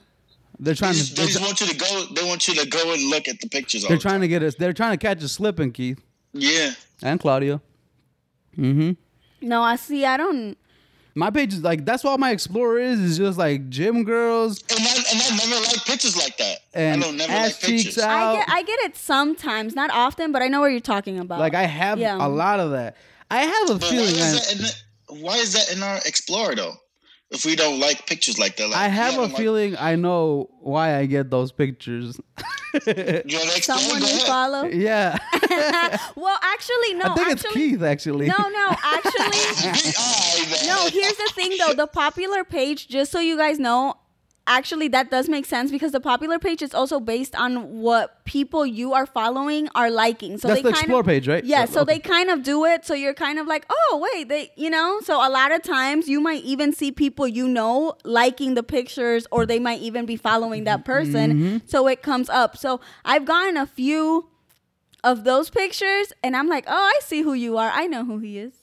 They're 0.63 0.75
They 0.75 0.77
trying 0.77 0.93
just, 0.93 1.15
to, 1.15 1.21
they 1.23 1.27
just 1.27 1.41
want 1.41 1.59
you 1.59 1.67
to 1.67 1.75
go. 1.75 2.05
They 2.13 2.23
want 2.23 2.47
you 2.47 2.53
to 2.55 2.67
go 2.67 2.93
and 2.93 3.09
look 3.09 3.27
at 3.27 3.39
the 3.41 3.49
pictures. 3.49 3.81
They're 3.83 3.97
the 3.97 4.01
trying 4.01 4.13
time. 4.15 4.21
to 4.21 4.27
get 4.27 4.43
us. 4.43 4.53
They're 4.55 4.73
trying 4.73 4.91
to 4.91 4.97
catch 4.97 5.23
us 5.23 5.31
slipping, 5.31 5.71
Keith. 5.71 5.99
Yeah. 6.33 6.71
and 7.01 7.19
Claudia. 7.19 7.59
Mm-hmm. 8.57 8.91
No, 9.47 9.61
I 9.63 9.75
see. 9.75 10.05
I 10.05 10.17
don't. 10.17 10.55
My 11.13 11.29
page 11.29 11.53
is 11.53 11.61
like 11.61 11.83
that's 11.83 12.05
all 12.05 12.17
my 12.17 12.31
explorer 12.31 12.79
is 12.79 12.99
is 12.99 13.17
just 13.17 13.37
like 13.37 13.67
gym 13.69 14.05
girls 14.05 14.61
And 14.69 14.79
I, 14.79 14.91
and 15.11 15.21
I 15.21 15.45
never 15.49 15.61
like 15.65 15.83
pictures 15.85 16.15
like 16.15 16.37
that. 16.37 16.59
and 16.73 17.03
I 17.03 17.05
don't 17.05 17.17
never 17.17 17.31
ass 17.33 17.51
like 17.61 17.69
cheeks 17.69 17.83
pictures. 17.83 18.03
out. 18.03 18.35
I 18.35 18.35
get. 18.37 18.49
I 18.49 18.63
get 18.63 18.79
it 18.81 18.95
sometimes, 18.95 19.75
not 19.75 19.89
often, 19.91 20.31
but 20.31 20.41
I 20.41 20.47
know 20.47 20.61
what 20.61 20.67
you're 20.67 20.79
talking 20.79 21.19
about. 21.19 21.39
like 21.39 21.53
I 21.53 21.63
have 21.63 21.99
Yeah. 21.99 22.15
a 22.25 22.29
lot 22.29 22.59
of 22.61 22.71
that. 22.71 22.95
I 23.29 23.41
have 23.41 23.69
a 23.71 23.73
But 23.73 23.81
why 23.83 23.89
feeling. 23.89 24.15
is, 24.15 24.21
I, 24.21 24.31
that 24.31 24.51
in 24.55 24.57
the, 25.17 25.25
why 25.25 25.35
is 25.37 25.51
that 25.53 25.75
in 25.75 25.83
our 25.83 25.97
Explorer 26.05 26.55
though? 26.55 26.75
If 27.31 27.45
we 27.45 27.55
don't 27.55 27.79
like 27.79 28.05
pictures 28.07 28.37
like 28.37 28.57
that, 28.57 28.69
like, 28.69 28.77
I 28.77 28.87
have 28.89 29.13
yeah, 29.13 29.17
a 29.19 29.21
don't 29.21 29.29
like- 29.31 29.37
feeling 29.41 29.75
I 29.77 29.95
know 29.95 30.49
why 30.59 30.97
I 30.97 31.05
get 31.05 31.29
those 31.31 31.51
pictures. 31.51 32.19
You 32.73 32.79
want 32.85 32.85
to 32.85 33.23
explain? 33.57 33.61
someone 33.79 34.01
you 34.01 34.19
follow. 34.25 34.63
yeah, 34.65 35.17
well, 36.15 36.37
actually, 36.41 36.93
no. 36.95 37.05
I 37.05 37.15
think 37.15 37.31
it's 37.31 37.43
Keith 37.53 37.81
actually. 37.83 38.27
No, 38.27 38.35
no, 38.37 38.75
actually. 38.83 39.21
Alright, 39.25 40.49
man. 40.51 40.67
No, 40.67 40.87
here's 40.91 41.15
the 41.17 41.31
thing 41.33 41.55
though. 41.57 41.73
The 41.73 41.87
popular 41.87 42.43
page, 42.43 42.87
just 42.87 43.11
so 43.11 43.19
you 43.19 43.37
guys 43.37 43.59
know, 43.59 43.95
actually 44.47 44.87
that 44.89 45.09
does 45.11 45.29
make 45.29 45.45
sense 45.45 45.71
because 45.71 45.91
the 45.91 45.99
popular 45.99 46.39
page 46.39 46.61
is 46.61 46.73
also 46.73 46.99
based 46.99 47.35
on 47.35 47.79
what 47.79 48.25
people 48.25 48.65
you 48.65 48.91
are 48.93 49.05
following 49.05 49.69
are 49.75 49.89
liking. 49.91 50.37
So 50.37 50.47
That's 50.47 50.59
they 50.59 50.63
the 50.63 50.71
kind 50.73 50.83
explore 50.83 51.01
of, 51.01 51.05
page, 51.05 51.27
right? 51.27 51.43
Yeah, 51.43 51.59
Yeah, 51.61 51.65
so 51.65 51.81
okay. 51.81 51.93
they 51.93 51.99
kind 51.99 52.29
of 52.29 52.41
do 52.43 52.65
it 52.65 52.85
so 52.85 52.93
you're 52.93 53.13
kind 53.13 53.37
of 53.39 53.47
like, 53.47 53.65
"Oh, 53.69 54.07
wait, 54.13 54.29
they, 54.29 54.51
you 54.55 54.69
know." 54.69 54.99
So 55.03 55.15
a 55.15 55.29
lot 55.29 55.51
of 55.51 55.61
times 55.61 56.07
you 56.09 56.19
might 56.21 56.43
even 56.43 56.73
see 56.73 56.91
people 56.91 57.27
you 57.27 57.47
know 57.47 57.93
liking 58.03 58.55
the 58.55 58.63
pictures 58.63 59.27
or 59.31 59.45
they 59.45 59.59
might 59.59 59.81
even 59.81 60.05
be 60.05 60.15
following 60.17 60.63
that 60.65 60.85
person. 60.85 61.33
Mm-hmm. 61.33 61.57
So 61.67 61.87
it 61.87 62.01
comes 62.01 62.29
up. 62.29 62.57
So 62.57 62.81
I've 63.05 63.25
gotten 63.25 63.57
a 63.57 63.67
few 63.67 64.27
of 65.03 65.23
those 65.23 65.49
pictures 65.49 66.13
and 66.23 66.35
I'm 66.35 66.47
like, 66.47 66.65
"Oh, 66.67 66.91
I 66.95 66.99
see 67.03 67.21
who 67.21 67.33
you 67.33 67.57
are. 67.57 67.69
I 67.73 67.85
know 67.87 68.03
who 68.05 68.17
he 68.17 68.39
is." 68.39 68.53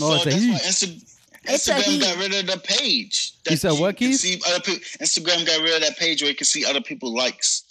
Oh, 0.00 0.16
so 0.18 0.24
that's 0.30 0.36
why 0.36 0.58
Insta- 0.58 1.13
It's 1.46 1.68
a. 1.68 1.74
Instagram 1.74 2.00
got 2.00 2.18
rid 2.18 2.34
of 2.34 2.46
the 2.46 2.58
page. 2.58 3.32
You 3.48 3.56
said 3.56 3.72
what, 3.72 3.96
can 3.96 4.08
Keith? 4.08 4.20
See 4.20 4.40
other 4.48 4.60
people, 4.60 4.80
Instagram 5.00 5.46
got 5.46 5.60
rid 5.62 5.74
of 5.74 5.82
that 5.82 5.96
page 5.98 6.22
where 6.22 6.30
you 6.30 6.36
can 6.36 6.46
see 6.46 6.64
other 6.64 6.80
people 6.80 7.14
likes, 7.14 7.64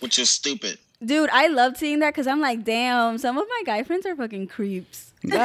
which 0.00 0.18
is 0.18 0.28
stupid. 0.30 0.78
Dude, 1.04 1.30
I 1.30 1.46
love 1.46 1.76
seeing 1.78 2.00
that 2.00 2.10
because 2.10 2.26
I'm 2.26 2.40
like, 2.40 2.64
damn, 2.64 3.16
some 3.18 3.38
of 3.38 3.46
my 3.48 3.62
guy 3.64 3.82
friends 3.84 4.04
are 4.04 4.14
fucking 4.14 4.48
creeps. 4.48 5.12
Have 5.30 5.44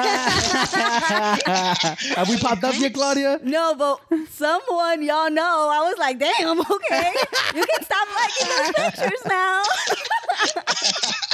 we 2.29 2.37
popped 2.37 2.63
up 2.63 2.79
yet, 2.79 2.93
Claudia? 2.93 3.39
No, 3.43 3.75
but 3.75 3.99
someone 4.29 5.03
y'all 5.03 5.29
know, 5.29 5.69
I 5.71 5.79
was 5.81 5.97
like, 5.97 6.17
damn, 6.17 6.59
okay, 6.59 7.11
you 7.53 7.65
can 7.65 7.83
stop 7.83 8.07
liking 8.15 8.47
those 8.47 8.71
pictures 8.73 9.21
now. 9.25 9.63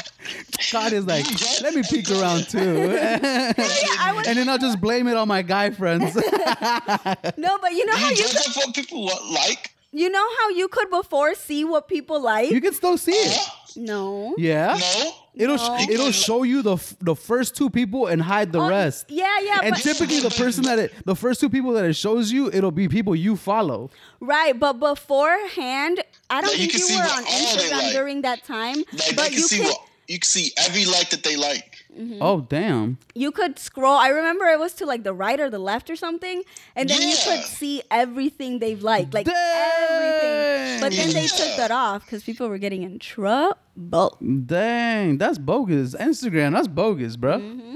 Claudia's 0.70 1.06
like, 1.06 1.26
let 1.62 1.74
me 1.74 1.82
peek 1.90 2.10
around 2.12 2.48
too, 2.50 2.60
I 3.00 4.14
was, 4.16 4.28
and 4.28 4.38
then 4.38 4.48
I'll 4.50 4.58
just 4.58 4.80
blame 4.80 5.08
it 5.08 5.18
on 5.18 5.28
my 5.28 5.42
guy 5.42 5.72
friends. 5.72 6.16
no, 6.16 7.58
but 7.62 7.72
you 7.74 7.86
know 7.86 7.96
how 7.96 8.10
You 8.10 8.16
you 8.16 8.28
judge 8.28 8.46
could, 8.46 8.56
what 8.56 8.76
people 8.76 9.04
wa- 9.06 9.20
like. 9.34 9.74
you 9.92 10.10
know 10.10 10.26
how 10.40 10.50
you 10.50 10.68
could 10.68 10.90
before 10.90 11.34
see 11.36 11.64
what 11.66 11.88
people 11.88 12.22
like. 12.22 12.52
you 12.52 12.62
can 12.62 12.74
still 12.74 12.98
see 12.98 13.12
it. 13.14 13.40
No. 13.76 14.36
Yeah. 14.38 14.78
No. 14.80 15.12
It'll 15.34 15.56
No. 15.56 15.78
it'll 15.90 16.12
show 16.12 16.44
you 16.44 16.62
the 16.62 16.74
f- 16.74 16.94
the 17.00 17.16
first 17.16 17.56
two 17.56 17.70
people 17.70 18.08
and 18.08 18.22
hide 18.22 18.52
the 18.52 18.60
Oh, 18.60 18.68
rest. 18.68 19.06
Yeah, 19.08 19.40
yeah, 19.40 19.60
And 19.64 19.72
but 19.76 19.82
typically 19.82 20.20
the 20.20 20.30
person 20.30 20.64
that 20.66 20.78
it 20.78 20.94
the 21.06 21.16
first 21.16 21.40
two 21.40 21.50
people 21.50 21.72
that 21.74 21.86
it 21.86 21.94
shows 21.96 22.34
you, 22.34 22.50
it'll 22.52 22.72
be 22.72 22.90
people 22.90 23.16
you 23.16 23.38
follow. 23.38 23.90
right, 24.20 24.58
but 24.60 24.74
beforehand, 24.74 26.04
I 26.30 26.42
don't 26.42 26.50
Like, 26.50 26.58
think 26.60 26.72
can 26.74 26.82
you, 26.90 26.98
were 26.98 27.04
on 27.04 27.24
Instagram 27.24 27.72
like. 27.72 27.94
during 27.94 28.22
that 28.24 28.44
time. 28.44 28.78
Like 28.92 29.16
but 29.16 29.24
they 29.24 29.30
can 29.30 29.34
you 29.38 29.40
see 29.48 29.58
can 29.60 29.68
what 29.68 29.80
you 30.12 30.20
can 30.20 30.26
see 30.26 30.52
every 30.58 30.84
like 30.84 31.10
that 31.12 31.24
they 31.24 31.38
like. 31.38 31.86
Oh 32.20 32.42
damn. 32.42 32.98
you 33.16 33.32
could 33.32 33.58
scroll. 33.58 33.98
I 33.98 34.10
remember 34.10 34.46
it 34.46 34.60
was 34.60 34.74
to 34.76 34.86
like 34.86 35.04
the 35.04 35.14
right 35.14 35.40
or 35.40 35.50
the 35.50 35.60
left 35.60 35.90
or 35.90 35.96
something, 35.96 36.44
and 36.76 36.90
then 36.90 37.02
you 37.02 37.16
could 37.24 37.44
see 37.44 37.82
everything 37.90 38.60
they've 38.60 38.82
liked, 38.82 39.14
like 39.14 39.28
everything. 39.28 40.82
But 40.82 40.92
then 40.94 41.14
they 41.14 41.28
took 41.28 41.56
that 41.58 41.72
off 41.72 42.06
because 42.06 42.24
people 42.24 42.50
were 42.50 42.58
getting 42.58 42.84
in 42.84 43.00
trouble. 43.00 44.18
Dang, 44.46 45.18
that's 45.18 45.38
bogus. 45.38 45.96
Instagram, 45.96 46.54
that's 46.54 46.68
bogus, 46.68 47.16
bro. 47.16 47.40
Mm-hmm. 47.40 47.76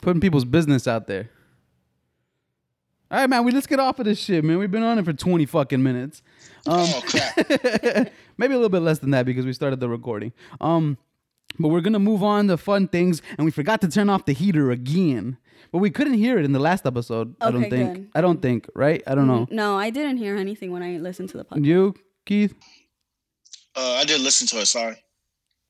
Putting 0.00 0.20
people's 0.20 0.44
business 0.44 0.88
out 0.88 1.06
there. 1.06 1.30
All 3.10 3.18
right, 3.18 3.30
man. 3.30 3.44
We 3.44 3.52
let's 3.52 3.68
get 3.68 3.78
off 3.78 4.00
of 4.00 4.04
this 4.04 4.18
shit, 4.18 4.42
man. 4.42 4.58
We've 4.58 4.70
been 4.70 4.82
on 4.82 4.98
it 4.98 5.04
for 5.04 5.12
twenty 5.12 5.46
fucking 5.46 5.82
minutes. 5.82 6.22
Um, 6.66 6.80
oh 6.80 7.02
crap! 7.06 7.36
maybe 8.36 8.54
a 8.54 8.56
little 8.56 8.68
bit 8.68 8.82
less 8.82 8.98
than 8.98 9.10
that 9.10 9.26
because 9.26 9.46
we 9.46 9.52
started 9.52 9.78
the 9.78 9.88
recording. 9.88 10.32
Um, 10.60 10.98
But 11.58 11.68
we're 11.68 11.80
gonna 11.80 11.98
move 11.98 12.22
on 12.22 12.48
to 12.48 12.56
fun 12.56 12.88
things, 12.88 13.22
and 13.38 13.44
we 13.44 13.50
forgot 13.50 13.80
to 13.80 13.88
turn 13.88 14.08
off 14.10 14.24
the 14.26 14.32
heater 14.34 14.70
again. 14.70 15.38
But 15.72 15.78
we 15.78 15.90
couldn't 15.90 16.14
hear 16.14 16.38
it 16.38 16.44
in 16.44 16.52
the 16.52 16.58
last 16.60 16.84
episode. 16.86 17.34
I 17.40 17.50
don't 17.50 17.68
think. 17.70 17.94
good. 17.94 18.08
I 18.14 18.20
don't 18.20 18.40
think. 18.42 18.68
Right? 18.74 19.02
I 19.06 19.14
don't 19.14 19.26
know. 19.26 19.46
No, 19.50 19.76
I 19.76 19.90
didn't 19.90 20.18
hear 20.18 20.36
anything 20.36 20.70
when 20.70 20.82
I 20.82 20.98
listened 20.98 21.30
to 21.30 21.38
the 21.38 21.44
podcast. 21.44 21.64
You, 21.64 21.94
Keith? 22.26 22.54
Uh, 23.74 23.94
I 24.00 24.04
did 24.04 24.20
listen 24.20 24.46
to 24.48 24.58
it. 24.60 24.66
Sorry. 24.66 24.96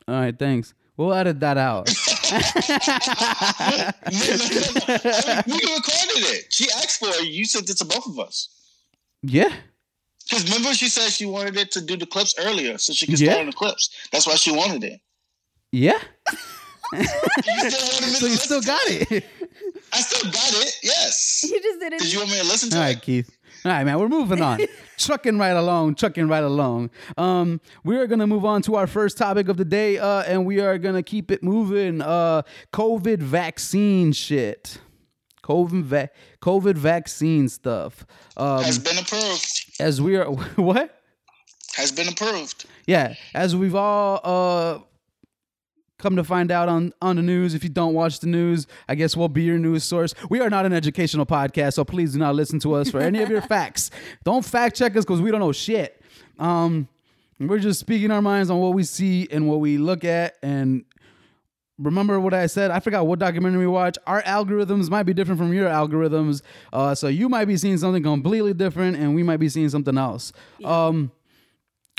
All 0.09 0.15
right, 0.15 0.37
thanks. 0.39 0.75
We'll 0.97 1.13
edit 1.13 1.41
that 1.41 1.57
out. 1.59 1.89
No, 2.31 2.39
no, 2.39 2.41
no, 2.41 2.49
no. 2.49 3.93
I 4.09 5.43
mean, 5.47 5.57
we 5.57 5.75
recorded 5.75 6.25
it. 6.35 6.53
She 6.53 6.65
asked 6.77 6.99
for 7.01 7.09
it. 7.09 7.29
You 7.29 7.45
sent 7.45 7.69
it 7.71 7.77
to 7.79 7.85
both 7.85 8.07
of 8.07 8.19
us. 8.19 8.49
yeah. 9.23 9.53
Because 10.29 10.45
remember, 10.45 10.75
she 10.75 10.89
said 10.89 11.11
she 11.11 11.25
wanted 11.25 11.57
it 11.57 11.71
to 11.73 11.81
do 11.81 11.97
the 11.97 12.05
clips 12.07 12.35
earlier, 12.41 12.79
so 12.79 12.93
she 12.93 13.07
could 13.07 13.21
Yeah. 13.21 13.31
start 13.33 13.41
on 13.43 13.47
the 13.47 13.53
clips. 13.53 13.91
That's 14.11 14.27
why 14.27 14.35
she 14.35 14.51
wanted 14.51 14.83
it. 14.83 15.01
Yeah. 15.77 15.99
You 16.95 17.05
still 17.05 17.89
wanted 17.93 18.07
me 18.07 18.15
So 18.15 18.27
you 18.27 18.37
still 18.37 18.63
got 18.63 18.81
it. 18.87 19.25
I 19.93 20.01
still 20.01 20.31
got 20.31 20.53
it. 20.55 20.79
Yes. 20.83 21.45
You 21.45 21.61
just 21.61 21.81
didn't. 21.81 21.99
Did 21.99 22.13
you 22.13 22.19
want 22.21 22.31
me 22.31 22.39
to 22.39 22.45
listen 22.45 22.71
to 22.71 22.77
All 22.79 22.83
it? 22.83 22.87
right, 22.87 23.03
Keith. 23.03 23.37
All 23.65 23.73
right, 23.73 23.85
man. 23.85 23.99
We're 23.99 24.09
moving 24.09 24.41
on. 24.41 24.61
trucking 24.97 25.39
right 25.39 25.51
along, 25.57 25.97
trucking 25.97 26.29
right 26.29 26.45
along. 26.45 26.91
Um, 27.19 27.61
we 27.85 27.97
are 27.99 28.07
gonna 28.07 28.27
move 28.27 28.45
on 28.47 28.63
to 28.63 28.77
our 28.77 28.87
first 28.87 29.19
topic 29.19 29.49
of 29.49 29.57
the 29.59 29.65
day, 29.67 29.99
uh, 29.99 30.23
and 30.23 30.47
we 30.47 30.61
are 30.61 30.79
gonna 30.79 31.03
keep 31.03 31.31
it 31.31 31.43
moving. 31.43 32.01
Uh, 32.01 32.43
COVID 32.73 33.19
vaccine 33.19 34.13
shit. 34.13 34.79
COVID 35.43 35.83
va- 35.83 36.11
COVID 36.41 36.79
vaccine 36.79 37.49
stuff. 37.51 38.07
Um, 38.37 38.63
Has 38.63 38.79
been 38.79 38.97
approved. 38.99 39.75
as 39.81 40.01
we 40.01 40.17
are 40.17 40.25
what? 40.57 41.03
Has 41.75 41.93
been 41.93 42.09
approved. 42.09 42.65
Yeah, 42.87 43.15
as 43.35 43.55
we've 43.55 43.75
all 43.75 44.21
uh 44.25 44.79
come 45.99 46.17
to 46.17 46.25
find 46.25 46.51
out 46.51 46.69
on 46.69 46.93
on 47.01 47.17
the 47.17 47.23
news. 47.23 47.55
If 47.55 47.63
you 47.63 47.71
don't 47.71 47.95
watch 47.95 48.21
the 48.21 48.27
news 48.27 48.67
i 48.89 48.95
guess 48.95 49.17
we'll 49.17 49.29
be 49.29 49.43
your 49.43 49.59
news 49.59 49.85
source? 49.85 50.15
We 50.29 50.41
are 50.41 50.51
not 50.51 50.67
an 50.67 50.73
educational 50.73 51.27
podcast 51.27 51.75
so 51.75 51.85
please 51.85 52.13
do 52.13 52.19
not 52.19 52.35
listen 52.35 52.59
to 52.61 52.75
us 52.75 52.91
for 52.91 53.01
any 53.01 53.23
of 53.23 53.31
your 53.31 53.43
facts. 53.55 53.91
Don't 54.25 54.45
fact 54.45 54.77
check 54.77 54.97
us 54.97 55.05
because 55.05 55.21
we 55.21 55.31
don't 55.31 55.41
know 55.41 55.53
shit. 55.53 56.01
Um 56.39 56.89
we're 57.39 57.59
just 57.59 57.81
speaking 57.81 58.11
our 58.11 58.23
minds 58.23 58.49
on 58.51 58.59
what 58.59 58.73
we 58.75 58.83
see 58.83 59.29
and 59.31 59.47
what 59.47 59.61
we 59.61 59.77
look 59.77 60.05
at. 60.05 60.37
And 60.43 60.85
remember 61.79 62.19
what 62.19 62.33
i 62.33 62.47
said? 62.47 62.71
I 62.71 62.81
forgot 62.81 63.07
what 63.07 63.19
documentary 63.19 63.61
we 63.61 63.67
watch 63.67 63.99
our 64.07 64.23
algorithms 64.23 64.89
might 64.89 65.03
be 65.03 65.13
different 65.13 65.39
from 65.39 65.53
your 65.53 65.69
algorithms 65.69 66.41
uh 66.73 66.95
so 66.95 67.09
you 67.09 67.29
might 67.29 67.45
be 67.45 67.57
seeing 67.57 67.77
something 67.77 68.03
completely 68.03 68.55
different 68.55 68.97
and 68.97 69.15
we 69.15 69.23
might 69.23 69.37
be 69.39 69.49
seeing 69.49 69.69
something 69.69 69.99
else. 69.99 70.33
Um 70.65 71.11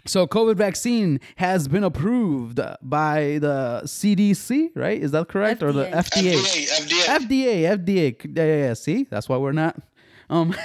so 0.08 0.26
COVID 0.28 0.56
vaccine 0.56 1.20
has 1.36 1.68
been 1.68 1.84
approved 1.84 2.60
by 2.82 3.38
the 3.42 3.82
CDC, 3.86 4.70
right? 4.76 5.02
Is 5.02 5.12
that 5.12 5.28
correct? 5.28 5.62
Or 5.62 5.72
the 5.72 5.86
FDA. 5.86 6.34
FDA? 6.34 6.68
FDA. 6.68 7.06
FDA. 7.06 7.78
FDA, 7.78 8.16
FDA. 8.18 8.36
Yeah, 8.38 8.44
yeah, 8.46 8.58
yeah. 8.68 8.74
See, 8.74 9.04
that's 9.04 9.28
why 9.30 9.38
we're 9.38 9.52
not. 9.52 9.80
Um, 10.30 10.54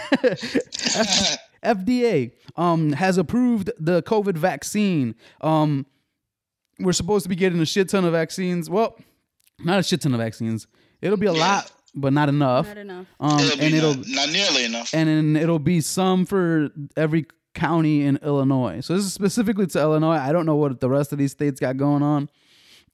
FDA 1.63 2.33
um 2.57 2.93
has 2.93 3.19
approved 3.19 3.71
the 3.79 4.03
COVID 4.03 4.37
vaccine. 4.37 5.15
Um, 5.41 5.87
we're 6.81 6.93
supposed 6.93 7.23
to 7.25 7.29
be 7.29 7.37
getting 7.37 7.61
a 7.61 7.67
shit 7.67 7.89
ton 7.89 8.05
of 8.05 8.13
vaccines. 8.13 8.69
Well, 8.69 8.99
not 9.61 9.79
a 9.79 9.83
shit 9.83 10.01
ton 10.01 10.15
of 10.15 10.21
vaccines. 10.21 10.67
It'll 11.01 11.17
be 11.17 11.27
a 11.27 11.33
lot, 11.33 11.71
but 11.95 12.13
not 12.13 12.29
enough. 12.29 12.67
Not 12.67 12.79
enough. 12.79 13.07
Um, 13.21 13.39
It'll 13.41 13.59
be 13.59 13.67
and 13.67 13.75
it'll 13.75 13.95
not, 13.95 14.07
not 14.09 14.29
nearly 14.31 14.65
enough. 14.65 14.93
and 14.95 15.09
then 15.09 15.37
it'll 15.37 15.59
be 15.61 15.81
some 15.81 16.27
for 16.27 16.71
every 16.97 17.27
county 17.55 18.03
in 18.03 18.17
Illinois. 18.23 18.81
So 18.81 18.95
this 18.95 19.05
is 19.05 19.13
specifically 19.13 19.67
to 19.69 19.79
Illinois. 19.81 20.17
I 20.17 20.33
don't 20.33 20.47
know 20.47 20.57
what 20.57 20.81
the 20.81 20.89
rest 20.89 21.13
of 21.13 21.19
these 21.19 21.33
states 21.33 21.61
got 21.61 21.77
going 21.77 22.03
on. 22.03 22.29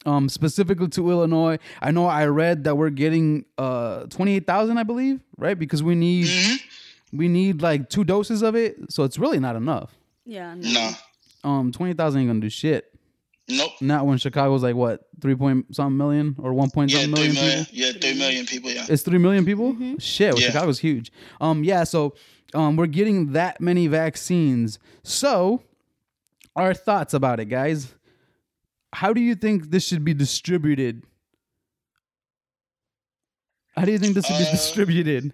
Um, 0.07 0.29
specifically 0.29 0.88
to 0.88 1.11
Illinois, 1.11 1.59
I 1.83 1.90
know 1.90 2.07
I 2.07 2.27
read 2.27 2.64
that 2.64 2.77
we're 2.77 2.90
getting 2.90 3.44
uh 3.59 4.05
twenty 4.07 4.37
eight 4.37 4.47
thousand, 4.47 4.79
I 4.79 4.85
believe, 4.85 5.21
right? 5.37 5.59
Because 5.59 5.83
we 5.83 5.94
need 5.94 6.27
Mm-hmm. 6.27 7.16
we 7.18 7.29
need 7.29 7.62
like 7.62 7.88
two 7.88 8.05
doses 8.05 8.42
of 8.42 8.55
it, 8.55 8.77
so 8.92 9.03
it's 9.05 9.18
really 9.18 9.40
not 9.40 9.57
enough. 9.57 9.97
Yeah. 10.25 10.55
No. 10.55 10.71
no. 10.73 10.90
Um, 11.51 11.73
twenty 11.73 11.94
thousand 11.94 12.21
ain't 12.21 12.29
gonna 12.31 12.40
do 12.40 12.49
shit. 12.51 12.85
Nope. 13.49 13.73
Not 13.81 14.05
when 14.07 14.18
Chicago's 14.18 14.62
like 14.62 14.77
what 14.77 15.05
three 15.21 15.35
point 15.35 15.75
something 15.75 15.97
million 15.97 16.37
or 16.38 16.53
one 16.53 16.71
point 16.71 16.92
Yeah, 16.92 17.01
something 17.03 17.16
three 17.16 17.33
million 17.33 17.44
million. 17.44 17.64
people. 17.64 17.79
Yeah, 17.81 17.92
three 18.01 18.18
million 18.18 18.47
people. 18.47 18.71
Yeah. 18.71 18.87
It's 18.88 19.03
three 19.03 19.18
million 19.18 19.44
people. 19.47 19.75
Shit, 19.99 20.35
well, 20.35 20.40
Yeah. 20.42 20.49
Chicago's 20.49 20.79
huge. 20.79 21.11
Um, 21.40 21.64
yeah. 21.64 21.85
So, 21.85 22.14
um, 22.54 22.76
we're 22.76 22.87
getting 22.87 23.32
that 23.32 23.61
many 23.61 23.87
vaccines. 23.87 24.78
So, 25.02 25.62
our 26.56 26.74
thoughts 26.74 27.14
about 27.14 27.40
it, 27.40 27.46
guys. 27.46 27.94
How 28.94 29.12
do 29.12 29.20
you 29.20 29.34
think 29.34 29.70
this 29.70 29.87
should 29.87 30.04
be 30.04 30.14
distributed? 30.14 31.04
How 33.76 33.84
do 33.84 33.92
you 33.92 33.98
think 33.98 34.14
this 34.14 34.26
should 34.26 34.38
be 34.38 34.46
Uh, 34.46 34.50
distributed? 34.50 35.32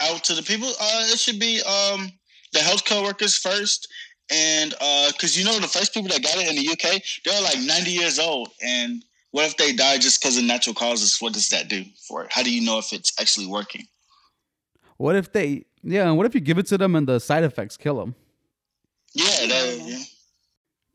Out 0.00 0.24
to 0.24 0.34
the 0.34 0.42
people. 0.42 0.68
Uh, 0.68 1.06
it 1.12 1.18
should 1.18 1.38
be 1.38 1.60
um 1.62 2.12
the 2.52 2.58
healthcare 2.60 3.02
workers 3.02 3.36
first, 3.38 3.88
and 4.30 4.74
uh, 4.80 5.10
because 5.12 5.38
you 5.38 5.44
know 5.44 5.58
the 5.58 5.68
first 5.68 5.94
people 5.94 6.08
that 6.10 6.22
got 6.22 6.36
it 6.36 6.48
in 6.48 6.56
the 6.56 6.68
UK, 6.68 7.02
they 7.24 7.30
were 7.34 7.40
like 7.40 7.58
ninety 7.60 7.92
years 7.92 8.18
old, 8.18 8.50
and 8.62 9.04
what 9.30 9.46
if 9.46 9.56
they 9.56 9.72
die 9.72 9.98
just 9.98 10.20
because 10.20 10.36
of 10.36 10.44
natural 10.44 10.74
causes? 10.74 11.16
What 11.20 11.32
does 11.32 11.48
that 11.48 11.68
do 11.68 11.84
for 12.06 12.24
it? 12.24 12.32
How 12.32 12.42
do 12.42 12.52
you 12.54 12.60
know 12.64 12.78
if 12.78 12.92
it's 12.92 13.12
actually 13.20 13.46
working? 13.46 13.86
What 14.96 15.16
if 15.16 15.32
they? 15.32 15.64
Yeah. 15.82 16.08
and 16.08 16.16
What 16.16 16.26
if 16.26 16.34
you 16.34 16.40
give 16.40 16.58
it 16.58 16.66
to 16.66 16.78
them 16.78 16.94
and 16.94 17.06
the 17.06 17.18
side 17.18 17.44
effects 17.44 17.76
kill 17.76 17.96
them 17.98 18.14
Yeah, 19.14 19.24
that, 19.24 19.80
yeah. 19.84 19.98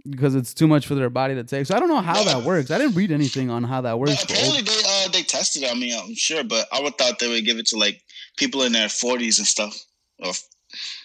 because 0.10 0.34
it's 0.36 0.54
too 0.54 0.68
much 0.68 0.88
for 0.88 0.96
their 0.96 1.10
body 1.10 1.36
to 1.36 1.44
take? 1.44 1.66
So 1.66 1.76
I 1.76 1.80
don't 1.80 1.90
know 1.90 2.02
how 2.02 2.24
that 2.24 2.44
works. 2.44 2.72
I 2.72 2.78
didn't 2.78 2.96
read 2.96 3.12
anything 3.12 3.50
on 3.50 3.64
how 3.64 3.82
that 3.82 4.00
works. 4.00 4.24
for 4.24 4.32
apparently 4.34 4.62
they 4.62 4.82
uh 4.88 5.10
they 5.10 5.24
tested. 5.24 5.64
it, 5.64 5.72
I 5.72 5.76
mean, 5.76 5.98
I'm 5.98 6.16
sure, 6.16 6.44
but 6.44 6.68
I 6.72 6.82
would 6.82 6.98
thought 6.98 7.20
they 7.20 7.28
would 7.28 7.46
give 7.46 7.58
it 7.58 7.68
to 7.68 7.78
like 7.78 8.02
people 8.38 8.64
in 8.64 8.72
their 8.72 8.88
40s 8.88 9.38
and 9.40 9.48
stuff, 9.48 9.78
or 10.20 10.32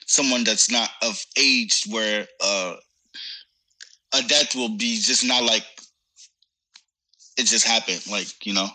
someone 0.06 0.44
that's 0.44 0.70
not 0.70 0.90
of 1.02 1.24
age 1.36 1.84
where 1.90 2.26
uh 2.40 2.76
a 4.14 4.22
death 4.22 4.54
will 4.54 4.76
be 4.76 4.96
just 5.00 5.24
not 5.24 5.42
like 5.42 5.64
it 7.38 7.46
just 7.46 7.66
happened, 7.66 8.02
like 8.10 8.46
you 8.46 8.52
know. 8.54 8.68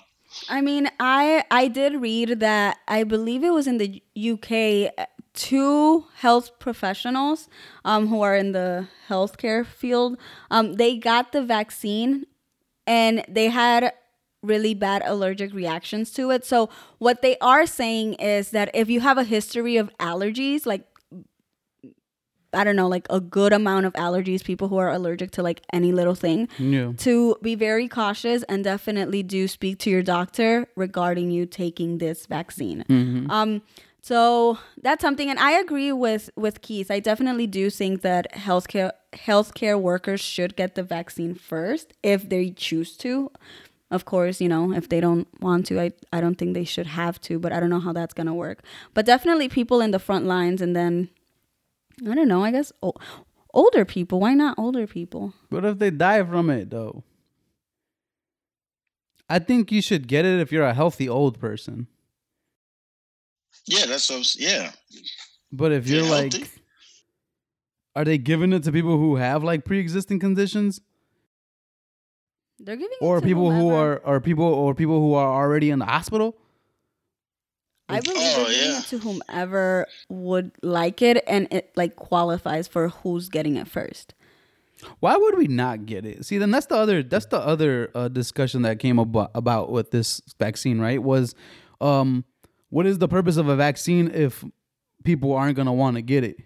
I 0.49 0.61
mean, 0.61 0.89
I 0.99 1.43
I 1.51 1.67
did 1.67 2.01
read 2.01 2.39
that 2.39 2.77
I 2.87 3.03
believe 3.03 3.43
it 3.43 3.51
was 3.51 3.67
in 3.67 3.77
the 3.77 4.01
UK. 4.15 5.07
Two 5.33 6.05
health 6.15 6.57
professionals, 6.57 7.47
um, 7.85 8.07
who 8.07 8.21
are 8.21 8.35
in 8.35 8.53
the 8.53 8.87
healthcare 9.07 9.63
field, 9.63 10.17
um, 10.49 10.73
they 10.73 10.97
got 10.97 11.31
the 11.31 11.43
vaccine, 11.43 12.25
and 12.87 13.23
they 13.29 13.49
had 13.49 13.93
really 14.41 14.73
bad 14.73 15.03
allergic 15.05 15.53
reactions 15.53 16.11
to 16.13 16.31
it. 16.31 16.43
So 16.43 16.69
what 16.97 17.21
they 17.21 17.37
are 17.37 17.67
saying 17.67 18.15
is 18.15 18.49
that 18.51 18.71
if 18.73 18.89
you 18.89 19.01
have 19.01 19.19
a 19.19 19.23
history 19.23 19.77
of 19.77 19.95
allergies, 19.99 20.65
like 20.65 20.87
I 22.53 22.63
don't 22.63 22.75
know, 22.75 22.87
like 22.87 23.07
a 23.09 23.19
good 23.19 23.53
amount 23.53 23.85
of 23.85 23.93
allergies, 23.93 24.43
people 24.43 24.67
who 24.67 24.77
are 24.77 24.91
allergic 24.91 25.31
to 25.31 25.43
like 25.43 25.61
any 25.73 25.91
little 25.91 26.15
thing, 26.15 26.47
yeah. 26.57 26.93
to 26.97 27.37
be 27.41 27.55
very 27.55 27.87
cautious 27.87 28.43
and 28.43 28.63
definitely 28.63 29.23
do 29.23 29.47
speak 29.47 29.79
to 29.79 29.89
your 29.89 30.03
doctor 30.03 30.67
regarding 30.75 31.31
you 31.31 31.45
taking 31.45 31.97
this 31.97 32.25
vaccine. 32.25 32.85
Um, 33.29 33.61
so 34.01 34.57
that's 34.81 35.01
something, 35.01 35.29
and 35.29 35.37
I 35.37 35.51
agree 35.51 35.91
with 35.91 36.29
with 36.37 36.61
Keith. 36.61 36.89
I 36.89 37.01
definitely 37.01 37.45
do 37.45 37.69
think 37.69 38.03
that 38.03 38.31
healthcare 38.31 38.91
healthcare 39.11 39.79
workers 39.79 40.21
should 40.21 40.55
get 40.55 40.75
the 40.75 40.83
vaccine 40.83 41.35
first 41.35 41.93
if 42.03 42.29
they 42.29 42.51
choose 42.51 42.95
to. 42.97 43.31
Of 43.89 44.05
course, 44.05 44.41
you 44.41 44.49
know, 44.49 44.73
if 44.73 44.89
they 44.89 44.99
don't 44.99 45.27
want 45.41 45.65
to, 45.67 45.79
I, 45.79 45.91
I 46.11 46.19
don't 46.19 46.35
think 46.35 46.53
they 46.53 46.65
should 46.65 46.87
have 46.87 47.21
to, 47.21 47.39
but 47.39 47.53
I 47.53 47.59
don't 47.59 47.69
know 47.69 47.79
how 47.79 47.93
that's 47.93 48.13
going 48.13 48.27
to 48.27 48.33
work. 48.33 48.63
But 48.93 49.05
definitely 49.05 49.47
people 49.47 49.79
in 49.79 49.91
the 49.91 49.99
front 49.99 50.25
lines 50.25 50.61
and 50.61 50.75
then, 50.75 51.09
I 52.05 52.13
don't 52.13 52.27
know, 52.27 52.43
I 52.43 52.51
guess 52.51 52.71
o- 52.83 52.93
older 53.53 53.85
people. 53.85 54.19
Why 54.19 54.33
not 54.33 54.57
older 54.59 54.85
people? 54.87 55.33
What 55.49 55.65
if 55.65 55.79
they 55.79 55.89
die 55.89 56.23
from 56.23 56.49
it 56.49 56.69
though? 56.69 57.03
I 59.29 59.39
think 59.39 59.71
you 59.71 59.81
should 59.81 60.07
get 60.07 60.25
it 60.25 60.39
if 60.39 60.51
you're 60.51 60.63
a 60.65 60.73
healthy 60.73 61.09
old 61.09 61.39
person. 61.39 61.87
Yeah, 63.65 63.85
that's 63.87 64.09
what 64.09 64.35
yeah. 64.35 64.71
But 65.51 65.71
if 65.71 65.87
Yeah, 65.87 65.97
you're 66.01 66.09
like 66.09 66.33
healthy. 66.33 66.49
are 67.95 68.05
they 68.05 68.17
giving 68.17 68.53
it 68.53 68.63
to 68.63 68.71
people 68.71 68.97
who 68.97 69.15
have 69.17 69.43
like 69.43 69.65
pre-existing 69.65 70.19
conditions 70.19 70.79
They're 72.59 72.75
giving 72.77 72.91
it 73.01 73.03
or 73.03 73.19
to 73.19 73.25
people 73.25 73.51
who 73.51 73.69
are 73.71 73.97
or 73.99 74.21
people 74.21 74.45
or 74.45 74.73
people 74.73 74.99
who 75.01 75.13
are 75.13 75.33
already 75.43 75.69
in 75.71 75.79
the 75.79 75.85
hospital? 75.85 76.37
I 77.89 77.99
believe 78.01 78.17
Oh, 78.19 78.35
they're 78.43 78.45
giving 78.53 78.71
yeah. 78.71 78.79
it 78.79 78.85
to 78.85 78.97
whomever 78.99 79.87
would 80.09 80.51
like 80.61 81.01
it 81.01 81.23
and 81.27 81.47
it 81.51 81.71
like 81.75 81.95
qualifies 81.95 82.67
for 82.67 82.89
who's 82.89 83.29
getting 83.29 83.55
it 83.55 83.67
first. 83.67 84.13
Why 84.99 85.15
would 85.15 85.37
we 85.37 85.47
not 85.47 85.85
get 85.85 86.05
it? 86.05 86.25
See, 86.25 86.37
then 86.37 86.51
that's 86.51 86.67
the 86.67 86.75
other 86.75 87.01
that's 87.01 87.25
the 87.27 87.39
other 87.39 87.89
uh, 87.95 88.09
discussion 88.09 88.61
that 88.63 88.79
came 88.79 88.99
about 88.99 89.31
about 89.33 89.71
with 89.71 89.91
this 89.91 90.21
vaccine, 90.37 90.79
right? 90.79 91.01
Was 91.01 91.33
um 91.81 92.25
what 92.69 92.85
is 92.85 92.97
the 92.99 93.07
purpose 93.07 93.37
of 93.37 93.47
a 93.47 93.55
vaccine 93.55 94.11
if 94.13 94.43
people 95.03 95.33
aren't 95.33 95.55
going 95.55 95.65
to 95.67 95.71
want 95.71 95.95
to 95.95 96.01
get 96.01 96.23
it? 96.23 96.37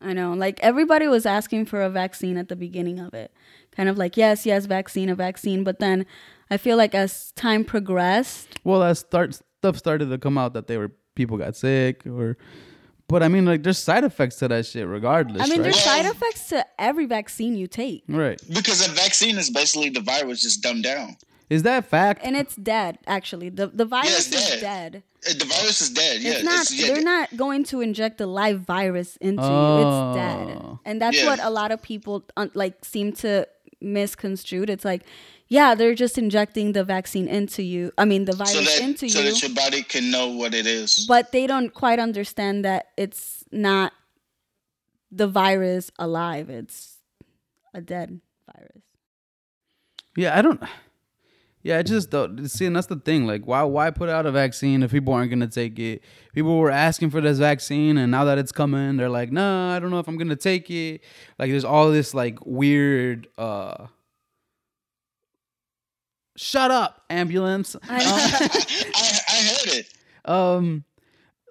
I 0.00 0.12
know, 0.12 0.32
like 0.34 0.60
everybody 0.60 1.06
was 1.06 1.24
asking 1.26 1.66
for 1.66 1.80
a 1.80 1.88
vaccine 1.88 2.36
at 2.36 2.48
the 2.48 2.56
beginning 2.56 2.98
of 3.00 3.14
it 3.14 3.32
kind 3.74 3.88
of 3.88 3.96
like 3.96 4.16
yes, 4.16 4.44
yes, 4.44 4.66
vaccine, 4.66 5.08
a 5.08 5.14
vaccine. 5.14 5.64
But 5.64 5.78
then 5.78 6.04
I 6.50 6.58
feel 6.58 6.76
like 6.76 6.94
as 6.94 7.32
time 7.32 7.64
progressed, 7.64 8.60
Well, 8.64 8.82
as 8.82 8.98
start 9.00 9.40
stuff 9.62 9.78
started 9.78 10.10
to 10.10 10.18
come 10.18 10.36
out 10.36 10.54
that 10.54 10.66
they 10.66 10.76
were 10.76 10.90
people 11.14 11.36
got 11.38 11.54
sick 11.54 12.04
or, 12.06 12.36
but 13.06 13.22
I 13.22 13.28
mean 13.28 13.44
like 13.44 13.62
there's 13.62 13.78
side 13.78 14.02
effects 14.02 14.36
to 14.36 14.48
that 14.48 14.66
shit 14.66 14.88
regardless. 14.88 15.40
I 15.40 15.44
mean, 15.46 15.58
right? 15.58 15.62
there's 15.62 15.78
side 15.80 16.04
effects 16.04 16.48
to 16.48 16.66
every 16.80 17.06
vaccine 17.06 17.54
you 17.56 17.68
take, 17.68 18.02
right. 18.08 18.40
Because 18.52 18.84
a 18.86 18.90
vaccine 18.90 19.38
is 19.38 19.50
basically 19.50 19.90
the 19.90 20.00
virus 20.00 20.42
just 20.42 20.62
dumbed 20.62 20.82
down. 20.82 21.16
Is 21.48 21.62
that 21.62 21.84
fact? 21.84 22.22
and 22.24 22.34
it's 22.34 22.56
dead. 22.56 22.98
Actually, 23.06 23.50
the 23.50 23.68
the 23.68 23.84
virus 23.84 24.26
it's 24.26 24.34
is 24.34 24.60
dead. 24.60 24.92
dead. 24.92 25.02
Uh, 25.28 25.34
The 25.38 25.44
virus 25.44 25.80
is 25.80 25.90
dead. 25.90 26.20
Yeah, 26.22 26.32
it's 26.32 26.44
not. 26.44 26.70
yeah, 26.72 26.86
they're 26.94 27.02
not 27.16 27.36
going 27.36 27.62
to 27.64 27.80
inject 27.82 28.20
a 28.20 28.26
live 28.26 28.60
virus 28.62 29.16
into 29.28 29.44
you. 29.44 29.78
It's 29.84 30.16
dead, 30.16 30.46
Oh. 30.58 30.80
and 30.88 31.00
that's 31.02 31.18
Yeah. 31.20 31.26
what 31.30 31.38
a 31.44 31.50
lot 31.50 31.70
of 31.70 31.80
people 31.82 32.24
like 32.54 32.84
seem 32.84 33.12
to 33.22 33.46
misconstrue. 33.80 34.64
It's 34.66 34.84
like, 34.92 35.02
yeah, 35.52 35.74
they're 35.74 35.94
just 35.94 36.16
injecting 36.16 36.72
the 36.72 36.82
vaccine 36.82 37.28
into 37.28 37.62
you. 37.62 37.92
I 37.98 38.06
mean, 38.06 38.24
the 38.24 38.34
virus 38.34 38.52
so 38.54 38.62
that 38.62 38.80
into 38.80 39.06
so 39.10 39.20
you, 39.20 39.30
So 39.30 39.34
that 39.34 39.42
your 39.42 39.54
body 39.54 39.82
can 39.82 40.10
know 40.10 40.28
what 40.28 40.54
it 40.54 40.66
is. 40.66 41.04
but 41.06 41.30
they 41.30 41.46
don't 41.46 41.74
quite 41.74 41.98
understand 41.98 42.64
that 42.64 42.86
it's 42.96 43.44
not 43.52 43.92
the 45.10 45.28
virus 45.28 45.90
alive. 45.98 46.48
It's 46.48 46.96
a 47.74 47.82
dead 47.82 48.20
virus. 48.46 48.82
Yeah, 50.16 50.38
I 50.38 50.40
don't. 50.40 50.60
Yeah, 51.62 51.78
I 51.78 51.82
just 51.82 52.10
don't 52.10 52.48
see, 52.48 52.64
and 52.66 52.74
that's 52.74 52.88
the 52.88 52.96
thing. 52.96 53.26
Like, 53.26 53.46
why 53.46 53.62
why 53.62 53.90
put 53.90 54.08
out 54.08 54.24
a 54.26 54.32
vaccine 54.32 54.82
if 54.82 54.90
people 54.90 55.12
aren't 55.12 55.30
gonna 55.30 55.46
take 55.46 55.78
it? 55.78 56.02
People 56.34 56.58
were 56.58 56.70
asking 56.72 57.10
for 57.10 57.20
this 57.20 57.38
vaccine, 57.38 57.98
and 57.98 58.10
now 58.10 58.24
that 58.24 58.38
it's 58.38 58.52
coming, 58.52 58.96
they're 58.96 59.08
like, 59.20 59.30
"Nah, 59.30 59.76
I 59.76 59.78
don't 59.78 59.90
know 59.90 60.00
if 60.00 60.08
I'm 60.08 60.16
gonna 60.16 60.34
take 60.34 60.70
it." 60.70 61.02
Like, 61.38 61.50
there's 61.50 61.64
all 61.64 61.90
this 61.92 62.14
like 62.14 62.38
weird. 62.44 63.28
uh 63.38 63.86
Shut 66.36 66.70
up, 66.70 67.02
ambulance. 67.10 67.76
I, 67.88 67.96
I, 68.94 69.18
I 69.28 69.42
heard 69.42 69.78
it. 69.78 69.88
um, 70.24 70.84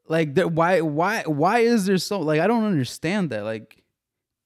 like, 0.07 0.33
there, 0.35 0.47
why 0.47 0.81
why 0.81 1.23
why 1.23 1.59
is 1.59 1.85
there 1.85 1.97
so 1.97 2.19
like 2.19 2.39
I 2.39 2.47
don't 2.47 2.63
understand 2.65 3.29
that 3.31 3.43
like. 3.43 3.77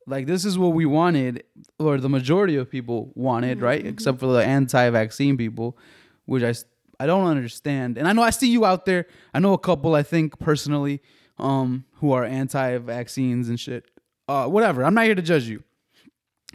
Like 0.07 0.27
this 0.27 0.45
is 0.45 0.55
what 0.55 0.73
we 0.73 0.85
wanted, 0.85 1.45
or 1.79 1.97
the 1.97 2.09
majority 2.09 2.57
of 2.57 2.69
people 2.69 3.11
wanted, 3.15 3.59
right? 3.59 3.83
Except 3.83 4.19
for 4.19 4.27
the 4.27 4.45
anti-vaccine 4.45 5.35
people, 5.35 5.79
which 6.25 6.43
i 6.43 6.53
i 7.03 7.07
don't 7.07 7.25
understand. 7.25 7.97
And 7.97 8.07
I 8.07 8.13
know 8.13 8.21
I 8.21 8.29
see 8.29 8.51
you 8.51 8.65
out 8.65 8.85
there. 8.85 9.07
I 9.33 9.39
know 9.39 9.53
a 9.53 9.57
couple 9.57 9.95
I 9.95 10.03
think 10.03 10.37
personally, 10.37 11.01
um, 11.39 11.85
who 11.93 12.11
are 12.11 12.23
anti-vaccines 12.23 13.49
and 13.49 13.59
shit. 13.59 13.89
Uh, 14.27 14.45
whatever. 14.45 14.83
I'm 14.83 14.93
not 14.93 15.05
here 15.05 15.15
to 15.15 15.23
judge 15.23 15.45
you. 15.45 15.63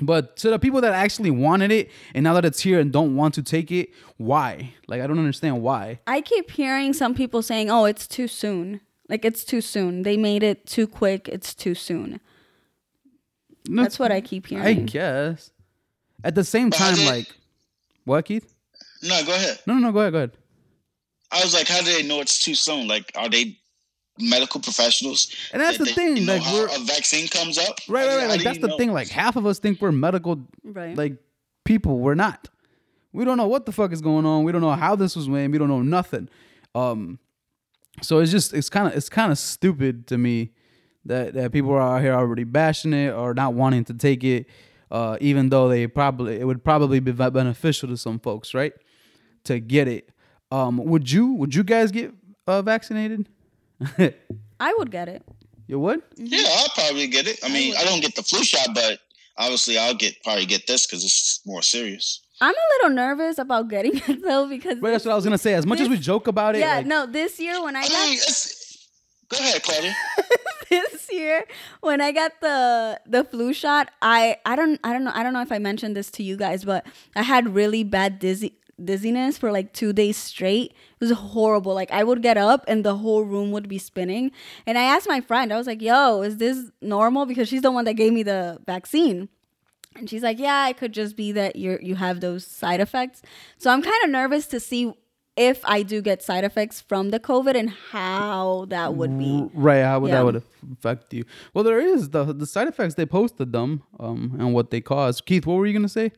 But 0.01 0.37
to 0.39 0.51
the 0.51 0.59
people 0.59 0.81
that 0.81 0.93
actually 0.93 1.31
wanted 1.31 1.71
it 1.71 1.91
and 2.15 2.25
now 2.25 2.35
that 2.35 2.45
it's 2.45 2.61
here 2.61 2.81
and 2.81 2.93
don't 2.93 3.17
want 3.17 3.35
to 3.35 3.43
take 3.43 3.71
it, 3.71 3.91
why? 4.17 4.75
Like 4.87 5.03
I 5.03 5.07
don't 5.07 5.19
understand 5.19 5.63
why. 5.63 6.01
I 6.07 6.21
keep 6.21 6.51
hearing 6.51 6.93
some 6.93 7.15
people 7.15 7.43
saying, 7.43 7.71
"Oh, 7.71 7.85
it's 7.85 8.07
too 8.07 8.29
soon." 8.29 8.81
Like 9.09 9.25
it's 9.25 9.45
too 9.45 9.61
soon. 9.61 10.03
They 10.03 10.17
made 10.17 10.43
it 10.43 10.67
too 10.67 10.87
quick. 10.87 11.29
It's 11.29 11.55
too 11.55 11.75
soon. 11.75 12.21
That's 13.65 13.99
what 13.99 14.13
I 14.13 14.21
keep 14.21 14.47
hearing. 14.47 14.65
I 14.65 14.73
guess. 14.75 15.51
At 16.23 16.35
the 16.35 16.45
same 16.45 16.71
But 16.71 16.79
time, 16.79 17.07
like, 17.07 17.27
what, 18.05 18.25
Keith? 18.25 18.55
No, 19.03 19.23
go 19.25 19.35
ahead. 19.35 19.61
No, 19.67 19.75
no, 19.75 19.81
no. 19.81 19.93
Go 19.93 20.01
ahead. 20.01 20.13
Go 20.13 20.19
ahead. 20.19 20.33
I 21.33 21.43
was 21.43 21.55
like, 21.55 21.69
how 21.69 21.81
do 21.81 21.93
they 21.93 22.03
know 22.03 22.21
it's 22.21 22.45
too 22.45 22.55
soon? 22.55 22.89
Like, 22.89 23.13
are 23.15 23.29
they 23.29 23.59
medical 24.21 24.61
professionals? 24.61 25.35
And 25.53 25.61
that's 25.63 25.79
that 25.79 25.85
the 25.85 25.91
they- 25.91 25.95
thing, 25.95 26.17
you 26.19 26.27
know 26.27 26.35
like, 26.35 26.43
how 26.43 26.55
we're- 26.55 26.75
a 26.77 26.79
vaccine 26.85 27.29
comes 27.29 27.59
up. 27.59 27.79
Right, 27.89 28.07
right, 28.07 28.15
right. 28.17 28.23
how 28.23 28.29
Like 28.29 28.43
that's 28.43 28.59
the 28.59 28.69
know? 28.69 28.77
thing. 28.79 28.93
Like 28.93 29.09
half 29.09 29.37
of 29.37 29.47
us 29.47 29.59
think 29.59 29.81
we're 29.81 29.93
medical, 29.93 30.41
Right. 30.65 30.97
like 30.97 31.15
people. 31.65 31.99
We're 31.99 32.15
not. 32.15 32.49
We 33.13 33.25
don't 33.25 33.37
know 33.37 33.49
what 33.49 33.67
the 33.67 33.73
fuck 33.73 33.93
is 33.93 34.01
going 34.01 34.25
on. 34.25 34.45
We 34.45 34.53
don't 34.53 34.61
know 34.61 34.71
how 34.73 34.95
this 34.97 35.17
was 35.17 35.29
made. 35.29 35.51
We 35.51 35.59
don't 35.59 35.69
know 35.69 35.83
nothing. 35.83 36.29
Um, 36.75 37.19
so 38.03 38.19
it's 38.21 38.31
just 38.31 38.55
it's 38.55 38.71
kind 38.71 38.87
of 38.87 38.95
it's 38.95 39.09
kind 39.09 39.33
of 39.33 39.39
stupid 39.39 40.07
to 40.09 40.17
me 40.19 40.53
that 41.05 41.35
that 41.35 41.51
people 41.53 41.73
are 41.73 41.81
out 41.81 42.03
here 42.03 42.13
already 42.15 42.45
bashing 42.45 42.93
it 42.93 43.13
or 43.13 43.35
not 43.35 43.55
wanting 43.55 43.85
to 43.87 43.95
take 43.95 44.23
it, 44.23 44.47
uh, 44.93 45.17
even 45.21 45.49
though 45.49 45.69
they 45.69 45.87
probably 45.89 46.39
it 46.39 46.45
would 46.47 46.63
probably 46.63 47.01
be 47.01 47.11
beneficial 47.13 47.89
to 47.89 47.97
some 47.97 48.21
folks, 48.21 48.55
right? 48.55 48.73
To 49.45 49.59
get 49.59 49.89
it. 49.89 50.11
Um, 50.53 50.77
would 50.79 51.11
you 51.11 51.33
would 51.35 51.55
you 51.55 51.65
guys 51.65 51.91
get 51.91 52.13
uh, 52.47 52.63
vaccinated? 52.63 53.29
I 54.61 54.75
would 54.79 54.91
get 54.91 55.09
it. 55.09 55.23
you 55.67 55.79
would? 55.79 56.01
Mm-hmm. 56.17 56.27
Yeah, 56.27 56.43
I'll 56.59 56.69
probably 56.75 57.07
get 57.07 57.27
it. 57.27 57.39
I 57.45 57.49
mean, 57.49 57.75
I 57.77 57.85
don't 57.85 58.01
get 58.01 58.15
the 58.15 58.23
flu 58.23 58.43
shot, 58.45 58.69
but 58.75 58.99
obviously 59.39 59.79
I'll 59.79 59.95
get 59.95 60.23
probably 60.23 60.47
get 60.47 60.67
this 60.67 60.87
because 60.87 61.05
it's 61.05 61.41
more 61.47 61.63
serious. 61.63 62.21
I'm 62.43 62.55
a 62.55 62.67
little 62.79 62.97
nervous 62.97 63.39
about 63.39 63.69
getting 63.69 63.93
it 64.09 64.23
though 64.23 64.49
because 64.49 64.79
Right, 64.81 64.91
that's 64.93 65.05
what 65.05 65.13
I 65.13 65.15
was 65.15 65.25
gonna 65.25 65.39
say. 65.39 65.55
As 65.55 65.67
much 65.67 65.81
as 65.81 65.89
we 65.89 65.99
joke 65.99 66.27
about 66.27 66.57
it, 66.57 66.61
yeah, 66.61 66.77
like, 66.77 66.87
no, 66.87 67.07
this 67.07 67.39
year 67.41 67.63
when 67.63 67.77
I 67.77 67.81
I 67.81 67.89
got 67.89 68.09
mean, 68.11 68.19
go 69.29 69.37
ahead, 69.39 69.63
Claudia. 69.63 69.95
this 70.71 71.09
year 71.13 71.45
when 71.81 72.01
I 72.01 72.13
got 72.13 72.41
the 72.41 73.01
the 73.07 73.25
flu 73.25 73.53
shot, 73.53 73.91
I 74.03 74.37
I 74.47 74.57
don't 74.57 74.79
I 74.85 74.93
don't 74.93 75.05
know 75.05 75.13
I 75.15 75.23
don't 75.23 75.33
know 75.33 75.43
if 75.43 75.53
I 75.53 75.59
mentioned 75.59 75.97
this 75.97 76.11
to 76.13 76.23
you 76.23 76.37
guys, 76.37 76.65
but 76.65 76.87
I 77.17 77.23
had 77.23 77.55
really 77.55 77.85
bad 77.85 78.19
dizzy 78.19 78.59
dizziness 78.85 79.39
for 79.39 79.53
like 79.53 79.73
2 79.73 79.93
days 79.93 80.17
straight. 80.17 80.73
It 80.73 81.01
was 81.01 81.11
horrible. 81.13 81.75
Like 81.75 81.91
I 81.91 82.05
would 82.05 82.23
get 82.23 82.37
up 82.37 82.65
and 82.69 82.85
the 82.85 82.97
whole 82.97 83.23
room 83.25 83.51
would 83.53 83.69
be 83.69 83.79
spinning. 83.79 84.31
And 84.67 84.79
I 84.79 84.83
asked 84.83 85.09
my 85.09 85.21
friend. 85.21 85.53
I 85.53 85.57
was 85.57 85.67
like, 85.67 85.83
"Yo, 85.83 86.23
is 86.23 86.37
this 86.39 86.71
normal 86.83 87.27
because 87.27 87.49
she's 87.49 87.63
the 87.63 87.71
one 87.73 87.85
that 87.87 87.95
gave 87.95 88.13
me 88.13 88.23
the 88.23 88.59
vaccine?" 88.67 89.29
And 89.97 90.09
she's 90.09 90.23
like, 90.23 90.39
"Yeah, 90.39 90.69
it 90.69 90.77
could 90.77 90.93
just 90.93 91.17
be 91.17 91.33
that 91.33 91.57
you 91.57 91.79
you 91.83 91.97
have 91.97 92.21
those 92.21 92.47
side 92.47 92.81
effects." 92.81 93.23
So 93.59 93.71
I'm 93.71 93.83
kind 93.83 94.05
of 94.05 94.11
nervous 94.11 94.47
to 94.49 94.61
see 94.61 94.93
if 95.37 95.65
I 95.65 95.83
do 95.83 96.03
get 96.03 96.23
side 96.23 96.45
effects 96.45 96.81
from 96.81 97.11
the 97.11 97.19
COVID 97.21 97.55
and 97.55 97.71
how 97.71 98.67
that 98.69 98.95
would 98.95 99.17
be. 99.19 99.49
Right, 99.55 99.83
how 99.83 100.01
would 100.01 100.09
Yeah. 100.09 100.17
that 100.17 100.25
would 100.25 100.43
affect 100.73 101.15
you? 101.15 101.25
Well, 101.55 101.65
there 101.65 101.81
is 101.81 102.11
the 102.11 102.25
the 102.33 102.47
side 102.47 102.69
effects 102.69 102.95
they 102.95 103.07
posted 103.07 103.53
them, 103.53 103.83
um, 103.99 104.37
and 104.39 104.53
what 104.55 104.71
they 104.71 104.81
cause. 104.81 105.21
Keith, 105.21 105.47
what 105.47 105.55
were 105.55 105.67
you 105.67 105.73
gonna 105.73 105.89
say? 105.89 106.13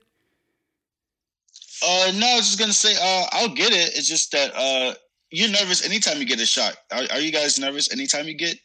Uh, 1.85 2.13
no, 2.17 2.27
I 2.27 2.37
was 2.37 2.47
just 2.47 2.59
gonna 2.59 2.73
say, 2.73 2.95
uh, 2.95 3.27
I'll 3.33 3.49
get 3.55 3.73
it. 3.73 3.97
It's 3.97 4.09
just 4.09 4.31
that 4.33 4.53
uh, 4.55 4.95
you're 5.31 5.51
nervous 5.51 5.85
anytime 5.85 6.19
you 6.19 6.27
get 6.27 6.41
a 6.41 6.47
shot. 6.47 6.77
Are, 6.93 7.03
are 7.11 7.21
you 7.21 7.33
guys 7.33 7.59
nervous 7.59 7.93
anytime 7.93 8.27
you 8.29 8.35
get 8.35 8.57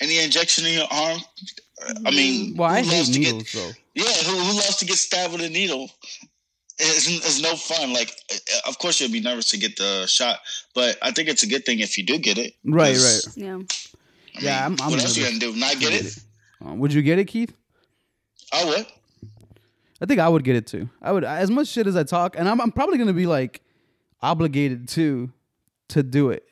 any 0.00 0.22
injection 0.22 0.66
in 0.66 0.74
your 0.74 0.88
arm? 0.90 1.20
I 2.06 2.10
mean, 2.10 2.56
Well, 2.56 2.70
I 2.70 2.82
who 2.82 2.88
hate 2.90 2.96
loves 2.98 3.10
to 3.10 3.18
get- 3.18 3.32
needles, 3.34 3.52
though. 3.52 3.70
Yeah, 3.94 4.04
who, 4.24 4.36
who 4.36 4.52
loves 4.56 4.76
to 4.76 4.84
get 4.86 4.96
stabbed 4.96 5.32
with 5.32 5.42
a 5.42 5.48
needle? 5.48 5.90
It's, 6.78 7.08
it's 7.08 7.40
no 7.40 7.54
fun. 7.56 7.92
Like, 7.94 8.12
uh, 8.32 8.68
of 8.68 8.78
course, 8.78 9.00
you'll 9.00 9.10
be 9.12 9.20
nervous 9.20 9.48
to 9.50 9.58
get 9.58 9.76
the 9.76 10.06
shot, 10.06 10.40
but 10.74 10.98
I 11.00 11.10
think 11.12 11.28
it's 11.28 11.42
a 11.42 11.46
good 11.46 11.64
thing 11.64 11.80
if 11.80 11.96
you 11.96 12.04
do 12.04 12.18
get 12.18 12.36
it. 12.36 12.52
Right, 12.64 12.96
right. 12.96 13.20
Yeah. 13.36 13.54
I 13.54 13.56
mean, 13.56 13.66
Yeah, 14.40 14.62
I'm- 14.62 14.76
I'm 14.82 14.90
what 14.90 15.00
else 15.00 15.16
you 15.16 15.24
gonna 15.24 15.38
do? 15.38 15.54
Not 15.56 15.78
get 15.80 15.92
it? 15.94 16.18
Uh, 16.64 16.74
would 16.74 16.92
you 16.92 17.00
get 17.02 17.18
it, 17.18 17.24
Keith? 17.26 17.54
I 18.52 18.64
would. 18.64 18.86
I 20.00 20.06
think 20.06 20.20
I 20.20 20.28
would 20.28 20.44
get 20.44 20.56
it 20.56 20.66
too. 20.66 20.88
I 21.00 21.12
would 21.12 21.24
as 21.24 21.50
much 21.50 21.68
shit 21.68 21.86
as 21.86 21.96
I 21.96 22.04
talk, 22.04 22.36
and 22.38 22.48
I'm 22.48 22.60
I'm 22.60 22.72
probably 22.72 22.98
gonna 22.98 23.12
be 23.12 23.26
like 23.26 23.62
obligated 24.22 24.88
to 24.88 25.32
to 25.88 26.02
do 26.02 26.30
it, 26.30 26.46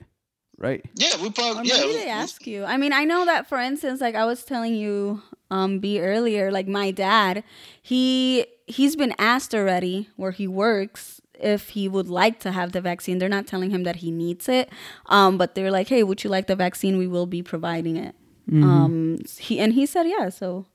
right? 0.59 0.85
Yeah, 0.95 1.21
we 1.21 1.29
Or 1.29 1.33
probably. 1.33 1.65
maybe 1.65 1.93
Yeah, 1.93 1.99
they 1.99 2.09
ask 2.09 2.47
you. 2.47 2.65
I 2.65 2.77
mean, 2.77 2.93
I 2.93 3.05
know 3.05 3.25
that 3.25 3.47
for 3.47 3.59
instance, 3.59 4.01
like 4.01 4.15
I 4.15 4.25
was 4.25 4.45
telling 4.45 4.75
you 4.75 5.23
um 5.51 5.79
B 5.79 6.01
earlier, 6.01 6.51
like 6.51 6.69
my 6.69 6.91
dad, 6.91 7.45
he 7.83 8.47
he's 8.67 8.97
been 8.97 9.15
asked 9.19 9.55
already 9.55 10.09
where 10.17 10.31
he 10.31 10.49
works 10.49 11.21
if 11.35 11.71
he 11.71 11.89
would 11.89 12.09
like 12.09 12.39
to 12.41 12.53
have 12.53 12.73
the 12.73 12.81
vaccine. 12.81 13.19
They're 13.19 13.29
not 13.29 13.47
telling 13.47 13.71
him 13.71 13.83
that 13.83 13.97
he 13.97 14.11
needs 14.11 14.49
it. 14.49 14.71
Um, 15.07 15.37
but 15.37 15.55
they're 15.55 15.71
like, 15.71 15.89
Hey, 15.89 16.03
would 16.03 16.25
you 16.25 16.31
like 16.31 16.47
the 16.47 16.57
vaccine? 16.57 16.97
We 16.97 17.07
will 17.07 17.27
be 17.27 17.43
providing 17.43 17.97
it. 17.97 18.15
Um 18.53 19.19
he 19.39 19.59
and 19.59 19.73
he 19.73 19.85
said 19.87 20.07
yeah, 20.07 20.29
so 20.29 20.67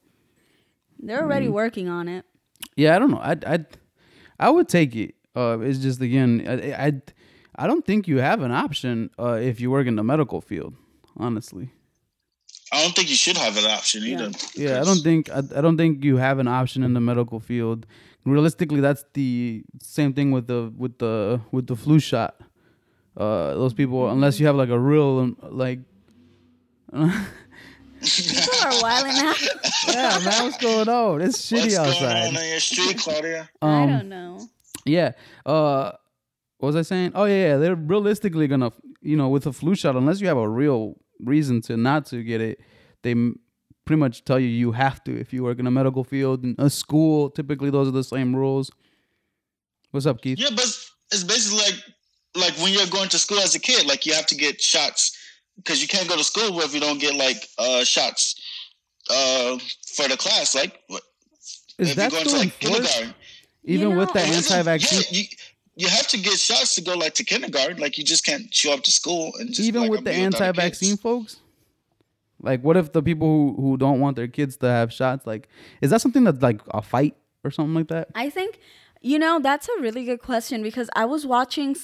they're 0.99 1.23
already 1.23 1.47
working 1.47 1.87
on 1.87 2.07
it. 2.07 2.25
Yeah, 2.75 2.95
I 2.95 2.99
don't 2.99 3.11
know. 3.11 3.19
I 3.19 3.35
I 3.45 3.65
I 4.39 4.49
would 4.49 4.67
take 4.67 4.95
it. 4.95 5.15
Uh, 5.35 5.59
it's 5.61 5.79
just 5.79 6.01
again, 6.01 6.43
I, 6.47 6.87
I 6.87 7.01
I 7.55 7.67
don't 7.67 7.85
think 7.85 8.07
you 8.07 8.17
have 8.17 8.41
an 8.41 8.51
option 8.51 9.09
uh, 9.19 9.33
if 9.41 9.59
you 9.59 9.69
work 9.71 9.87
in 9.87 9.95
the 9.95 10.03
medical 10.03 10.41
field. 10.41 10.73
Honestly, 11.17 11.69
I 12.71 12.81
don't 12.83 12.95
think 12.95 13.09
you 13.09 13.15
should 13.15 13.37
have 13.37 13.57
an 13.57 13.65
option 13.65 14.03
either. 14.03 14.31
yeah, 14.55 14.79
I 14.81 14.83
don't 14.83 15.01
think 15.03 15.29
I, 15.29 15.39
I 15.55 15.61
don't 15.61 15.77
think 15.77 16.03
you 16.03 16.17
have 16.17 16.39
an 16.39 16.47
option 16.47 16.83
in 16.83 16.93
the 16.93 17.01
medical 17.01 17.39
field. 17.39 17.85
Realistically, 18.25 18.79
that's 18.81 19.05
the 19.13 19.63
same 19.81 20.13
thing 20.13 20.31
with 20.31 20.47
the 20.47 20.71
with 20.77 20.97
the 20.99 21.41
with 21.51 21.67
the 21.67 21.75
flu 21.75 21.99
shot. 21.99 22.35
Uh, 23.17 23.53
those 23.55 23.73
people, 23.73 24.09
unless 24.09 24.39
you 24.39 24.45
have 24.45 24.55
like 24.55 24.69
a 24.69 24.79
real 24.79 25.19
um, 25.19 25.37
like, 25.41 25.79
People 28.03 28.59
are 28.65 28.81
wilding 28.81 29.17
out. 29.17 29.41
yeah, 29.87 30.19
man, 30.23 30.43
what's 30.43 30.57
going 30.57 30.87
on? 30.89 31.21
It's 31.21 31.37
shitty 31.51 31.61
What's 31.61 31.75
going 31.77 31.89
outside. 31.89 32.27
on 32.29 32.37
on 32.37 32.47
your 32.47 32.59
street, 32.59 32.97
Claudia? 32.97 33.49
I 33.61 33.83
Um, 33.83 33.89
don't 33.89 34.09
know. 34.09 34.47
Yeah. 34.85 35.11
Uh, 35.45 35.91
what 36.57 36.67
was 36.67 36.75
I 36.75 36.81
saying? 36.83 37.11
Oh 37.15 37.25
yeah, 37.25 37.47
yeah. 37.49 37.57
They're 37.57 37.75
realistically 37.75 38.47
gonna, 38.47 38.71
you 39.01 39.15
know, 39.17 39.29
with 39.29 39.45
a 39.47 39.53
flu 39.53 39.75
shot, 39.75 39.95
unless 39.95 40.21
you 40.21 40.27
have 40.27 40.37
a 40.37 40.47
real 40.47 40.95
reason 41.19 41.61
to 41.63 41.75
not 41.77 42.05
to 42.07 42.23
get 42.23 42.41
it, 42.41 42.59
they 43.03 43.13
pretty 43.85 43.99
much 43.99 44.23
tell 44.23 44.39
you 44.39 44.47
you 44.47 44.71
have 44.71 45.03
to 45.03 45.19
if 45.19 45.33
you 45.33 45.43
work 45.43 45.59
in 45.59 45.67
a 45.67 45.71
medical 45.71 46.03
field 46.03 46.43
in 46.43 46.55
a 46.57 46.69
school. 46.69 47.29
Typically, 47.29 47.69
those 47.69 47.87
are 47.87 47.91
the 47.91 48.03
same 48.03 48.35
rules. 48.35 48.71
What's 49.91 50.05
up, 50.05 50.21
Keith? 50.21 50.39
Yeah, 50.39 50.49
but 50.51 50.63
it's 51.11 51.23
basically 51.23 51.59
like 51.59 51.83
like 52.35 52.53
when 52.63 52.71
you're 52.73 52.87
going 52.87 53.09
to 53.09 53.19
school 53.19 53.39
as 53.39 53.55
a 53.55 53.59
kid, 53.59 53.85
like 53.87 54.05
you 54.05 54.13
have 54.13 54.27
to 54.27 54.35
get 54.35 54.61
shots 54.61 55.17
because 55.59 55.81
you 55.81 55.87
can't 55.87 56.07
go 56.07 56.15
to 56.17 56.23
school 56.23 56.59
if 56.61 56.73
you 56.73 56.79
don't 56.79 56.99
get 56.99 57.15
like 57.15 57.47
uh 57.57 57.83
shots 57.83 58.35
uh 59.09 59.57
for 59.95 60.07
the 60.07 60.17
class. 60.17 60.55
Like 60.55 60.79
Is 61.77 61.91
if 61.91 61.95
that 61.95 62.11
you're 62.11 62.23
going 62.23 62.25
still 62.25 62.39
to 62.39 62.45
like 62.45 62.59
kindergarten, 62.59 63.15
Even 63.63 63.89
You 63.91 63.97
with 63.97 64.07
know, 64.15 64.21
the 64.21 64.21
anti-vaccine, 64.21 65.03
Yeah, 65.09 65.19
you, 65.19 65.25
you 65.75 65.87
have 65.87 66.07
to 66.07 66.17
get 66.17 66.37
shots 66.39 66.75
to 66.75 66.81
go 66.81 66.95
like 66.95 67.13
to 67.15 67.23
kindergarten. 67.23 67.77
Like 67.77 67.97
you 67.97 68.03
just 68.03 68.25
can't 68.25 68.53
show 68.53 68.73
up 68.73 68.83
to 68.83 68.91
school 68.91 69.33
and 69.39 69.49
just 69.49 69.67
even 69.67 69.83
like, 69.83 69.91
with 69.91 70.03
the 70.03 70.13
anti-vaccine 70.13 70.91
kids. 70.91 71.01
folks. 71.01 71.37
Like, 72.41 72.61
what 72.63 72.77
if 72.77 72.93
the 72.93 73.03
people 73.03 73.27
who, 73.27 73.61
who 73.61 73.77
don't 73.77 73.99
want 73.99 74.15
their 74.15 74.27
kids 74.27 74.55
to 74.57 74.67
have 74.67 74.93
shots? 74.93 75.27
Like, 75.27 75.49
is 75.81 75.89
that 75.91 76.01
something 76.01 76.23
that's 76.23 76.41
like 76.41 76.61
a 76.69 76.81
fight 76.81 77.15
or 77.43 77.51
something 77.51 77.73
like 77.73 77.89
that? 77.89 78.07
I 78.15 78.29
think, 78.29 78.59
you 79.01 79.19
know, 79.19 79.39
that's 79.39 79.67
a 79.67 79.81
really 79.81 80.05
good 80.05 80.21
question 80.21 80.63
because 80.63 80.89
I 80.95 81.03
was 81.03 81.25
watching 81.25 81.75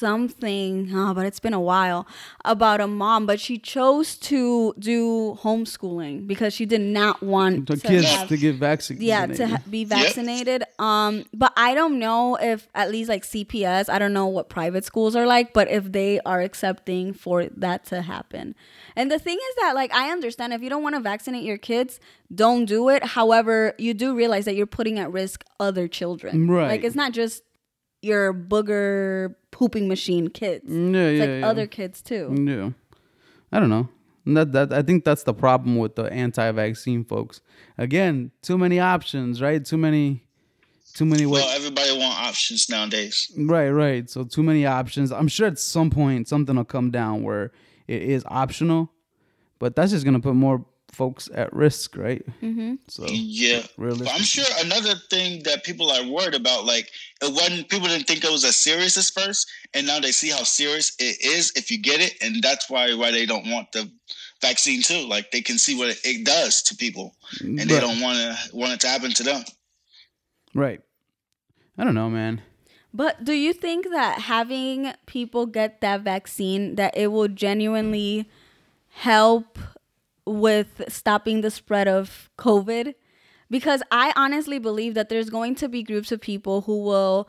something, 0.00 0.90
oh, 0.94 1.14
but 1.14 1.24
it's 1.26 1.40
been 1.40 1.54
a 1.54 1.60
while, 1.60 2.06
about 2.44 2.80
a 2.80 2.86
mom, 2.86 3.26
but 3.26 3.38
she 3.38 3.58
chose 3.58 4.16
to 4.30 4.74
do 4.78 5.38
homeschooling 5.42 6.26
because 6.26 6.52
she 6.52 6.66
did 6.66 6.80
not 6.80 7.22
want 7.22 7.68
The 7.68 7.76
to 7.76 7.86
kids 7.88 8.06
have- 8.06 8.28
to 8.28 8.36
get 8.36 8.56
vaccinated. 8.56 9.06
yeah 9.06 9.26
to 9.26 9.46
ha- 9.48 9.62
be 9.68 9.84
vaccinated. 9.84 10.64
Um 10.78 11.24
but 11.42 11.52
i 11.56 11.74
don't 11.74 11.98
know 11.98 12.36
if 12.52 12.68
at 12.74 12.90
least 12.90 13.08
like 13.14 13.24
cps 13.24 13.88
i 13.88 13.98
don't 13.98 14.12
know 14.12 14.26
what 14.26 14.48
private 14.48 14.84
schools 14.84 15.14
are 15.16 15.26
like 15.26 15.52
but 15.52 15.66
if 15.78 15.84
they 15.92 16.20
are 16.32 16.40
accepting 16.40 17.12
for 17.12 17.46
that 17.64 17.84
to 17.90 18.02
happen. 18.02 18.54
And 18.96 19.10
the 19.10 19.18
thing 19.18 19.38
is 19.48 19.54
that 19.60 19.72
like 19.74 19.92
i 19.94 20.10
understand 20.10 20.52
if 20.52 20.62
you 20.62 20.70
don't 20.70 20.82
want 20.82 20.94
to 20.96 21.00
vaccinate 21.00 21.44
your 21.44 21.58
kids 21.58 22.00
don't 22.42 22.64
do 22.64 22.88
it. 22.94 23.02
However 23.18 23.74
you 23.78 23.92
do 23.94 24.14
realize 24.14 24.44
that 24.44 24.54
you're 24.54 24.74
putting 24.78 24.98
at 24.98 25.10
risk 25.12 25.44
other 25.58 25.86
children. 25.88 26.48
Right. 26.48 26.68
like 26.72 26.84
it's 26.84 26.96
not 26.96 27.12
just 27.12 27.42
your 28.02 28.32
booger 28.32 29.34
pooping 29.50 29.88
machine 29.88 30.28
kids 30.28 30.64
Yeah, 30.68 30.90
yeah, 30.90 31.06
it's 31.08 31.20
like 31.20 31.40
yeah. 31.40 31.46
other 31.48 31.66
kids 31.66 32.02
too 32.02 32.34
Yeah, 32.38 32.70
I 33.52 33.60
don't 33.60 33.70
know. 33.70 33.88
That 34.26 34.52
that 34.52 34.72
I 34.72 34.82
think 34.82 35.04
that's 35.04 35.22
the 35.24 35.34
problem 35.34 35.76
with 35.76 35.96
the 35.96 36.04
anti-vaccine 36.04 37.04
folks. 37.04 37.40
Again, 37.78 38.30
too 38.42 38.58
many 38.58 38.78
options, 38.78 39.40
right? 39.40 39.64
Too 39.64 39.78
many, 39.78 40.24
too 40.94 41.06
many 41.06 41.24
ways. 41.24 41.42
Well, 41.42 41.56
everybody 41.56 41.96
want 41.98 42.20
options 42.20 42.68
nowadays. 42.68 43.32
Right, 43.36 43.70
right. 43.70 44.08
So 44.08 44.24
too 44.24 44.42
many 44.42 44.66
options. 44.66 45.10
I'm 45.10 45.26
sure 45.26 45.46
at 45.46 45.58
some 45.58 45.90
point 45.90 46.28
something 46.28 46.54
will 46.54 46.64
come 46.64 46.90
down 46.90 47.22
where 47.22 47.50
it 47.88 48.02
is 48.02 48.22
optional, 48.26 48.92
but 49.58 49.74
that's 49.74 49.90
just 49.90 50.04
gonna 50.04 50.20
put 50.20 50.34
more 50.34 50.64
folks 50.92 51.28
at 51.34 51.52
risk, 51.52 51.96
right? 51.96 52.24
Mm-hmm. 52.42 52.74
So 52.88 53.06
Yeah. 53.08 53.62
But 53.62 53.84
realistic. 53.84 54.14
I'm 54.14 54.22
sure 54.22 54.44
another 54.58 54.94
thing 55.10 55.42
that 55.44 55.64
people 55.64 55.90
are 55.90 56.04
worried 56.04 56.34
about, 56.34 56.64
like 56.64 56.90
it 57.22 57.32
wasn't 57.32 57.68
people 57.68 57.88
didn't 57.88 58.06
think 58.06 58.24
it 58.24 58.30
was 58.30 58.44
as 58.44 58.56
serious 58.56 58.96
as 58.96 59.10
first, 59.10 59.48
and 59.74 59.86
now 59.86 60.00
they 60.00 60.12
see 60.12 60.30
how 60.30 60.42
serious 60.42 60.94
it 60.98 61.24
is 61.24 61.52
if 61.56 61.70
you 61.70 61.78
get 61.78 62.00
it, 62.00 62.14
and 62.22 62.42
that's 62.42 62.68
why 62.70 62.94
why 62.94 63.10
they 63.10 63.26
don't 63.26 63.48
want 63.50 63.72
the 63.72 63.90
vaccine 64.40 64.82
too. 64.82 65.06
Like 65.06 65.30
they 65.30 65.40
can 65.40 65.58
see 65.58 65.76
what 65.78 65.88
it, 65.88 66.00
it 66.04 66.24
does 66.24 66.62
to 66.62 66.76
people, 66.76 67.14
and 67.40 67.58
they 67.58 67.80
don't 67.80 68.00
want 68.00 68.18
to 68.18 68.56
want 68.56 68.72
it 68.72 68.80
to 68.80 68.88
happen 68.88 69.12
to 69.12 69.22
them. 69.22 69.44
right. 70.54 70.80
I 71.78 71.84
don't 71.84 71.94
know, 71.94 72.10
man. 72.10 72.42
But 72.92 73.24
do 73.24 73.32
you 73.32 73.52
think 73.52 73.88
that 73.90 74.22
having 74.22 74.92
people 75.06 75.46
get 75.46 75.80
that 75.80 76.02
vaccine 76.02 76.74
that 76.74 76.96
it 76.96 77.06
will 77.06 77.28
genuinely 77.28 78.28
help 78.88 79.58
with 80.30 80.82
stopping 80.88 81.40
the 81.40 81.50
spread 81.50 81.88
of 81.88 82.30
COVID? 82.38 82.94
Because 83.50 83.82
I 83.90 84.12
honestly 84.14 84.58
believe 84.58 84.94
that 84.94 85.08
there's 85.08 85.28
going 85.28 85.56
to 85.56 85.68
be 85.68 85.82
groups 85.82 86.12
of 86.12 86.20
people 86.20 86.62
who 86.62 86.82
will 86.82 87.28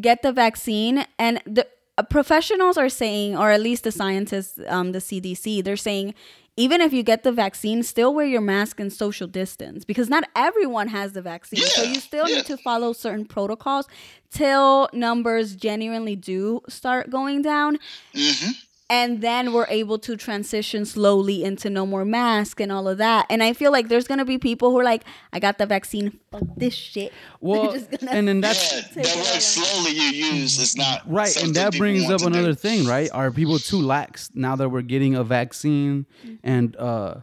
get 0.00 0.22
the 0.22 0.32
vaccine 0.32 1.04
and 1.18 1.42
the 1.44 1.66
uh, 1.98 2.02
professionals 2.02 2.78
are 2.78 2.88
saying 2.88 3.36
or 3.36 3.50
at 3.50 3.60
least 3.60 3.84
the 3.84 3.92
scientists 3.92 4.58
um, 4.68 4.92
the 4.92 5.00
cdc 5.00 5.62
they're 5.62 5.76
saying 5.76 6.14
even 6.56 6.80
if 6.80 6.92
you 6.92 7.02
get 7.02 7.24
the 7.24 7.32
vaccine 7.32 7.82
still 7.82 8.14
wear 8.14 8.26
your 8.26 8.40
mask 8.40 8.80
and 8.80 8.92
social 8.92 9.26
distance 9.26 9.84
because 9.84 10.08
not 10.08 10.24
everyone 10.34 10.88
has 10.88 11.12
the 11.12 11.20
vaccine 11.20 11.60
so 11.60 11.82
you 11.82 11.96
still 11.96 12.28
yeah. 12.28 12.36
need 12.36 12.46
to 12.46 12.56
follow 12.56 12.92
certain 12.92 13.26
protocols 13.26 13.86
till 14.30 14.88
numbers 14.92 15.54
genuinely 15.54 16.16
do 16.16 16.60
start 16.68 17.10
going 17.10 17.42
down 17.42 17.78
hmm 18.14 18.50
and 18.90 19.20
then 19.22 19.52
we're 19.54 19.68
able 19.68 19.98
to 20.00 20.16
transition 20.16 20.84
slowly 20.84 21.44
into 21.44 21.70
no 21.70 21.86
more 21.86 22.04
mask 22.04 22.60
and 22.60 22.70
all 22.72 22.86
of 22.88 22.98
that. 22.98 23.24
And 23.30 23.42
i 23.42 23.52
feel 23.52 23.70
like 23.72 23.88
there's 23.88 24.06
gonna 24.08 24.24
be 24.24 24.36
people 24.36 24.70
who 24.70 24.78
are 24.80 24.84
like 24.84 25.04
i 25.32 25.38
got 25.38 25.56
the 25.58 25.66
vaccine 25.66 26.18
fuck 26.30 26.42
this 26.56 26.74
shit. 26.74 27.12
Well, 27.40 27.72
just 27.72 27.90
gonna- 27.90 28.12
and 28.12 28.28
then 28.28 28.40
that's 28.42 28.72
Yeah, 28.72 28.80
that 28.96 29.06
it 29.06 29.16
word 29.16 29.40
slowly 29.42 29.92
you 29.92 30.10
use 30.34 30.58
is 30.58 30.76
not 30.76 31.02
Right, 31.10 31.34
and 31.42 31.54
that 31.54 31.72
brings 31.78 32.10
up 32.10 32.18
to 32.20 32.26
do. 32.26 32.32
another 32.34 32.54
thing, 32.54 32.86
right? 32.86 33.08
Are 33.14 33.30
people 33.30 33.58
too 33.58 33.80
lax 33.80 34.28
now 34.34 34.56
that 34.56 34.68
we're 34.68 34.82
getting 34.94 35.14
a 35.14 35.24
vaccine? 35.24 36.04
And 36.42 36.76
uh 36.76 37.14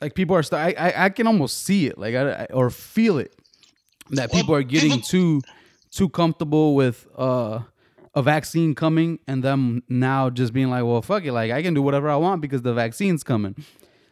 like 0.00 0.14
people 0.14 0.34
are 0.36 0.42
st- 0.42 0.60
I, 0.78 0.86
I 0.88 1.04
I 1.04 1.08
can 1.10 1.26
almost 1.26 1.62
see 1.64 1.86
it, 1.86 1.96
like 1.96 2.14
I, 2.14 2.22
I- 2.42 2.52
or 2.52 2.68
feel 2.70 3.18
it 3.18 3.34
that 4.10 4.30
Well, 4.30 4.40
people 4.40 4.54
are 4.56 4.62
getting 4.64 4.90
people- 4.90 5.08
too 5.08 5.40
too 5.90 6.08
comfortable 6.08 6.74
with 6.74 7.06
uh 7.16 7.60
a 8.14 8.22
vaccine 8.22 8.74
coming 8.74 9.18
and 9.26 9.42
them 9.42 9.82
now 9.88 10.28
just 10.30 10.52
being 10.52 10.68
like, 10.70 10.84
well, 10.84 11.02
fuck 11.02 11.24
it, 11.24 11.32
like 11.32 11.50
I 11.50 11.62
can 11.62 11.74
do 11.74 11.82
whatever 11.82 12.10
I 12.10 12.16
want 12.16 12.42
because 12.42 12.62
the 12.62 12.74
vaccine's 12.74 13.22
coming. 13.24 13.56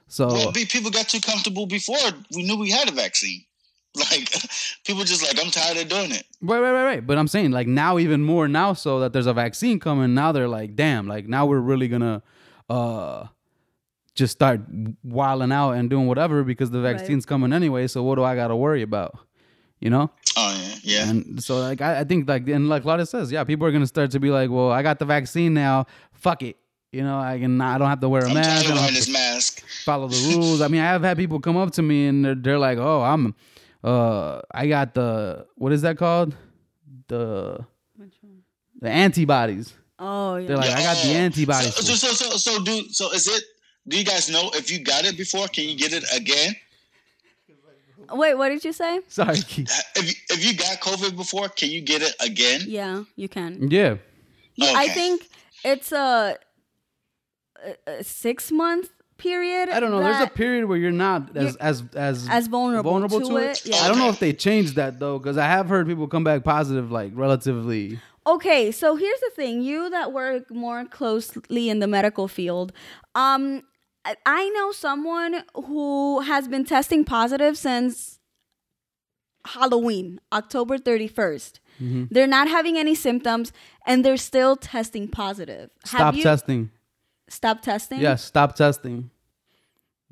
So 0.09 0.27
Well, 0.29 0.53
people 0.53 0.91
got 0.91 1.09
too 1.09 1.21
comfortable 1.21 1.67
before 1.67 1.97
we 2.35 2.43
knew 2.43 2.57
we 2.57 2.71
had 2.71 2.89
a 2.89 2.93
vaccine. 2.93 3.45
Like 3.97 4.31
people 4.85 5.03
just 5.03 5.21
like 5.23 5.45
I'm 5.45 5.51
tired 5.51 5.77
of 5.77 5.89
doing 5.89 6.13
it. 6.13 6.25
Right, 6.41 6.61
right, 6.61 6.71
right, 6.71 6.85
right. 6.85 7.07
But 7.07 7.19
I'm 7.19 7.27
saying 7.27 7.51
like 7.51 7.67
now 7.67 7.99
even 7.99 8.23
more 8.23 8.47
now 8.47 8.73
so 8.73 9.01
that 9.01 9.13
there's 9.13 9.27
a 9.27 9.33
vaccine 9.35 9.81
coming. 9.81 10.15
Now 10.15 10.31
they're 10.31 10.47
like, 10.47 10.77
damn, 10.77 11.09
like 11.09 11.27
now 11.27 11.45
we're 11.47 11.59
really 11.59 11.89
gonna 11.89 12.23
uh 12.69 13.27
just 14.15 14.33
start 14.33 14.61
wilding 15.03 15.51
out 15.51 15.73
and 15.73 15.91
doing 15.91 16.07
whatever 16.07 16.45
because 16.45 16.71
the 16.71 16.81
vaccine's 16.81 17.27
coming 17.27 17.53
anyway. 17.53 17.89
So 17.89 18.05
what 18.05 18.15
do 18.15 18.23
I 18.23 18.37
gotta 18.37 18.55
worry 18.55 18.83
about? 18.83 19.19
You 19.81 19.91
know? 19.91 20.11
Oh 20.37 20.57
yeah, 20.63 20.75
yeah. 20.83 21.09
And 21.11 21.43
so 21.43 21.59
like 21.59 21.81
I, 21.81 22.01
I 22.01 22.05
think 22.05 22.29
like 22.29 22.47
and 22.49 22.69
like 22.69 22.83
Claudia 22.83 23.07
says, 23.07 23.33
yeah, 23.33 23.45
people 23.45 23.67
are 23.67 23.73
gonna 23.73 23.87
start 23.87 24.11
to 24.13 24.21
be 24.21 24.31
like, 24.31 24.51
well, 24.51 24.71
I 24.71 24.83
got 24.83 24.99
the 24.99 25.07
vaccine 25.07 25.55
now. 25.55 25.87
Fuck 26.13 26.43
it. 26.43 26.57
You 26.93 27.03
know, 27.03 27.19
I 27.19 27.39
can 27.39 27.61
I 27.61 27.79
don't 27.79 27.89
have 27.89 28.01
to 28.01 28.09
wear 28.09 28.25
a 28.25 28.29
I'm 28.29 28.35
mask. 28.35 28.49
tired 28.49 28.57
I 28.59 28.61
of 28.61 28.67
don't 28.69 28.77
wearing 28.79 28.95
this 28.95 29.07
to 29.07 29.13
mask. 29.13 29.65
follow 29.85 30.09
the 30.09 30.35
rules. 30.37 30.61
I 30.61 30.69
mean, 30.69 30.81
I 30.83 30.87
have 30.87 31.03
had 31.03 31.17
people 31.17 31.41
come 31.41 31.57
up 31.57 31.71
to 31.73 31.83
me 31.83 32.07
and 32.09 32.25
they're, 32.25 32.35
they're 32.35 32.59
like, 32.59 32.79
"Oh, 32.79 33.01
I'm, 33.03 33.35
uh, 33.83 34.41
I 34.53 34.67
got 34.67 34.95
the 34.95 35.47
what 35.57 35.73
is 35.73 35.83
that 35.83 35.97
called? 35.97 36.37
The 37.09 37.65
the 38.81 38.89
antibodies." 38.91 39.75
oh 39.99 40.37
yeah 40.37 40.49
They're 40.49 40.57
like, 40.57 40.71
"I 40.71 40.83
got 40.83 40.97
the 41.03 41.11
antibodies." 41.11 41.75
So, 41.75 41.83
so, 41.83 41.95
so, 41.95 42.31
so, 42.31 42.37
so, 42.37 42.65
do 42.65 42.89
so. 42.91 43.13
Is 43.13 43.29
it? 43.29 43.45
Do 43.89 43.97
you 43.99 44.05
guys 44.05 44.29
know 44.31 44.51
if 44.55 44.71
you 44.71 44.81
got 44.85 45.05
it 45.05 45.17
before? 45.17 45.49
Can 45.49 45.65
you 45.69 45.77
get 45.77 45.93
it 45.93 46.05
again? 46.15 46.55
Wait 48.13 48.35
what 48.35 48.49
did 48.49 48.65
you 48.65 48.73
say 48.73 49.01
Sorry, 49.09 49.37
Keith. 49.37 49.73
If 49.97 50.09
you, 50.09 50.15
if 50.31 50.45
you 50.45 50.57
got 50.57 50.81
COVID 50.81 51.17
before, 51.17 51.49
can 51.49 51.71
you 51.71 51.81
get 51.81 52.03
it 52.03 52.15
again? 52.21 52.63
yeah 52.67 53.05
you 53.17 53.29
can 53.29 53.71
Yeah, 53.71 53.97
Yeah, 54.55 54.73
I 54.77 54.89
think 54.89 55.29
it's 55.65 55.93
a, 55.93 56.37
a, 57.65 57.91
a 57.91 58.05
six 58.05 58.51
month 58.51 58.91
period. 59.21 59.69
I 59.69 59.79
don't 59.81 59.91
know. 59.91 60.01
There's 60.01 60.21
a 60.23 60.27
period 60.27 60.65
where 60.65 60.79
you're 60.79 60.91
not 60.91 61.37
as 61.37 61.57
as 61.57 61.85
as 61.95 62.29
As 62.29 62.47
vulnerable 62.49 63.01
to 63.01 63.37
it, 63.37 63.65
yeah. 63.65 63.77
I 63.77 63.89
don't 63.89 63.99
know 63.99 64.09
if 64.09 64.19
they 64.19 64.33
changed 64.33 64.75
that 64.77 64.99
though, 64.99 65.19
because 65.19 65.37
I 65.37 65.47
have 65.47 65.69
heard 65.69 65.87
people 65.87 66.09
come 66.09 66.25
back 66.25 66.43
positive, 66.43 66.91
like 66.91 67.13
relatively. 67.15 68.01
Okay, 68.27 68.71
so 68.71 68.97
here's 68.97 69.21
the 69.21 69.31
thing: 69.37 69.63
you 69.63 69.91
that 69.91 70.13
work 70.13 70.51
more 70.51 70.85
closely 70.85 71.69
in 71.69 71.79
the 71.79 71.87
medical 71.87 72.29
field, 72.29 72.73
um, 73.15 73.63
I- 74.05 74.51
know 74.55 74.73
someone 74.73 75.45
who 75.55 76.21
has 76.21 76.49
been 76.49 76.65
testing 76.65 77.05
positive 77.05 77.57
since 77.57 78.19
Halloween, 79.45 80.21
October 80.33 80.79
31st. 80.79 81.61
Mm-hmm. 81.81 82.05
They're 82.11 82.27
not 82.27 82.49
having 82.49 82.77
any 82.77 82.95
symptoms, 82.95 83.53
and 83.87 84.05
they're 84.05 84.17
still 84.17 84.57
testing 84.57 85.09
positive. 85.09 85.71
Stop 85.85 86.15
you 86.15 86.23
testing. 86.23 86.71
Stop 87.29 87.63
testing. 87.63 88.01
Yes, 88.01 88.23
stop 88.25 88.55
testing. 88.55 89.11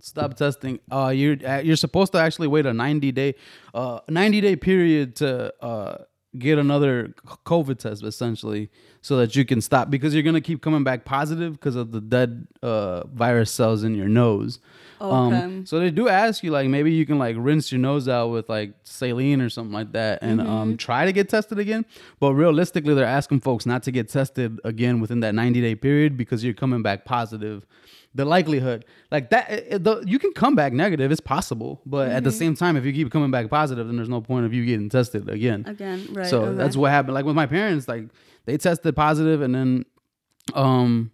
Stop 0.01 0.34
testing. 0.34 0.78
Uh, 0.91 1.09
you're 1.09 1.36
uh, 1.45 1.59
you're 1.59 1.76
supposed 1.76 2.12
to 2.12 2.18
actually 2.18 2.47
wait 2.47 2.66
a 2.66 2.72
90 2.72 3.11
day, 3.12 3.34
uh, 3.74 3.99
90 4.09 4.41
day 4.41 4.57
period 4.57 5.16
to 5.16 5.53
uh 5.62 6.05
get 6.36 6.58
another 6.58 7.14
COVID 7.46 7.78
test 7.78 8.02
essentially, 8.02 8.70
so 9.00 9.16
that 9.16 9.34
you 9.36 9.44
can 9.44 9.60
stop 9.60 9.88
because 9.90 10.12
you're 10.14 10.22
gonna 10.22 10.40
keep 10.40 10.60
coming 10.62 10.84
back 10.84 11.04
positive 11.04 11.52
because 11.52 11.76
of 11.76 11.92
the 11.92 12.00
dead 12.00 12.46
uh 12.62 13.06
virus 13.06 13.50
cells 13.50 13.82
in 13.84 13.94
your 13.94 14.08
nose. 14.08 14.58
Um, 15.00 15.32
Okay. 15.32 15.62
so 15.64 15.78
they 15.78 15.90
do 15.92 16.08
ask 16.08 16.42
you 16.42 16.50
like 16.50 16.68
maybe 16.68 16.90
you 16.92 17.06
can 17.06 17.18
like 17.18 17.36
rinse 17.38 17.70
your 17.72 17.78
nose 17.80 18.08
out 18.08 18.28
with 18.28 18.48
like 18.48 18.72
saline 18.82 19.40
or 19.40 19.48
something 19.48 19.72
like 19.72 19.92
that 19.92 20.18
and 20.22 20.40
um 20.40 20.76
try 20.76 21.04
to 21.06 21.12
get 21.12 21.28
tested 21.28 21.58
again. 21.58 21.86
But 22.20 22.34
realistically, 22.34 22.94
they're 22.94 23.04
asking 23.06 23.40
folks 23.40 23.64
not 23.64 23.82
to 23.84 23.90
get 23.92 24.08
tested 24.08 24.60
again 24.64 25.00
within 25.00 25.20
that 25.20 25.34
90 25.34 25.60
day 25.60 25.74
period 25.76 26.16
because 26.16 26.44
you're 26.44 26.52
coming 26.54 26.82
back 26.82 27.04
positive 27.04 27.64
the 28.18 28.24
likelihood 28.24 28.84
like 29.12 29.30
that 29.30 29.46
the, 29.84 30.02
you 30.06 30.18
can 30.18 30.32
come 30.32 30.54
back 30.54 30.72
negative 30.72 31.10
it's 31.12 31.20
possible 31.20 31.80
but 31.86 32.08
at 32.08 32.24
the 32.24 32.30
Mm-hmm. 32.30 32.38
same 32.38 32.54
time 32.56 32.76
if 32.76 32.84
you 32.84 32.92
keep 32.92 33.10
coming 33.12 33.30
back 33.30 33.48
positive 33.48 33.86
then 33.86 33.96
there's 33.96 34.08
no 34.08 34.20
point 34.20 34.44
of 34.44 34.52
you 34.52 34.66
getting 34.66 34.88
tested 34.88 35.28
again 35.28 35.64
Again, 35.66 36.06
right? 36.12 36.26
so 36.26 36.42
okay. 36.42 36.56
that's 36.56 36.76
what 36.76 36.90
happened 36.90 37.14
like 37.14 37.24
with 37.24 37.36
my 37.36 37.46
parents 37.46 37.86
like 37.88 38.04
they 38.46 38.56
tested 38.58 38.94
positive 38.96 39.40
and 39.40 39.54
then 39.54 39.84
um 40.54 41.10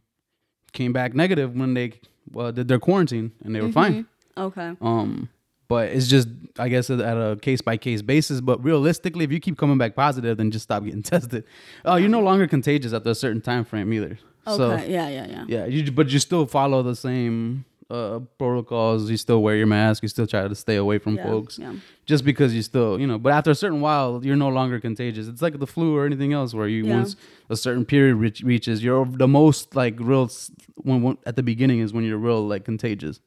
came 0.72 0.92
back 0.92 1.14
negative 1.14 1.54
when 1.54 1.74
they 1.74 1.92
uh, 2.36 2.50
did 2.50 2.68
their 2.68 2.78
quarantine 2.80 3.32
and 3.44 3.54
they 3.54 3.60
were 3.60 3.70
fine 3.72 4.06
okay. 4.36 4.72
um 4.80 5.28
but 5.68 5.88
it's 5.90 6.08
just 6.08 6.28
i 6.58 6.68
guess 6.68 6.88
at 6.90 7.00
a 7.00 7.36
case 7.42 7.60
by 7.60 7.76
case 7.76 8.02
basis 8.02 8.40
but 8.40 8.62
realistically 8.64 9.24
if 9.24 9.30
you 9.32 9.40
keep 9.40 9.56
coming 9.58 9.78
back 9.78 9.94
positive 9.94 10.36
then 10.38 10.50
just 10.50 10.62
stop 10.64 10.84
getting 10.84 11.02
tested 11.14 11.44
uh, 11.86 11.96
you're 11.96 12.08
no 12.08 12.20
longer 12.20 12.46
contagious 12.46 12.92
after 12.94 13.10
a 13.10 13.14
certain 13.14 13.40
time 13.42 13.64
frame 13.64 13.92
either 13.92 14.18
Okay. 14.46 14.56
so 14.56 14.70
yeah, 14.90 15.08
yeah, 15.08 15.26
yeah. 15.26 15.44
yeah, 15.48 15.64
you, 15.66 15.90
but 15.92 16.08
you 16.10 16.18
still 16.18 16.46
follow 16.46 16.82
the 16.82 16.94
same 16.96 17.64
uh, 17.90 18.20
protocols. 18.38 19.10
You 19.10 19.16
still 19.16 19.42
wear 19.42 19.56
your 19.56 19.66
mask. 19.66 20.02
You 20.02 20.08
still 20.08 20.26
try 20.26 20.46
to 20.48 20.54
stay 20.54 20.76
away 20.76 20.98
from 20.98 21.16
Yeah, 21.16 21.24
folks. 21.24 21.58
yeah. 21.58 21.74
Just 22.06 22.24
because 22.24 22.54
you 22.54 22.62
still, 22.62 22.98
you 23.00 23.06
know, 23.06 23.18
but 23.18 23.32
after 23.32 23.50
a 23.50 23.54
certain 23.54 23.80
while, 23.80 24.20
you're 24.22 24.36
no 24.36 24.48
longer 24.48 24.80
contagious. 24.80 25.28
It's 25.28 25.42
like 25.42 25.58
the 25.58 25.66
flu 25.66 25.96
or 25.96 26.04
anything 26.06 26.32
else, 26.32 26.54
where 26.54 26.68
you 26.68 26.84
Yeah. 26.84 26.96
once 26.96 27.16
a 27.48 27.56
certain 27.56 27.84
period 27.84 28.16
reach, 28.16 28.42
reaches, 28.42 28.82
you're 28.84 29.06
the 29.06 29.28
most 29.28 29.74
like 29.74 29.96
real. 29.98 30.30
When, 30.76 31.02
when 31.02 31.18
at 31.26 31.36
the 31.36 31.42
beginning 31.42 31.80
is 31.80 31.92
when 31.92 32.04
you're 32.04 32.18
real 32.18 32.46
like 32.46 32.64
contagious. 32.64 33.20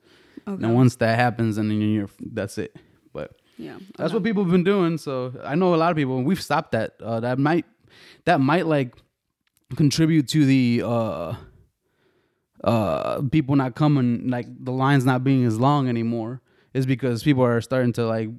Okay. 0.47 0.63
And 0.63 0.75
once 0.75 0.95
that 0.97 1.17
happens, 1.17 1.57
and 1.57 1.69
then 1.69 1.81
you're 1.81 2.09
that's 2.19 2.57
it. 2.57 2.75
But 3.13 3.35
yeah. 3.57 3.77
that's 3.97 4.13
what 4.13 4.23
people 4.23 4.43
have 4.43 4.51
been 4.51 4.63
doing. 4.63 4.97
So 4.97 5.33
I 5.43 5.55
know 5.55 5.73
a 5.73 5.77
lot 5.77 5.91
of 5.91 5.97
people, 5.97 6.17
and 6.17 6.25
we've 6.25 6.41
stopped 6.41 6.71
that. 6.73 6.95
Uh, 7.01 7.19
that 7.21 7.37
might 7.39 7.65
that 8.25 8.39
might 8.39 8.65
like 8.65 8.95
contribute 9.75 10.27
to 10.29 10.45
the 10.45 10.81
uh 10.85 11.33
uh 12.63 13.21
people 13.31 13.55
not 13.55 13.75
coming 13.75 14.27
like 14.29 14.47
the 14.63 14.71
lines 14.71 15.05
not 15.05 15.23
being 15.23 15.45
as 15.45 15.59
long 15.59 15.87
anymore 15.87 16.41
is 16.73 16.85
because 16.85 17.23
people 17.23 17.43
are 17.43 17.61
starting 17.61 17.93
to 17.93 18.05
like 18.05 18.29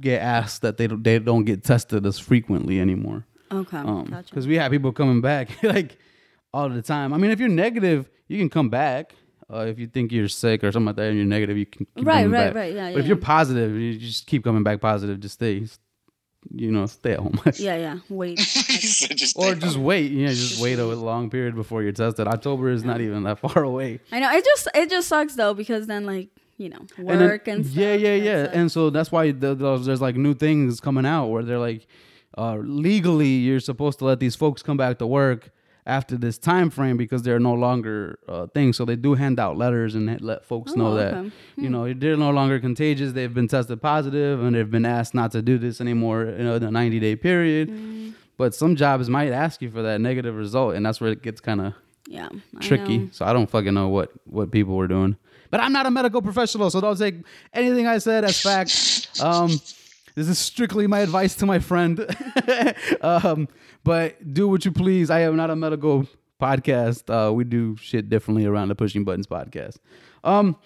get 0.00 0.20
asked 0.20 0.62
that 0.62 0.76
they 0.76 0.86
don't 0.86 1.02
they 1.04 1.18
don't 1.18 1.44
get 1.44 1.64
tested 1.64 2.04
as 2.06 2.18
frequently 2.18 2.80
anymore 2.80 3.26
Okay. 3.50 3.76
um 3.78 4.04
gotcha. 4.04 4.30
because 4.30 4.46
we 4.46 4.56
have 4.56 4.70
people 4.72 4.92
coming 4.92 5.20
back 5.20 5.50
like 5.62 5.98
all 6.52 6.68
the 6.68 6.82
time 6.82 7.12
i 7.14 7.16
mean 7.16 7.30
if 7.30 7.38
you're 7.40 7.48
negative 7.48 8.10
you 8.28 8.38
can 8.38 8.48
come 8.50 8.68
back 8.68 9.14
uh, 9.52 9.66
if 9.66 9.78
you 9.78 9.86
think 9.86 10.10
you're 10.12 10.28
sick 10.28 10.64
or 10.64 10.72
something 10.72 10.86
like 10.86 10.96
that 10.96 11.08
and 11.08 11.16
you're 11.16 11.26
negative 11.26 11.56
you 11.58 11.66
can 11.66 11.86
keep 11.96 12.06
Right, 12.06 12.22
coming 12.24 12.30
right, 12.30 12.46
back. 12.46 12.54
right, 12.54 12.74
yeah, 12.74 12.84
but 12.88 12.92
yeah, 12.94 13.00
if 13.00 13.06
you're 13.06 13.16
positive 13.16 13.74
you 13.76 13.98
just 13.98 14.26
keep 14.26 14.42
coming 14.44 14.62
back 14.62 14.80
positive 14.80 15.20
just 15.20 15.34
stay 15.34 15.66
you 16.54 16.70
know 16.72 16.86
stay 16.86 17.12
at 17.12 17.18
home 17.20 17.38
Yeah, 17.54 17.76
yeah. 17.76 17.98
Wait. 18.08 18.38
He 18.72 19.14
just 19.14 19.36
or 19.36 19.54
just 19.54 19.76
home. 19.76 19.84
wait 19.84 20.10
you 20.10 20.26
know 20.26 20.32
just 20.32 20.60
wait 20.60 20.78
a 20.78 20.84
long 21.10 21.30
period 21.30 21.54
before 21.54 21.82
you're 21.82 21.92
tested 21.92 22.26
october 22.26 22.68
is 22.70 22.84
not 22.84 23.00
even 23.00 23.22
that 23.24 23.38
far 23.38 23.62
away 23.62 24.00
I 24.10 24.20
know 24.20 24.30
it 24.32 24.44
just 24.44 24.68
it 24.74 24.90
just 24.90 25.08
sucks 25.08 25.34
though 25.36 25.54
because 25.54 25.86
then 25.86 26.04
like 26.04 26.28
you 26.58 26.68
know 26.68 26.80
And 26.96 27.08
then- 27.08 27.20
work 27.20 27.48
and, 27.48 27.64
stuff, 27.64 27.76
yeah, 27.76 27.94
yeah, 27.94 28.08
it's 28.10 28.24
yeah. 28.26 28.42
like- 28.42 28.56
and 28.56 28.70
so 28.72 28.90
that's 28.90 29.10
why 29.10 29.30
the, 29.32 29.54
those, 29.54 29.86
there's 29.86 30.00
like 30.00 30.16
new 30.16 30.34
things 30.34 30.80
coming 30.80 31.06
out 31.06 31.26
where 31.28 31.42
they're 31.42 31.58
like, 31.58 31.86
uh, 32.38 32.56
legally 32.56 33.26
you're 33.46 33.60
supposed 33.60 33.98
to 34.00 34.04
let 34.04 34.20
these 34.20 34.36
folks 34.36 34.62
come 34.62 34.76
back 34.76 34.98
to 34.98 35.06
work 35.06 35.50
after 35.86 36.16
this 36.16 36.38
time 36.38 36.70
frame 36.70 36.96
because 36.96 37.22
they're 37.22 37.40
no 37.40 37.54
longer 37.54 38.18
uh, 38.28 38.46
things. 38.48 38.76
So 38.76 38.84
they 38.84 38.96
do 38.96 39.14
hand 39.14 39.40
out 39.40 39.56
letters 39.56 39.94
and 39.94 40.20
let 40.20 40.44
folks 40.44 40.74
know 40.76 40.92
Oh, 40.92 40.94
that 40.94 41.14
okay. 41.14 41.30
you 41.56 41.68
know 41.68 41.92
they're 41.92 42.16
no 42.16 42.30
longer 42.30 42.60
contagious. 42.60 43.12
They've 43.12 43.32
been 43.32 43.48
tested 43.48 43.82
positive 43.82 44.42
and 44.42 44.54
they've 44.54 44.70
been 44.70 44.86
asked 44.86 45.14
not 45.14 45.32
to 45.32 45.42
do 45.42 45.58
this 45.58 45.80
anymore 45.80 46.24
you 46.26 46.44
know, 46.44 46.54
in 46.54 46.62
a 46.62 46.70
90 46.70 47.00
day 47.00 47.16
period. 47.16 47.68
Mm. 47.70 48.14
But 48.36 48.54
some 48.54 48.76
jobs 48.76 49.08
might 49.08 49.30
ask 49.32 49.60
you 49.62 49.70
for 49.70 49.82
that 49.82 50.00
negative 50.00 50.34
result, 50.36 50.74
and 50.74 50.84
that's 50.86 51.00
where 51.00 51.10
it 51.12 51.22
gets 51.22 51.40
kind 51.40 51.60
of 51.60 51.74
yeah, 52.08 52.28
tricky. 52.60 52.98
know. 52.98 53.08
So 53.12 53.24
I 53.24 53.32
don't 53.32 53.48
fucking 53.48 53.74
know 53.74 53.88
what 53.88 54.10
what 54.24 54.50
people 54.50 54.74
were 54.76 54.88
doing. 54.88 55.16
But 55.50 55.60
I'm 55.60 55.72
not 55.72 55.84
a 55.86 55.90
medical 55.90 56.22
professional, 56.22 56.70
so 56.70 56.80
don't 56.80 56.98
take 56.98 57.16
anything 57.52 57.86
I 57.86 57.98
said 57.98 58.24
as 58.24 58.40
fact. 58.40 59.08
Um, 59.20 59.50
this 60.14 60.28
is 60.28 60.38
strictly 60.38 60.86
my 60.86 61.00
advice 61.00 61.34
to 61.36 61.46
my 61.46 61.58
friend. 61.58 62.06
um, 63.00 63.48
but 63.84 64.32
do 64.34 64.48
what 64.48 64.64
you 64.64 64.72
please. 64.72 65.10
I 65.10 65.20
am 65.20 65.36
not 65.36 65.50
a 65.50 65.56
medical 65.56 66.06
podcast. 66.40 67.08
Uh, 67.08 67.32
we 67.32 67.44
do 67.44 67.76
shit 67.76 68.08
differently 68.08 68.46
around 68.46 68.68
the 68.68 68.74
Pushing 68.74 69.04
Buttons 69.04 69.26
podcast. 69.26 69.78
Um, 70.24 70.56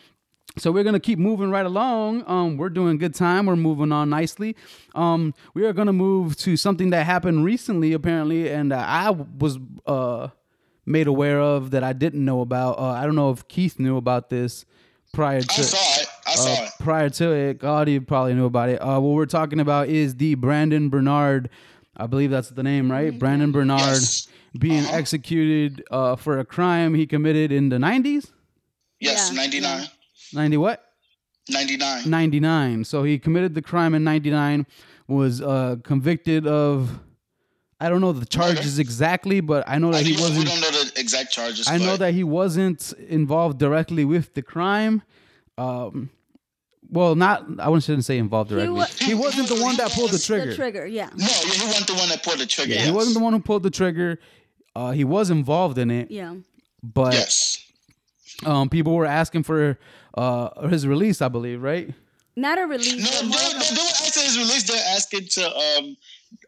so 0.59 0.73
we're 0.73 0.85
gonna 0.85 1.01
keep 1.01 1.19
moving 1.19 1.51
right 1.51 1.67
along. 1.67 2.25
Um, 2.27 2.57
we're 2.57 2.71
doing 2.71 2.97
good 2.97 3.15
time. 3.15 3.47
We're 3.47 3.57
moving 3.57 3.93
on 3.93 4.09
nicely. 4.09 4.57
Um, 4.95 5.35
we 5.53 5.67
are 5.67 5.73
gonna 5.75 5.93
move 5.93 6.37
to 6.39 6.57
something 6.57 6.91
that 6.91 7.05
happened 7.05 7.45
recently, 7.45 7.93
apparently, 7.93 8.51
and 8.51 8.73
uh, 8.73 8.77
I 8.79 9.11
was 9.11 9.59
uh 9.87 10.29
made 10.87 11.09
aware 11.09 11.41
of 11.41 11.73
that 11.73 11.83
I 11.85 11.93
didn't 11.93 12.25
know 12.25 12.41
about. 12.41 12.79
Uh, 12.79 12.85
I 12.85 13.05
don't 13.05 13.17
know 13.17 13.31
if 13.31 13.47
Keith 13.49 13.79
knew 13.79 13.97
about 13.97 14.31
this 14.31 14.65
prior 15.13 15.43
to 15.43 15.63
saw. 16.37 16.53
I 16.53 16.55
saw 16.57 16.62
uh, 16.62 16.66
it. 16.66 16.72
prior 16.78 17.09
to 17.11 17.30
it. 17.32 17.59
Gaudi 17.59 18.07
probably 18.07 18.34
knew 18.34 18.47
about 18.47 18.68
it. 18.68 18.76
Uh, 18.80 19.01
what 19.01 19.14
we're 19.14 19.26
talking 19.26 19.61
about 19.61 19.89
is 19.89 20.14
the 20.16 20.34
Brandon 20.37 20.89
Bernard. 20.89 21.51
I 21.97 22.07
believe 22.07 22.30
that's 22.30 22.51
the 22.51 22.62
name, 22.62 22.91
right? 22.91 23.18
Brandon 23.18 23.53
Bernard 23.53 23.80
Yes. 23.80 24.28
being 24.59 24.84
Uh-huh. 24.84 24.97
executed 24.97 25.82
uh, 25.91 26.16
for 26.16 26.39
a 26.39 26.45
crime 26.45 26.95
he 26.95 27.07
committed 27.07 27.51
in 27.53 27.68
the 27.70 27.78
90s. 27.78 28.30
Yes, 29.01 29.30
Yeah, 29.32 29.37
99. 29.37 29.87
90 30.32 30.57
what? 30.59 30.82
99. 31.49 32.11
99. 32.11 32.84
So 32.84 33.03
he 33.03 33.18
committed 33.18 33.55
the 33.55 33.62
crime 33.62 33.95
in 33.95 34.05
99, 34.05 34.66
was 35.09 35.41
uh, 35.41 35.76
convicted 35.84 36.47
of, 36.47 36.99
I 37.80 37.89
don't 37.89 38.01
know 38.01 38.12
the 38.12 38.26
charges 38.26 38.78
exactly, 38.78 39.41
but 39.41 39.64
I 39.68 39.78
know 39.78 39.89
I 39.91 40.03
that 40.03 40.07
he 40.07 40.12
wasn't. 40.12 40.39
We 40.39 40.45
don't 40.45 40.61
know 40.61 40.70
the 40.70 40.93
exact 40.99 41.30
charges. 41.32 41.68
I 41.68 41.78
know 41.78 41.97
that 41.97 42.14
he 42.14 42.24
wasn't 42.24 42.93
involved 43.09 43.59
directly 43.59 44.05
with 44.05 44.34
the 44.34 44.43
crime. 44.43 45.03
Um, 45.59 46.11
well, 46.91 47.14
not 47.14 47.45
I 47.59 47.68
wouldn't 47.68 47.84
shouldn't 47.84 48.05
say 48.05 48.18
involved 48.18 48.51
directly. 48.51 48.66
He, 48.66 48.70
wa- 48.78 48.87
He- 48.99 49.14
wasn't 49.14 49.49
the 49.49 49.62
one 49.62 49.76
that 49.76 49.91
pulled 49.93 50.11
the 50.11 50.18
trigger. 50.18 50.47
The 50.51 50.55
trigger, 50.57 50.87
yeah. 50.87 51.11
No, 51.16 51.24
he 51.26 51.66
wasn't 51.66 51.87
the 51.87 51.95
one 51.95 52.09
that 52.09 52.22
pulled 52.24 52.39
the 52.39 52.47
trigger. 52.47 52.70
Yeah, 52.72 52.76
yes. 52.78 52.87
He 52.87 52.93
wasn't 52.93 53.14
the 53.16 53.22
one 53.24 53.32
who 53.32 53.41
pulled 53.41 53.62
the 53.62 53.70
trigger. 53.70 54.18
Uh, 54.74 54.91
he 54.93 55.05
was 55.05 55.30
involved 55.30 55.78
in 55.78 55.91
it, 55.91 56.11
Yeah. 56.11 56.34
but 56.82 57.14
Yes. 57.14 57.64
um, 58.45 58.68
people 58.68 58.95
were 58.95 59.07
asking 59.07 59.43
for 59.45 59.78
uh, 60.16 60.68
his 60.68 60.87
release. 60.87 61.22
I 61.22 61.28
believe, 61.28 61.62
right? 61.62 61.93
Not 62.39 62.59
a 62.59 62.66
release. 62.66 62.97
No, 62.99 63.05
but 63.11 63.20
they, 63.22 63.28
more 63.28 63.39
they, 63.39 63.47
of 63.47 63.61
they 63.61 63.80
a- 63.80 63.84
were 63.84 64.07
after 64.07 64.20
his 64.20 64.37
release. 64.37 64.62
They're 64.70 64.95
asking 64.95 65.26
to 65.28 65.57
um 65.57 65.97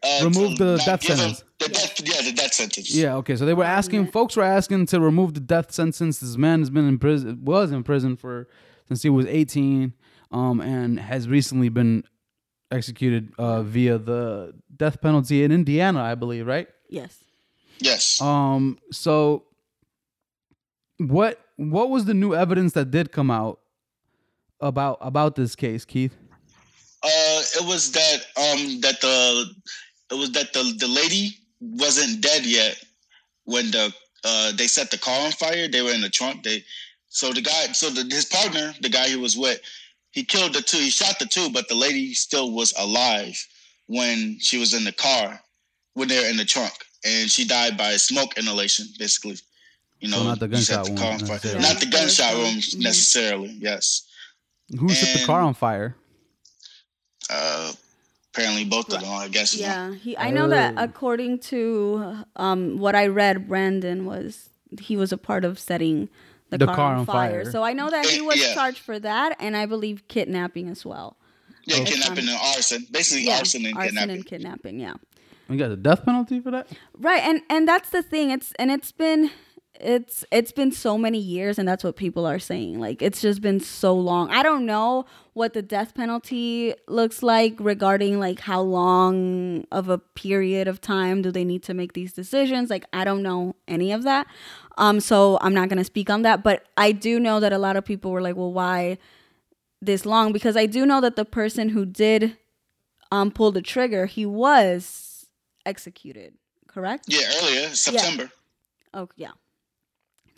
uh, 0.03 0.19
Remove 0.23 0.57
to 0.57 0.63
the 0.65 0.77
death 0.85 1.03
sentence. 1.03 1.43
The 1.57 1.67
death, 1.69 1.99
yeah, 2.05 2.21
the 2.21 2.31
death 2.33 2.53
sentence. 2.53 2.93
Yeah. 2.95 3.15
Okay. 3.15 3.35
So 3.35 3.45
they 3.45 3.55
were 3.55 3.63
asking. 3.63 4.11
Folks 4.11 4.35
were 4.35 4.43
asking 4.43 4.85
to 4.87 4.99
remove 4.99 5.33
the 5.33 5.39
death 5.39 5.71
sentence. 5.71 6.19
This 6.19 6.37
man 6.37 6.59
has 6.59 6.69
been 6.69 6.87
in 6.87 6.99
prison. 6.99 7.39
Was 7.43 7.71
in 7.71 7.83
prison 7.83 8.15
for 8.15 8.47
since 8.87 9.01
he 9.01 9.09
was 9.09 9.25
18, 9.25 9.93
um, 10.31 10.61
and 10.61 10.99
has 10.99 11.27
recently 11.27 11.69
been 11.69 12.03
executed 12.71 13.31
uh, 13.37 13.63
via 13.63 13.97
the 13.97 14.53
death 14.75 15.01
penalty 15.01 15.43
in 15.43 15.51
Indiana, 15.51 16.01
I 16.01 16.15
believe. 16.15 16.45
Right. 16.45 16.67
yes. 16.89 17.23
Yes. 17.81 18.21
Um. 18.21 18.77
So, 18.91 19.45
what 20.97 21.39
what 21.55 21.89
was 21.89 22.05
the 22.05 22.13
new 22.13 22.35
evidence 22.35 22.73
that 22.73 22.91
did 22.91 23.11
come 23.11 23.31
out 23.31 23.59
about 24.59 24.97
about 25.01 25.35
this 25.35 25.55
case, 25.55 25.85
Keith? 25.85 26.15
Uh, 27.01 27.41
it 27.61 27.65
was 27.65 27.91
that 27.93 28.17
um 28.35 28.81
that 28.81 28.99
the 28.99 29.45
it 30.11 30.15
was 30.15 30.31
that 30.33 30.51
the 30.51 30.75
the 30.77 30.87
lady 30.87 31.37
wasn't 31.61 32.21
dead 32.21 32.45
yet 32.45 32.83
when 33.45 33.71
the 33.71 33.93
uh 34.25 34.51
they 34.57 34.67
set 34.67 34.91
the 34.91 34.97
car 34.97 35.25
on 35.25 35.31
fire. 35.31 35.67
They 35.69 35.81
were 35.81 35.91
in 35.91 36.01
the 36.01 36.09
trunk. 36.09 36.43
They 36.43 36.65
so 37.07 37.31
the 37.31 37.41
guy 37.41 37.67
so 37.71 37.89
the, 37.89 38.03
his 38.13 38.25
partner, 38.25 38.73
the 38.81 38.89
guy 38.89 39.07
he 39.07 39.15
was 39.15 39.37
with, 39.37 39.61
he 40.11 40.23
killed 40.23 40.53
the 40.53 40.61
two. 40.61 40.77
He 40.77 40.89
shot 40.89 41.19
the 41.19 41.25
two, 41.25 41.49
but 41.51 41.67
the 41.67 41.75
lady 41.75 42.13
still 42.13 42.51
was 42.51 42.73
alive 42.77 43.37
when 43.87 44.37
she 44.39 44.57
was 44.57 44.73
in 44.73 44.83
the 44.83 44.91
car 44.91 45.39
when 45.93 46.07
they 46.07 46.19
were 46.19 46.29
in 46.29 46.37
the 46.37 46.45
trunk, 46.45 46.73
and 47.05 47.29
she 47.29 47.45
died 47.45 47.77
by 47.77 47.97
smoke 47.97 48.37
inhalation, 48.37 48.85
basically. 48.97 49.37
You 49.99 50.09
know, 50.09 50.17
So 50.17 50.23
not 50.23 50.39
the 50.39 50.47
you 50.47 50.55
set 50.57 50.75
gunshot 50.77 50.95
the 50.95 51.01
car 51.01 51.09
wound 51.11 51.21
on 51.23 51.27
fire. 51.27 51.35
necessarily. 51.35 51.61
Not 51.67 51.79
the 51.79 51.85
gunshot 51.87 52.31
gunshot. 52.33 52.37
wound 52.37 52.83
necessarily. 52.83 53.49
Yes. 53.59 54.07
Who 54.79 54.89
set 54.89 55.19
the 55.19 55.25
car 55.25 55.41
on 55.41 55.53
fire? 55.55 55.95
Uh, 57.29 57.71
apparently 58.33 58.65
both 58.65 58.93
of 58.93 59.01
them. 59.01 59.09
I 59.11 59.27
guess. 59.27 59.55
Yeah. 59.55 59.93
He. 59.93 60.15
I 60.17 60.29
know 60.31 60.47
that 60.49 60.75
Oh. 60.77 60.83
according 60.83 61.39
to 61.51 62.23
um 62.35 62.77
what 62.77 62.95
I 62.95 63.07
read, 63.07 63.47
Brandon 63.47 64.05
was 64.05 64.49
he 64.79 64.95
was 64.95 65.11
a 65.11 65.17
part 65.17 65.43
of 65.45 65.59
setting 65.59 66.09
the, 66.49 66.57
The 66.57 66.65
car, 66.67 66.95
on 66.95 67.05
fire. 67.05 67.49
So 67.51 67.63
I 67.63 67.73
know 67.73 67.89
that 67.89 68.05
he 68.07 68.21
was 68.21 68.37
Yeah. 68.37 68.53
charged 68.53 68.79
for 68.79 68.99
that, 68.99 69.35
and 69.39 69.55
I 69.55 69.65
believe 69.65 70.07
kidnapping 70.07 70.67
as 70.69 70.85
well. 70.85 71.17
Yeah, 71.65 71.77
Oh. 71.79 71.83
kidnapping 71.85 72.27
and 72.27 72.37
arson. 72.55 72.87
Basically, 72.91 73.25
Yeah. 73.25 73.37
arson 73.39 73.65
and 73.65 73.77
kidnapping. 73.77 74.09
and 74.11 74.25
kidnapping. 74.25 74.79
Yeah. 74.79 74.93
We 75.47 75.57
got 75.57 75.69
the 75.69 75.77
death 75.77 76.05
penalty 76.05 76.39
for 76.39 76.51
that. 76.51 76.67
Right, 76.97 77.21
and 77.23 77.41
and 77.49 77.67
that's 77.67 77.89
the 77.89 78.01
thing. 78.03 78.29
It's 78.31 78.51
and 78.59 78.69
it's 78.71 78.91
been 78.91 79.31
it's 79.75 80.25
it's 80.31 80.51
been 80.51 80.71
so 80.71 80.97
many 80.97 81.19
years 81.19 81.57
and 81.57 81.67
that's 81.67 81.83
what 81.83 81.95
people 81.95 82.25
are 82.25 82.39
saying. 82.39 82.79
Like 82.79 83.01
it's 83.01 83.21
just 83.21 83.41
been 83.41 83.59
so 83.59 83.93
long. 83.93 84.29
I 84.29 84.43
don't 84.43 84.65
know 84.65 85.05
what 85.33 85.53
the 85.53 85.61
death 85.61 85.93
penalty 85.95 86.73
looks 86.87 87.23
like 87.23 87.55
regarding 87.59 88.19
like 88.19 88.41
how 88.41 88.61
long 88.61 89.65
of 89.71 89.87
a 89.87 89.97
period 89.97 90.67
of 90.67 90.81
time 90.81 91.21
do 91.21 91.31
they 91.31 91.45
need 91.45 91.63
to 91.63 91.73
make 91.73 91.93
these 91.93 92.11
decisions? 92.11 92.69
Like 92.69 92.85
i 92.91 93.05
don't 93.05 93.23
know 93.23 93.55
any 93.67 93.91
of 93.93 94.03
that. 94.03 94.27
Um 94.77 94.99
so 94.99 95.37
i'm 95.41 95.53
not 95.53 95.69
going 95.69 95.77
to 95.77 95.83
speak 95.85 96.09
on 96.09 96.23
that 96.23 96.43
but 96.43 96.65
i 96.75 96.91
do 96.91 97.19
know 97.19 97.39
that 97.39 97.53
a 97.53 97.57
lot 97.57 97.77
of 97.77 97.85
people 97.85 98.11
were 98.11 98.21
like 98.21 98.35
well 98.35 98.51
why 98.51 98.97
this 99.81 100.05
long? 100.05 100.33
Because 100.33 100.57
i 100.57 100.65
do 100.65 100.85
know 100.85 100.99
that 100.99 101.15
the 101.15 101.25
person 101.25 101.69
who 101.69 101.85
did 101.85 102.37
um 103.11 103.31
pull 103.31 103.51
the 103.53 103.61
trigger 103.61 104.07
he 104.07 104.25
was 104.25 105.27
executed 105.65 106.33
correct? 106.67 107.05
Yeah, 107.07 107.29
earlier 107.41 107.69
September. 107.69 108.29
oh 108.93 109.07
yeah 109.15 109.31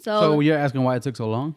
So 0.04 0.40
you're 0.40 0.58
asking 0.58 0.84
why 0.84 0.96
it 0.96 1.04
took 1.04 1.16
so 1.16 1.30
long? 1.30 1.56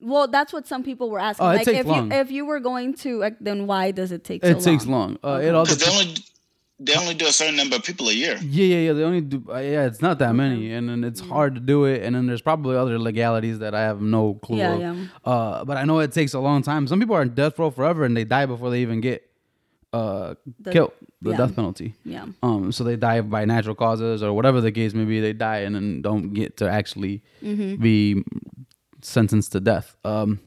Well, 0.00 0.28
that's 0.28 0.52
what 0.52 0.66
some 0.66 0.82
people 0.82 1.10
were 1.10 1.18
asking. 1.18 1.46
Oh, 1.46 1.50
it 1.50 1.56
like 1.56 1.64
takes 1.64 1.80
if 1.80 1.86
long. 1.86 2.12
you 2.12 2.18
if 2.18 2.30
you 2.30 2.44
were 2.44 2.60
going 2.60 2.94
to, 2.96 3.18
like, 3.18 3.36
then 3.40 3.66
why 3.66 3.92
does 3.92 4.12
it 4.12 4.24
take? 4.24 4.42
So 4.42 4.48
long? 4.48 4.56
It 4.58 4.62
so 4.62 4.70
takes 4.70 4.86
long? 4.86 5.18
long. 5.22 5.36
Uh, 5.36 5.40
it 5.40 5.54
all 5.54 5.64
Because 5.64 5.78
they 5.78 5.90
only 5.90 6.14
they 6.78 6.94
only 6.94 7.14
do 7.14 7.26
a 7.26 7.32
certain 7.32 7.56
number 7.56 7.76
of 7.76 7.82
people 7.82 8.08
a 8.08 8.12
year. 8.12 8.36
Yeah, 8.42 8.64
yeah, 8.64 8.76
yeah. 8.88 8.92
They 8.92 9.02
only 9.02 9.22
do. 9.22 9.42
Uh, 9.48 9.58
yeah, 9.58 9.86
it's 9.86 10.02
not 10.02 10.18
that 10.18 10.34
many, 10.34 10.72
and 10.72 10.88
then 10.88 11.04
it's 11.04 11.20
hard 11.20 11.54
to 11.54 11.60
do 11.60 11.86
it. 11.86 12.02
And 12.02 12.14
then 12.14 12.26
there's 12.26 12.42
probably 12.42 12.76
other 12.76 12.98
legalities 12.98 13.60
that 13.60 13.74
I 13.74 13.80
have 13.82 14.02
no 14.02 14.34
clue. 14.34 14.58
Yeah, 14.58 14.74
of. 14.74 14.80
yeah. 14.80 15.06
Uh, 15.24 15.64
but 15.64 15.78
I 15.78 15.84
know 15.84 16.00
it 16.00 16.12
takes 16.12 16.34
a 16.34 16.40
long 16.40 16.60
time. 16.62 16.86
Some 16.86 17.00
people 17.00 17.16
are 17.16 17.22
in 17.22 17.34
death 17.34 17.58
row 17.58 17.70
forever, 17.70 18.04
and 18.04 18.14
they 18.14 18.24
die 18.24 18.44
before 18.44 18.68
they 18.70 18.82
even 18.82 19.00
get 19.00 19.26
uh 19.96 20.34
The- 20.64 20.72
killed. 20.72 20.92
The 21.22 21.30
yeah. 21.30 21.36
death 21.40 21.54
penalty. 21.56 21.94
Yeah. 22.04 22.26
Um, 22.42 22.70
so 22.72 22.84
they 22.84 22.96
die 22.96 23.20
by 23.22 23.44
natural 23.46 23.74
causes 23.74 24.22
or 24.22 24.32
whatever 24.38 24.60
the 24.60 24.70
case 24.72 24.92
may 24.94 25.04
be. 25.04 25.20
They 25.20 25.32
die 25.32 25.60
and 25.66 25.74
then 25.74 26.02
don't 26.02 26.32
get 26.34 26.56
to 26.58 26.68
actually 26.78 27.22
Mm-hmm. 27.42 27.82
be 27.82 28.22
sentenced 29.02 29.52
to 29.52 29.60
death. 29.60 29.96
Um, 30.04 30.40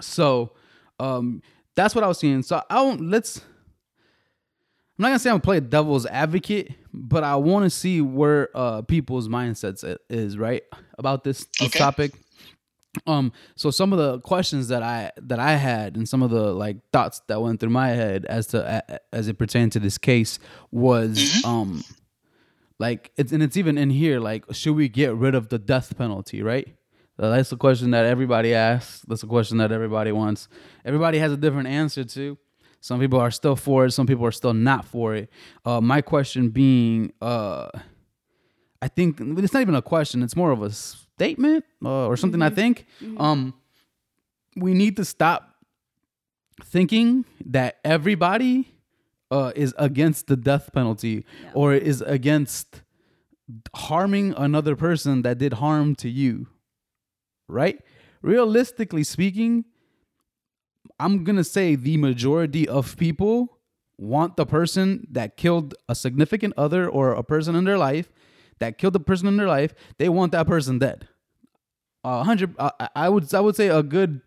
so 0.00 0.52
um, 0.98 1.42
that's 1.76 1.94
what 1.94 2.02
I 2.04 2.08
was 2.08 2.18
seeing. 2.18 2.42
So 2.42 2.62
I 2.70 2.74
don't. 2.76 3.00
Let's. 3.10 3.38
I'm 4.96 5.02
not 5.02 5.08
gonna 5.08 5.18
say 5.18 5.30
I'm 5.30 5.34
gonna 5.34 5.42
play 5.42 5.60
devil's 5.60 6.06
advocate, 6.06 6.72
but 6.92 7.24
I 7.24 7.34
want 7.36 7.64
to 7.64 7.70
see 7.70 8.00
where 8.00 8.48
uh 8.54 8.82
people's 8.82 9.28
mindsets 9.28 9.82
is 10.08 10.38
right 10.38 10.62
about 10.98 11.24
this, 11.24 11.46
this 11.58 11.68
Okay. 11.68 11.78
topic. 11.80 12.12
Um, 13.06 13.32
so 13.56 13.70
some 13.70 13.92
of 13.92 13.98
the 13.98 14.20
questions 14.20 14.68
that 14.68 14.82
I 14.82 15.10
that 15.16 15.38
I 15.38 15.56
had 15.56 15.96
and 15.96 16.08
some 16.08 16.22
of 16.22 16.30
the 16.30 16.52
like 16.52 16.76
thoughts 16.92 17.20
that 17.28 17.40
went 17.40 17.60
through 17.60 17.70
my 17.70 17.88
head 17.88 18.24
as 18.26 18.46
to 18.48 18.84
as 19.12 19.28
it 19.28 19.38
pertained 19.38 19.72
to 19.72 19.80
this 19.80 19.98
case 19.98 20.38
was 20.70 21.44
um 21.44 21.82
like 22.78 23.10
it's 23.16 23.32
and 23.32 23.42
it's 23.42 23.56
even 23.56 23.78
in 23.78 23.90
here 23.90 24.20
like 24.20 24.44
should 24.52 24.74
we 24.76 24.88
get 24.88 25.14
rid 25.14 25.34
of 25.34 25.48
the 25.48 25.58
death 25.58 25.96
penalty 25.96 26.42
right? 26.42 26.68
That's 27.16 27.50
the 27.50 27.56
question 27.56 27.92
that 27.92 28.06
everybody 28.06 28.54
asks. 28.54 29.02
That's 29.06 29.20
the 29.20 29.28
question 29.28 29.58
that 29.58 29.70
everybody 29.70 30.10
wants. 30.10 30.48
Everybody 30.84 31.18
has 31.18 31.30
a 31.30 31.36
different 31.36 31.68
answer 31.68 32.02
to. 32.02 32.36
Some 32.80 32.98
people 32.98 33.20
are 33.20 33.30
still 33.30 33.54
for 33.56 33.86
it. 33.86 33.92
Some 33.92 34.06
people 34.06 34.26
are 34.26 34.32
still 34.32 34.54
not 34.54 34.84
for 34.84 35.14
it. 35.14 35.30
Uh 35.64 35.80
my 35.80 36.00
question 36.00 36.50
being 36.50 37.12
uh 37.20 37.68
I 38.82 38.88
think 38.88 39.18
it's 39.20 39.52
not 39.54 39.62
even 39.62 39.74
a 39.74 39.82
question. 39.82 40.22
It's 40.22 40.36
more 40.36 40.50
of 40.50 40.62
a 40.62 40.70
statement 41.16 41.64
uh, 41.84 42.06
or 42.06 42.16
something. 42.16 42.42
I 42.42 42.50
think 42.50 42.86
um, 43.16 43.54
we 44.56 44.74
need 44.74 44.96
to 44.96 45.04
stop 45.04 45.54
thinking 46.62 47.24
that 47.46 47.78
everybody 47.84 48.68
uh, 49.30 49.52
is 49.56 49.74
against 49.78 50.26
the 50.26 50.36
death 50.36 50.72
penalty 50.72 51.24
or 51.54 51.74
is 51.74 52.00
against 52.02 52.82
harming 53.74 54.34
another 54.36 54.76
person 54.76 55.22
that 55.22 55.38
did 55.38 55.54
harm 55.54 55.94
to 55.96 56.08
you. 56.08 56.48
Right? 57.48 57.78
Realistically 58.22 59.04
speaking, 59.04 59.64
I'm 60.98 61.24
gonna 61.24 61.44
say 61.44 61.74
the 61.74 61.96
majority 61.96 62.68
of 62.68 62.96
people 62.96 63.58
want 63.98 64.36
the 64.36 64.46
person 64.46 65.06
that 65.10 65.36
killed 65.36 65.74
a 65.88 65.94
significant 65.94 66.54
other 66.56 66.88
or 66.88 67.12
a 67.12 67.22
person 67.22 67.54
in 67.54 67.64
their 67.64 67.78
life 67.78 68.10
that 68.58 68.78
killed 68.78 68.94
the 68.94 69.00
person 69.00 69.28
in 69.28 69.36
their 69.36 69.48
life. 69.48 69.74
They 69.98 70.08
want 70.08 70.32
that 70.32 70.46
person 70.46 70.78
dead. 70.78 71.08
A 72.04 72.22
hundred, 72.22 72.54
uh, 72.58 72.70
I 72.94 73.08
would, 73.08 73.32
I 73.32 73.40
would 73.40 73.56
say 73.56 73.68
a 73.68 73.82
good 73.82 74.20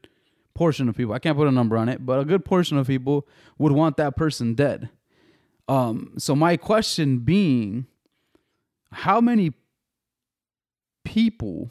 portion 0.55 0.89
of 0.89 0.97
people. 0.97 1.13
I 1.13 1.19
can't 1.19 1.37
put 1.37 1.47
a 1.47 1.51
number 1.51 1.77
on 1.77 1.89
it, 1.89 2.05
but 2.05 2.19
a 2.19 2.25
good 2.25 2.43
portion 2.43 2.77
of 2.77 2.87
people 2.87 3.27
would 3.57 3.71
want 3.71 3.97
that 3.97 4.15
person 4.15 4.55
dead. 4.55 4.89
Um, 5.67 6.13
so 6.17 6.35
my 6.35 6.57
question 6.57 7.19
being, 7.19 7.85
how 8.91 9.21
many 9.21 9.53
people 11.05 11.69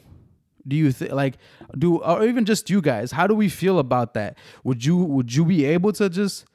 do 0.67 0.75
you 0.75 0.91
think 0.91 1.11
like 1.11 1.37
do 1.77 1.97
or 1.97 2.25
even 2.25 2.43
just 2.43 2.69
you 2.69 2.81
guys 2.81 3.11
how 3.11 3.27
do 3.27 3.35
we 3.35 3.47
feel 3.47 3.79
about 3.79 4.15
that 4.15 4.37
would 4.63 4.83
you 4.83 4.97
would 4.97 5.33
you 5.33 5.45
be 5.45 5.63
able 5.63 5.93
to 5.93 6.09
just 6.09 6.45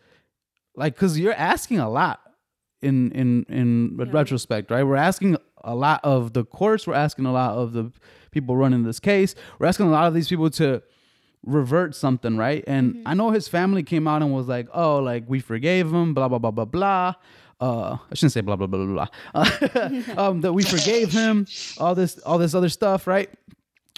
like 0.77 0.95
because 0.95 1.19
you're 1.19 1.33
asking 1.35 1.79
a 1.79 1.89
lot 1.89 2.21
in 2.83 3.11
in 3.13 3.45
in 3.45 3.97
retrospect 4.11 4.71
right 4.71 4.83
we're 4.83 4.97
asking 4.97 5.37
a 5.65 5.75
lot 5.75 6.01
of 6.05 6.33
the 6.33 6.45
courts. 6.45 6.87
We're 6.87 6.95
asking 6.95 7.27
a 7.27 7.33
lot 7.33 7.57
of 7.57 7.73
the 7.73 7.93
people 8.31 8.57
running 8.57 8.83
this 8.83 9.01
case. 9.01 9.35
We're 9.59 9.67
asking 9.67 9.87
a 9.87 9.91
lot 9.91 10.07
of 10.07 10.15
these 10.15 10.29
people 10.29 10.51
to 10.51 10.83
revert 11.45 11.95
something 11.95 12.37
right? 12.37 12.63
And 12.67 13.03
i 13.05 13.15
know 13.15 13.31
his 13.31 13.49
family 13.49 13.83
came 13.83 14.07
out 14.07 14.23
and 14.23 14.33
was 14.33 14.47
like 14.47 14.69
oh 14.73 14.99
like 14.99 15.25
we 15.27 15.41
forgave 15.41 15.93
him 15.93 16.15
blah 16.15 16.29
blah 16.29 16.39
blah 16.39 16.53
blah 16.53 16.65
blah. 16.65 17.15
Uh 17.61 17.97
i 18.11 18.15
shouldn't 18.15 18.33
say 18.33 18.41
blah 18.41 18.57
blah 18.57 18.67
blah 18.67 18.85
blah 18.85 19.07
blah. 19.35 20.15
Um 20.29 20.41
that 20.43 20.53
we 20.53 20.63
forgave 20.63 21.11
him 21.13 21.47
all 21.79 21.95
this 21.95 22.19
all 22.21 22.39
this 22.39 22.55
other 22.55 22.69
stuff 22.69 23.07
right? 23.07 23.29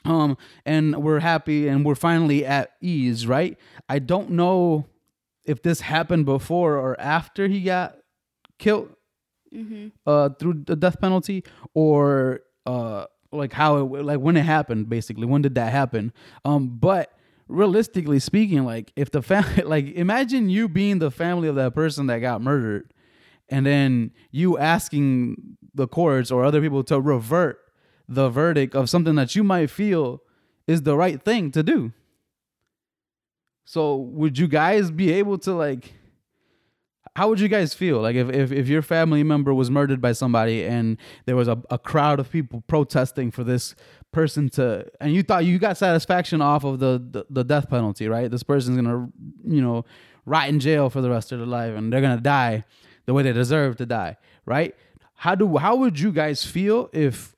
Um 0.07 0.39
and 0.65 0.97
we're 1.03 1.21
happy 1.21 1.69
and 1.69 1.85
we're 1.85 1.95
finally 1.95 2.47
at 2.47 2.71
ease 2.81 3.27
right? 3.27 3.59
I 3.89 3.99
don't 3.99 4.31
know 4.31 4.87
if 5.45 5.63
this 5.63 5.83
happened 5.83 6.25
before 6.25 6.77
or 6.79 6.99
after 6.99 7.47
he 7.47 7.61
got 7.61 7.99
killed 8.59 8.89
uh 10.07 10.29
through 10.39 10.65
the 10.67 10.77
death 10.77 11.01
penalty 11.01 11.45
or 11.75 12.41
uh 12.67 13.07
like 13.33 13.53
how 13.53 13.77
it 13.77 14.05
like 14.05 14.21
when 14.21 14.37
it 14.37 14.43
happened 14.45 14.89
basically. 14.89 15.27
When 15.27 15.43
did 15.43 15.55
that 15.57 15.73
happen? 15.73 16.13
Um 16.45 16.79
but 16.79 17.13
realistically 17.47 18.19
speaking 18.19 18.65
like 18.65 18.93
if 18.97 19.11
the 19.11 19.23
family 19.23 19.63
like 19.65 19.87
imagine 19.93 20.49
you 20.49 20.69
being 20.69 20.99
the 20.99 21.11
family 21.11 21.49
of 21.49 21.57
that 21.57 21.75
person 21.75 22.07
that 22.07 22.19
got 22.21 22.41
murdered 22.41 22.93
and 23.49 23.67
then 23.67 24.11
you 24.31 24.57
asking 24.59 25.57
the 25.75 25.87
courts 25.87 26.31
or 26.31 26.45
other 26.45 26.61
people 26.61 26.83
to 26.85 27.01
revert 27.01 27.61
the 28.09 28.29
verdict 28.29 28.75
of 28.75 28.89
something 28.89 29.15
that 29.17 29.35
you 29.35 29.45
might 29.45 29.71
feel 29.71 30.23
is 30.67 30.83
the 30.83 30.97
right 30.97 31.23
thing 31.23 31.51
to 31.51 31.63
do. 31.63 31.93
So 33.65 33.97
would 33.97 34.39
you 34.39 34.47
guys 34.47 34.91
be 34.91 35.13
able 35.13 35.39
to 35.39 35.55
like 35.55 35.95
how 37.17 37.29
would 37.29 37.39
you 37.39 37.49
guys 37.49 37.75
feel? 37.75 38.01
Like 38.01 38.17
if, 38.17 38.29
if, 38.29 38.51
if 38.51 38.69
your 38.69 38.83
family 38.83 39.23
member 39.23 39.55
was 39.55 39.71
murdered 39.71 40.01
by 40.01 40.13
somebody 40.13 40.65
and 40.65 40.99
there 41.27 41.37
was 41.37 41.47
a, 41.47 41.63
a 41.71 41.79
crowd 41.79 42.19
of 42.19 42.31
people 42.31 42.65
protesting 42.67 43.31
for 43.31 43.45
this 43.45 43.75
person 44.13 44.49
to 44.49 44.87
and 45.01 45.13
you 45.13 45.23
thought 45.23 45.45
you 45.45 45.59
got 45.59 45.77
satisfaction 45.77 46.41
off 46.41 46.63
of 46.63 46.79
the, 46.79 47.05
the, 47.11 47.27
the 47.31 47.45
death 47.45 47.69
penalty 47.69 48.09
right? 48.09 48.31
This 48.31 48.43
person's 48.43 48.77
gonna 48.77 49.09
you 49.45 49.63
know 49.63 49.85
rot 50.25 50.49
in 50.49 50.61
jail 50.61 50.91
for 50.91 51.01
the 51.01 51.11
rest 51.11 51.33
of 51.33 51.39
their 51.39 51.47
life 51.47 51.77
and 51.77 51.93
they're 51.93 52.01
gonna 52.01 52.21
die 52.21 52.65
the 53.07 53.15
way 53.15 53.23
they 53.23 53.33
deserve 53.33 53.77
to 53.77 53.87
die 53.87 54.17
right? 54.45 54.75
How 55.15 55.35
do 55.35 55.57
how 55.57 55.77
would 55.77 55.99
you 55.99 56.13
guys 56.13 56.45
feel 56.45 56.91
if 56.93 57.35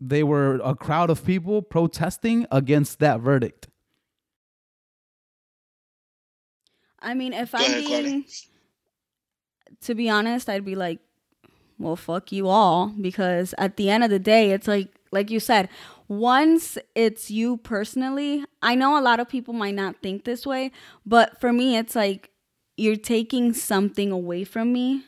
they 0.00 0.22
were 0.22 0.60
a 0.62 0.76
crowd 0.76 1.10
of 1.10 1.24
people 1.24 1.62
protesting 1.62 2.46
against 2.52 3.00
that 3.00 3.20
verdict? 3.20 3.66
I 7.00 7.14
mean, 7.14 7.32
if 7.32 7.54
I'm 7.54 7.72
being, 7.72 8.24
to 9.82 9.94
be 9.94 10.08
honest, 10.08 10.48
I'd 10.48 10.64
be 10.64 10.74
like, 10.74 11.00
well, 11.78 11.96
fuck 11.96 12.32
you 12.32 12.48
all, 12.48 12.88
because 13.00 13.54
at 13.56 13.76
the 13.76 13.88
end 13.88 14.02
of 14.02 14.10
the 14.10 14.18
day, 14.18 14.50
it's 14.50 14.66
like, 14.66 14.88
like 15.12 15.30
you 15.30 15.38
said, 15.40 15.68
once 16.08 16.76
it's 16.94 17.30
you 17.30 17.58
personally, 17.58 18.44
I 18.62 18.74
know 18.74 18.98
a 18.98 19.02
lot 19.02 19.20
of 19.20 19.28
people 19.28 19.54
might 19.54 19.74
not 19.74 19.96
think 20.02 20.24
this 20.24 20.46
way, 20.46 20.72
but 21.06 21.40
for 21.40 21.52
me, 21.52 21.76
it's 21.76 21.94
like 21.94 22.30
you're 22.76 22.96
taking 22.96 23.52
something 23.52 24.10
away 24.10 24.44
from 24.44 24.72
me, 24.72 25.04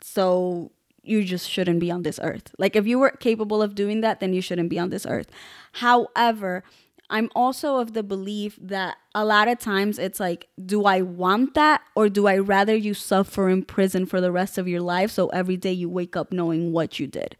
so 0.00 0.72
you 1.02 1.24
just 1.24 1.48
shouldn't 1.48 1.80
be 1.80 1.90
on 1.90 2.02
this 2.02 2.18
earth. 2.22 2.54
Like 2.58 2.76
if 2.76 2.86
you 2.86 2.98
were 2.98 3.10
capable 3.10 3.62
of 3.62 3.74
doing 3.74 4.00
that, 4.00 4.20
then 4.20 4.32
you 4.32 4.42
shouldn't 4.42 4.70
be 4.70 4.78
on 4.78 4.90
this 4.90 5.06
earth. 5.06 5.28
However, 5.72 6.64
I'm 7.10 7.28
also 7.34 7.76
of 7.76 7.92
the 7.92 8.02
belief 8.02 8.58
that 8.62 8.96
a 9.14 9.24
lot 9.24 9.48
of 9.48 9.58
times 9.58 9.98
it's 9.98 10.20
like, 10.20 10.48
do 10.64 10.84
I 10.84 11.02
want 11.02 11.54
that 11.54 11.82
or 11.94 12.08
do 12.08 12.26
I 12.26 12.38
rather 12.38 12.74
you 12.74 12.94
suffer 12.94 13.48
in 13.48 13.64
prison 13.64 14.06
for 14.06 14.20
the 14.20 14.32
rest 14.32 14.56
of 14.56 14.68
your 14.68 14.80
life 14.80 15.10
so 15.10 15.28
every 15.28 15.56
day 15.56 15.72
you 15.72 15.88
wake 15.90 16.16
up 16.16 16.32
knowing 16.32 16.72
what 16.72 16.98
you 16.98 17.06
did? 17.06 17.36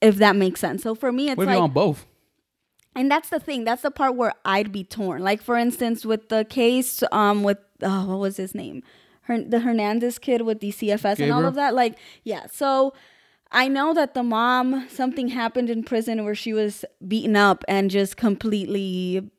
If 0.00 0.16
that 0.16 0.36
makes 0.36 0.60
sense. 0.60 0.82
So 0.82 0.94
for 0.94 1.12
me, 1.12 1.30
it's 1.30 1.40
if 1.40 1.46
like 1.46 1.60
on 1.60 1.70
both 1.70 2.06
and 2.94 3.10
that's 3.10 3.30
the 3.30 3.40
thing. 3.40 3.64
That's 3.64 3.82
the 3.82 3.90
part 3.90 4.16
where 4.16 4.34
I'd 4.44 4.72
be 4.72 4.84
torn. 4.84 5.22
Like 5.22 5.42
for 5.42 5.56
instance, 5.56 6.04
with 6.04 6.28
the 6.28 6.44
case, 6.44 7.02
um, 7.10 7.42
with 7.42 7.58
oh, 7.82 8.06
what 8.06 8.18
was 8.18 8.36
his 8.36 8.54
name? 8.54 8.82
Her, 9.22 9.42
the 9.42 9.60
Hernandez 9.60 10.18
kid 10.18 10.42
with 10.42 10.60
the 10.60 10.72
CFS 10.72 11.20
and 11.20 11.32
all 11.32 11.44
of 11.44 11.54
that. 11.54 11.74
Like, 11.74 11.96
yeah. 12.24 12.46
So 12.50 12.92
I 13.52 13.68
know 13.68 13.94
that 13.94 14.14
the 14.14 14.22
mom, 14.22 14.88
something 14.88 15.28
happened 15.28 15.70
in 15.70 15.84
prison 15.84 16.24
where 16.24 16.34
she 16.34 16.52
was 16.52 16.84
beaten 17.06 17.36
up 17.36 17.64
and 17.68 17.90
just 17.90 18.16
completely 18.16 19.30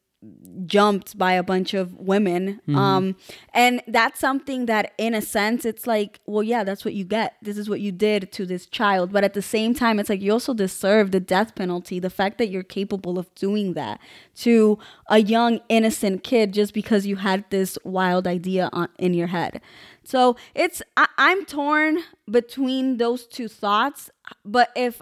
jumped 0.65 1.17
by 1.17 1.33
a 1.33 1.43
bunch 1.43 1.73
of 1.73 1.95
women. 1.95 2.61
Mm-hmm. 2.61 2.77
Um, 2.77 3.15
and 3.53 3.81
that's 3.87 4.19
something 4.19 4.67
that, 4.67 4.93
in 4.97 5.13
a 5.13 5.21
sense, 5.21 5.65
it's 5.65 5.85
like, 5.85 6.21
well, 6.25 6.43
yeah, 6.43 6.63
that's 6.63 6.85
what 6.85 6.93
you 6.93 7.03
get. 7.03 7.35
This 7.41 7.57
is 7.57 7.69
what 7.69 7.81
you 7.81 7.91
did 7.91 8.31
to 8.33 8.45
this 8.45 8.65
child. 8.65 9.11
But 9.11 9.23
at 9.23 9.33
the 9.33 9.41
same 9.41 9.73
time, 9.73 9.99
it's 9.99 10.09
like 10.09 10.21
you 10.21 10.31
also 10.31 10.53
deserve 10.53 11.11
the 11.11 11.19
death 11.19 11.55
penalty. 11.55 11.99
The 11.99 12.09
fact 12.09 12.37
that 12.37 12.49
you're 12.49 12.63
capable 12.63 13.19
of 13.19 13.33
doing 13.35 13.73
that 13.73 13.99
to 14.35 14.77
a 15.07 15.19
young, 15.19 15.59
innocent 15.69 16.23
kid 16.23 16.53
just 16.53 16.73
because 16.73 17.05
you 17.05 17.17
had 17.17 17.45
this 17.49 17.77
wild 17.83 18.27
idea 18.27 18.69
on, 18.71 18.89
in 18.97 19.13
your 19.13 19.27
head. 19.27 19.59
So 20.03 20.35
it's, 20.53 20.81
I, 20.97 21.07
I'm 21.17 21.45
torn 21.45 21.99
between 22.29 22.97
those 22.97 23.25
two 23.25 23.47
thoughts. 23.47 24.09
But 24.43 24.71
if 24.75 25.01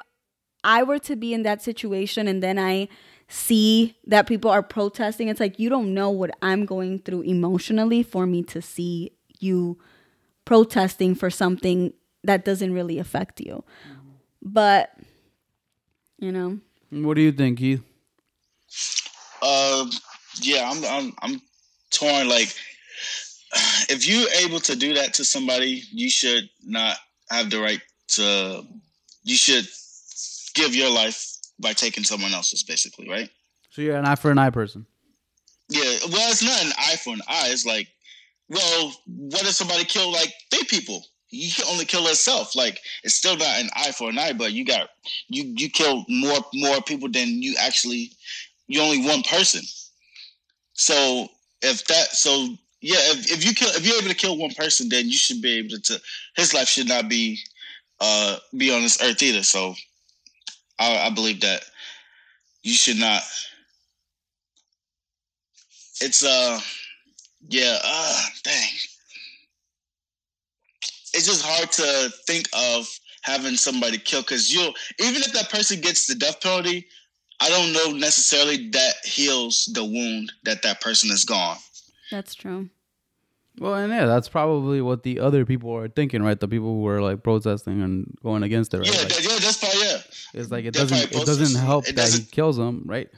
I 0.64 0.84
were 0.84 1.00
to 1.00 1.16
be 1.16 1.34
in 1.34 1.44
that 1.44 1.62
situation 1.62 2.28
and 2.28 2.42
then 2.42 2.60
I, 2.60 2.88
see 3.34 3.96
that 4.06 4.28
people 4.28 4.52
are 4.52 4.62
protesting 4.62 5.30
it's 5.30 5.40
like 5.40 5.58
you 5.58 5.70
don't 5.70 5.94
know 5.94 6.10
what 6.10 6.32
i'm 6.42 6.66
going 6.66 7.00
through 7.00 7.22
emotionally 7.22 8.04
for 8.04 8.26
me 8.26 8.44
to 8.44 8.62
see 8.62 9.10
you 9.40 9.80
protesting 10.44 11.16
for 11.16 11.30
something 11.30 11.94
that 12.26 12.44
doesn't 12.44 12.74
really 12.74 13.00
affect 13.00 13.40
you 13.40 13.64
but 14.42 14.92
you 16.20 16.30
know 16.30 16.60
What 16.92 17.16
do 17.16 17.22
you 17.22 17.32
think, 17.32 17.60
Keith? 17.60 17.82
Um, 19.42 19.90
yeah, 20.42 20.70
I'm, 20.70 20.84
I'm, 20.84 21.14
I'm 21.22 21.42
torn. 21.90 22.28
Like, 22.28 22.54
if 23.90 24.08
you're 24.08 24.30
able 24.46 24.60
to 24.62 24.76
do 24.76 24.94
that 24.96 25.14
to 25.16 25.26
somebody, 25.26 25.84
you 25.92 26.10
should 26.10 26.50
not 26.66 26.98
have 27.30 27.50
the 27.50 27.60
right 27.60 27.82
to. 28.10 28.66
You 29.24 29.36
should 29.36 29.68
give 30.56 30.76
your 30.76 30.90
life 30.90 31.38
by 31.60 31.74
taking 31.74 32.04
someone 32.04 32.34
else's, 32.34 32.64
basically, 32.64 33.10
right? 33.10 33.30
So 33.70 33.82
you're 33.82 33.96
an 33.96 34.06
eye 34.06 34.16
for 34.16 34.32
an 34.32 34.38
eye 34.38 34.50
person. 34.50 34.86
Yeah. 35.70 36.00
Well, 36.10 36.32
it's 36.32 36.44
not 36.44 36.64
an 36.66 36.74
eye 36.78 36.98
for 36.98 37.14
an 37.14 37.22
eye. 37.28 37.48
It's 37.48 37.66
like, 37.66 37.88
well, 38.50 38.94
what 39.08 39.44
if 39.44 39.52
somebody 39.52 39.86
killed 39.86 40.14
like 40.14 40.34
three 40.52 40.66
people? 40.66 41.06
You 41.30 41.50
can 41.50 41.66
only 41.70 41.86
kill 41.86 42.04
yourself. 42.04 42.56
Like, 42.56 42.82
it's 43.04 43.16
still 43.16 43.38
not 43.38 43.62
an 43.62 43.70
eye 43.74 43.92
for 43.92 44.10
an 44.10 44.20
eye, 44.20 44.34
but 44.34 44.52
you 44.52 44.66
got 44.66 44.90
you 45.30 45.54
you 45.56 45.70
killed 45.70 46.06
more 46.10 46.40
more 46.54 46.82
people 46.82 47.10
than 47.10 47.42
you 47.42 47.56
actually. 47.58 48.12
You're 48.68 48.84
only 48.84 49.06
one 49.06 49.24
person. 49.24 49.62
So 50.74 51.30
if 51.62 51.86
that 51.88 52.08
so 52.08 52.50
yeah, 52.82 52.98
if, 52.98 53.32
if 53.32 53.46
you 53.46 53.54
kill 53.54 53.70
if 53.70 53.86
you're 53.86 53.98
able 53.98 54.10
to 54.10 54.16
kill 54.16 54.38
one 54.38 54.54
person, 54.56 54.90
then 54.90 55.06
you 55.06 55.14
should 55.14 55.42
be 55.42 55.60
able 55.60 55.80
to. 55.84 56.02
His 56.36 56.54
life 56.54 56.68
should 56.68 56.88
not 56.88 57.08
be 57.08 57.40
uh 58.00 58.38
be 58.58 58.74
on 58.74 58.82
this 58.82 59.02
earth 59.04 59.22
either. 59.22 59.44
So 59.44 59.76
I, 60.80 61.08
I 61.08 61.10
believe 61.12 61.42
that 61.42 61.64
you 62.64 62.74
should 62.74 62.98
not. 62.98 63.22
It's 66.02 66.26
uh, 66.26 66.60
yeah, 67.50 67.78
uh, 67.84 68.24
dang. 68.44 68.70
It's 71.14 71.28
just 71.28 71.46
hard 71.46 71.72
to 71.74 72.10
think 72.26 72.48
of 72.56 72.88
having 73.22 73.58
somebody 73.58 74.00
killed 74.00 74.26
because 74.26 74.52
you 74.52 74.74
even 75.00 75.22
if 75.22 75.34
that 75.34 75.52
person 75.52 75.82
gets 75.82 76.08
the 76.08 76.16
death 76.16 76.42
penalty, 76.42 76.88
I 77.40 77.50
don't 77.50 77.74
know 77.74 77.96
necessarily 77.96 78.70
that 78.72 78.94
heals 79.04 79.70
the 79.74 79.84
wound 79.84 80.32
that 80.46 80.64
that 80.64 80.82
person 80.82 81.12
is 81.12 81.26
gone. 81.26 81.58
That's 82.12 82.36
true 82.36 82.70
Well, 83.60 83.74
and 83.76 83.92
yeah, 83.92 84.06
that's 84.06 84.30
probably 84.30 84.80
what 84.82 85.04
the 85.04 85.20
other 85.20 85.46
people 85.46 85.72
are 85.76 85.90
thinking, 85.90 86.24
right? 86.24 86.40
The 86.40 86.48
people 86.48 86.72
who 86.76 86.88
are 86.88 87.02
like 87.02 87.22
protesting 87.24 87.82
and 87.82 88.08
going 88.24 88.44
against 88.44 88.74
it, 88.74 88.80
right? 88.80 88.88
Yeah, 88.88 89.00
Like, 89.00 89.10
that, 89.10 89.24
yeah, 89.24 89.40
that's 89.40 89.58
probably 89.58 89.82
yeah. 89.82 89.98
it's 90.40 90.52
like 90.52 90.66
it 90.66 90.74
they're 90.74 90.84
doesn't 90.88 91.12
it 91.12 91.26
doesn't 91.26 91.60
help 91.60 91.84
It 91.90 91.96
that 91.98 92.06
he 92.06 92.12
doesn't- 92.24 92.32
kills 92.32 92.56
them, 92.58 92.84
right? 92.86 93.10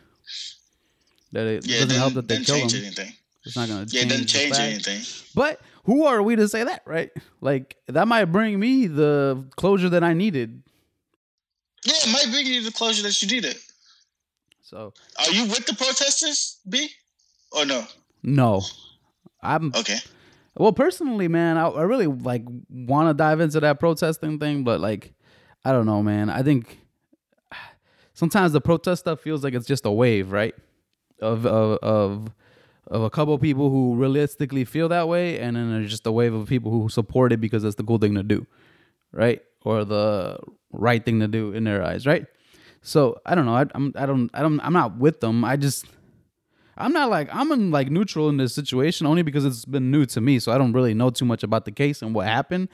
That 1.34 1.46
it 1.48 1.66
Yeah, 1.68 1.80
doesn't 1.82 1.98
help 1.98 2.14
that 2.16 2.28
they 2.28 2.38
kill 2.44 2.58
change 2.58 2.74
him. 2.74 2.86
anything. 2.86 3.12
It's 3.46 3.56
not 3.56 3.68
gonna 3.70 3.86
Yeah, 3.90 4.02
it 4.06 4.10
change, 4.10 4.10
doesn't 4.10 4.28
the 4.28 4.40
change 4.40 4.56
fact. 4.56 4.88
anything. 4.90 5.02
But 5.36 5.62
who 5.86 6.06
are 6.06 6.22
we 6.24 6.36
to 6.36 6.48
say 6.48 6.64
that, 6.64 6.82
right? 6.86 7.12
Like 7.42 7.76
that 7.88 8.08
might 8.08 8.26
bring 8.26 8.60
me 8.60 8.88
the 8.88 9.46
closure 9.56 9.90
that 9.90 10.04
I 10.04 10.14
needed. 10.14 10.64
Yeah, 11.86 11.94
it 12.06 12.12
might 12.12 12.32
bring 12.32 12.46
you 12.48 12.64
the 12.64 12.72
closure 12.72 13.04
that 13.04 13.22
you 13.22 13.28
needed. 13.30 13.58
So 14.62 14.94
Are 15.20 15.32
you 15.32 15.46
with 15.46 15.66
the 15.68 15.76
protesters, 15.76 16.58
B? 16.68 16.90
Or 17.52 17.66
no? 17.66 17.86
No, 18.24 18.62
I'm 19.42 19.74
Okay. 19.76 20.00
Well, 20.56 20.72
personally, 20.72 21.28
man, 21.28 21.58
I, 21.58 21.68
I 21.68 21.82
really 21.82 22.06
like 22.08 22.44
want 22.70 23.10
to 23.10 23.14
dive 23.16 23.40
into 23.40 23.60
that 23.60 23.80
protesting 23.80 24.38
thing, 24.40 24.64
but 24.64 24.80
like, 24.80 25.14
I 25.66 25.72
don't 25.72 25.86
know, 25.88 26.04
man. 26.04 26.30
I 26.30 26.44
think 26.44 26.80
sometimes 28.14 28.52
the 28.52 28.62
protest 28.62 29.02
stuff 29.02 29.20
feels 29.20 29.44
like 29.44 29.54
it's 29.54 29.66
just 29.66 29.86
a 29.86 29.92
wave, 29.92 30.32
right? 30.32 30.54
Of 31.20 31.46
of 31.46 31.80
of, 31.82 32.32
of 32.88 33.02
a 33.02 33.10
couple 33.10 33.38
people 33.40 33.70
who 33.70 33.96
realistically 33.96 34.64
feel 34.66 34.90
that 34.90 35.08
way, 35.08 35.40
and 35.40 35.56
then 35.56 35.72
there's 35.72 35.90
just 35.90 36.06
a 36.06 36.12
wave 36.12 36.34
of 36.34 36.48
people 36.48 36.72
who 36.72 36.88
support 36.90 37.32
it 37.34 37.42
because 37.42 37.64
it's 37.64 37.76
the 37.76 37.84
cool 37.84 37.98
thing 37.98 38.14
to 38.16 38.24
do, 38.24 38.46
right? 39.12 39.42
Or 39.64 39.86
the 39.86 40.38
right 40.72 41.04
thing 41.04 41.20
to 41.22 41.28
do 41.28 41.54
in 41.54 41.64
their 41.64 41.84
eyes, 41.84 42.06
right? 42.06 42.28
So 42.82 43.20
I 43.26 43.34
don't 43.34 43.46
know. 43.46 43.56
I, 43.56 43.66
I'm 43.74 43.94
I 43.96 44.06
don't 44.06 44.30
I 44.34 44.42
don't 44.42 44.60
I'm 44.60 44.74
not 44.74 44.98
with 44.98 45.20
them. 45.22 45.44
I 45.44 45.56
just 45.56 45.86
I'm 46.78 46.94
not 46.94 47.10
like 47.10 47.30
I'm 47.34 47.52
in 47.52 47.72
like 47.72 47.90
neutral 47.90 48.30
in 48.30 48.38
this 48.38 48.54
situation 48.54 49.06
only 49.08 49.22
because 49.22 49.46
it's 49.46 49.66
been 49.66 49.92
new 49.92 50.06
to 50.08 50.22
me, 50.22 50.40
so 50.40 50.52
I 50.52 50.58
don't 50.58 50.74
really 50.74 50.94
know 50.94 51.10
too 51.10 51.26
much 51.26 51.44
about 51.44 51.66
the 51.66 51.72
case 51.72 52.02
and 52.02 52.16
what 52.16 52.28
happened. 52.28 52.70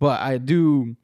But 0.00 0.20
I 0.20 0.38
do, 0.38 0.96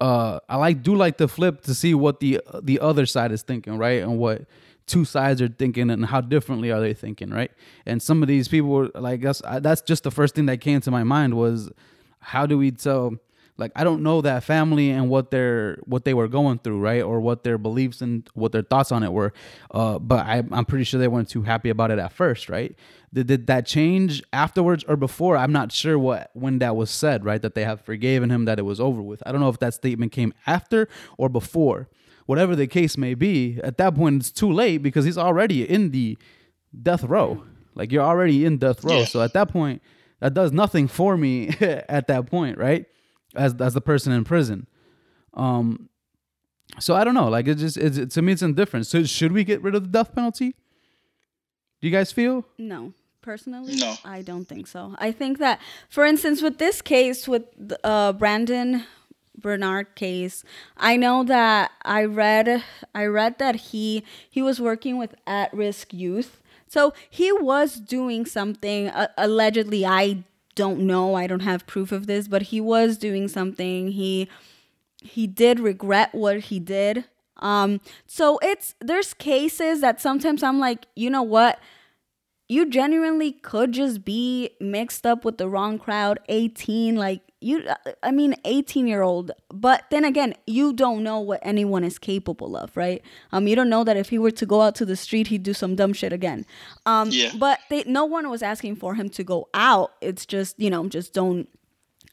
uh, 0.00 0.40
I 0.48 0.56
like 0.56 0.82
do 0.82 0.94
like 0.94 1.16
to 1.18 1.28
flip 1.28 1.62
to 1.62 1.74
see 1.74 1.94
what 1.94 2.20
the 2.20 2.40
the 2.62 2.80
other 2.80 3.06
side 3.06 3.32
is 3.32 3.42
thinking, 3.42 3.78
right, 3.78 4.02
and 4.02 4.18
what 4.18 4.46
two 4.86 5.04
sides 5.04 5.40
are 5.40 5.48
thinking 5.48 5.90
and 5.90 6.06
how 6.06 6.20
differently 6.20 6.70
are 6.70 6.80
they 6.80 6.92
thinking, 6.92 7.30
right? 7.30 7.50
And 7.86 8.02
some 8.02 8.22
of 8.22 8.28
these 8.28 8.48
people, 8.48 8.68
were, 8.68 8.90
like 8.94 9.22
that's 9.22 9.42
that's 9.60 9.80
just 9.80 10.02
the 10.02 10.10
first 10.10 10.34
thing 10.34 10.46
that 10.46 10.60
came 10.60 10.80
to 10.80 10.90
my 10.90 11.04
mind 11.04 11.34
was 11.34 11.70
how 12.20 12.46
do 12.46 12.58
we 12.58 12.70
tell 12.70 13.14
like 13.56 13.70
I 13.76 13.84
don't 13.84 14.02
know 14.02 14.20
that 14.20 14.42
family 14.42 14.90
and 14.90 15.08
what 15.08 15.30
their 15.30 15.78
what 15.84 16.04
they 16.04 16.14
were 16.14 16.26
going 16.26 16.58
through, 16.58 16.80
right, 16.80 17.02
or 17.02 17.20
what 17.20 17.44
their 17.44 17.58
beliefs 17.58 18.00
and 18.00 18.28
what 18.34 18.52
their 18.52 18.62
thoughts 18.62 18.90
on 18.90 19.02
it 19.02 19.12
were. 19.12 19.32
Uh, 19.70 19.98
but 19.98 20.26
I, 20.26 20.42
I'm 20.50 20.64
pretty 20.64 20.84
sure 20.84 20.98
they 20.98 21.08
weren't 21.08 21.28
too 21.28 21.42
happy 21.42 21.70
about 21.70 21.90
it 21.90 21.98
at 21.98 22.12
first, 22.12 22.48
right? 22.48 22.74
Did, 23.12 23.28
did 23.28 23.46
that 23.46 23.66
change 23.66 24.22
afterwards 24.32 24.84
or 24.88 24.96
before? 24.96 25.36
I'm 25.36 25.52
not 25.52 25.70
sure 25.70 25.98
what 25.98 26.30
when 26.34 26.58
that 26.58 26.74
was 26.74 26.90
said, 26.90 27.24
right? 27.24 27.40
That 27.40 27.54
they 27.54 27.64
have 27.64 27.80
forgiven 27.80 28.30
him, 28.30 28.44
that 28.46 28.58
it 28.58 28.62
was 28.62 28.80
over 28.80 29.00
with. 29.00 29.22
I 29.24 29.30
don't 29.30 29.40
know 29.40 29.50
if 29.50 29.60
that 29.60 29.74
statement 29.74 30.10
came 30.10 30.34
after 30.46 30.88
or 31.16 31.28
before. 31.28 31.88
Whatever 32.26 32.56
the 32.56 32.66
case 32.66 32.96
may 32.96 33.14
be, 33.14 33.60
at 33.62 33.76
that 33.78 33.94
point 33.94 34.22
it's 34.22 34.30
too 34.30 34.50
late 34.50 34.78
because 34.78 35.04
he's 35.04 35.18
already 35.18 35.68
in 35.68 35.90
the 35.90 36.18
death 36.82 37.04
row. 37.04 37.44
Like 37.74 37.92
you're 37.92 38.02
already 38.02 38.44
in 38.44 38.58
death 38.58 38.82
row. 38.82 39.00
Yeah. 39.00 39.04
So 39.04 39.20
at 39.20 39.32
that 39.34 39.48
point, 39.48 39.82
that 40.20 40.34
does 40.34 40.50
nothing 40.52 40.88
for 40.88 41.16
me 41.16 41.48
at 41.60 42.08
that 42.08 42.26
point, 42.26 42.58
right? 42.58 42.86
As 43.34 43.54
as 43.60 43.74
the 43.74 43.80
person 43.80 44.12
in 44.12 44.24
prison. 44.24 44.66
Um 45.34 45.88
so 46.78 46.94
I 46.94 47.04
don't 47.04 47.14
know. 47.14 47.28
Like 47.28 47.46
it 47.48 47.56
just 47.56 47.76
it's, 47.76 48.14
to 48.14 48.22
me 48.22 48.32
it's 48.32 48.42
indifferent. 48.42 48.86
So 48.86 49.04
should 49.04 49.32
we 49.32 49.44
get 49.44 49.62
rid 49.62 49.74
of 49.74 49.82
the 49.84 49.88
death 49.88 50.14
penalty? 50.14 50.54
Do 51.80 51.88
you 51.88 51.90
guys 51.90 52.12
feel? 52.12 52.46
No, 52.58 52.94
personally, 53.20 53.76
No. 53.76 53.94
I 54.04 54.22
don't 54.22 54.46
think 54.46 54.66
so. 54.66 54.94
I 54.98 55.12
think 55.12 55.38
that, 55.38 55.60
for 55.90 56.04
instance, 56.04 56.40
with 56.40 56.56
this 56.58 56.80
case, 56.80 57.28
with 57.28 57.44
uh, 57.84 58.14
Brandon 58.14 58.84
Bernard 59.36 59.94
case, 59.94 60.44
I 60.78 60.96
know 60.96 61.24
that 61.24 61.72
I 61.84 62.04
read, 62.04 62.62
I 62.94 63.04
read 63.04 63.38
that 63.38 63.56
he 63.56 64.02
he 64.30 64.40
was 64.40 64.60
working 64.60 64.96
with 64.96 65.14
at-risk 65.26 65.92
youth, 65.92 66.40
so 66.66 66.94
he 67.10 67.30
was 67.32 67.76
doing 67.76 68.24
something. 68.24 68.88
Uh, 68.88 69.08
allegedly, 69.18 69.84
I 69.84 70.24
don't 70.54 70.80
know. 70.80 71.14
I 71.14 71.26
don't 71.26 71.40
have 71.40 71.66
proof 71.66 71.92
of 71.92 72.06
this, 72.06 72.28
but 72.28 72.42
he 72.42 72.60
was 72.60 72.96
doing 72.96 73.28
something. 73.28 73.92
He 73.92 74.28
he 75.02 75.26
did 75.26 75.60
regret 75.60 76.14
what 76.14 76.40
he 76.40 76.58
did. 76.58 77.04
Um, 77.38 77.80
so 78.06 78.38
it's 78.42 78.74
there's 78.80 79.14
cases 79.14 79.80
that 79.80 80.00
sometimes 80.00 80.42
I'm 80.42 80.58
like, 80.58 80.86
you 80.96 81.10
know 81.10 81.22
what? 81.22 81.60
You 82.48 82.68
genuinely 82.68 83.32
could 83.32 83.72
just 83.72 84.04
be 84.04 84.50
mixed 84.60 85.06
up 85.06 85.24
with 85.24 85.38
the 85.38 85.48
wrong 85.48 85.78
crowd, 85.78 86.20
18, 86.28 86.94
like 86.96 87.22
you 87.44 87.62
I 88.02 88.10
mean 88.10 88.34
18 88.44 88.86
year 88.86 89.02
old. 89.02 89.30
But 89.52 89.84
then 89.90 90.04
again, 90.04 90.34
you 90.46 90.72
don't 90.72 91.02
know 91.02 91.20
what 91.20 91.40
anyone 91.42 91.84
is 91.84 91.98
capable 91.98 92.56
of, 92.56 92.76
right? 92.76 93.02
Um, 93.32 93.46
you 93.48 93.54
don't 93.54 93.68
know 93.68 93.84
that 93.84 93.96
if 93.96 94.08
he 94.08 94.18
were 94.18 94.30
to 94.32 94.46
go 94.46 94.62
out 94.62 94.74
to 94.76 94.84
the 94.86 94.96
street, 94.96 95.26
he'd 95.28 95.42
do 95.42 95.54
some 95.54 95.76
dumb 95.76 95.92
shit 95.92 96.12
again. 96.12 96.46
Um, 96.86 97.10
Yeah. 97.10 97.30
but 97.38 97.58
they, 97.70 97.84
no 97.86 98.04
one 98.04 98.28
was 98.30 98.42
asking 98.42 98.76
for 98.76 98.94
him 98.94 99.08
to 99.10 99.22
go 99.24 99.48
out. 99.54 99.92
It's 100.00 100.24
just, 100.26 100.58
you 100.58 100.70
know, 100.70 100.88
just 100.88 101.12
don't 101.12 101.48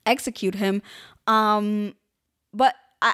execute 0.06 0.56
him. 0.56 0.82
Um, 1.28 1.96
but 2.54 2.76
I 3.02 3.14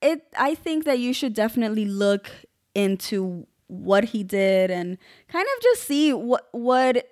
it 0.00 0.22
I 0.38 0.54
think 0.54 0.84
that 0.84 0.98
you 0.98 1.12
should 1.12 1.34
definitely 1.34 1.84
look 1.84 2.30
into 2.74 3.46
what 3.66 4.04
he 4.06 4.22
did 4.24 4.70
and 4.70 4.98
kind 5.28 5.46
of 5.56 5.62
just 5.62 5.82
see 5.84 6.12
what 6.12 6.48
what 6.52 7.06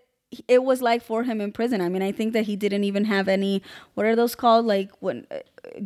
it 0.46 0.62
was 0.62 0.82
like 0.82 1.02
for 1.02 1.22
him 1.22 1.40
in 1.40 1.52
prison. 1.52 1.80
I 1.80 1.88
mean, 1.88 2.02
I 2.02 2.12
think 2.12 2.32
that 2.34 2.44
he 2.44 2.54
didn't 2.56 2.84
even 2.84 3.04
have 3.06 3.28
any. 3.28 3.62
What 3.94 4.06
are 4.06 4.14
those 4.14 4.34
called? 4.34 4.66
Like 4.66 4.90
when 5.00 5.26
uh, 5.30 5.38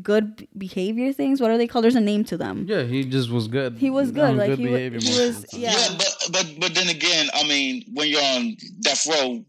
good 0.03 0.49
behavior 0.59 1.13
things. 1.13 1.41
What 1.41 1.51
are 1.51 1.59
they 1.59 1.67
called? 1.67 1.85
There's 1.85 1.95
a 1.97 2.01
name 2.01 2.25
to 2.25 2.37
them. 2.37 2.67
Yeah, 2.69 2.83
he 2.83 3.05
just 3.05 3.31
was 3.31 3.47
good. 3.49 3.79
He 3.79 3.91
was 3.91 4.11
good. 4.11 4.25
On 4.25 4.37
Like 4.37 4.59
he, 4.59 4.67
wa- 4.67 4.73
behavior 4.73 4.99
he 5.01 5.11
was. 5.21 5.47
Yeah. 5.53 5.73
Yeah, 5.73 5.89
but 5.97 6.17
but 6.33 6.47
but 6.59 6.75
then 6.75 6.89
again, 6.89 7.29
I 7.35 7.45
mean, 7.47 7.85
when 7.95 8.09
you're 8.09 8.23
on 8.23 8.57
death 8.81 9.07
row, 9.07 9.45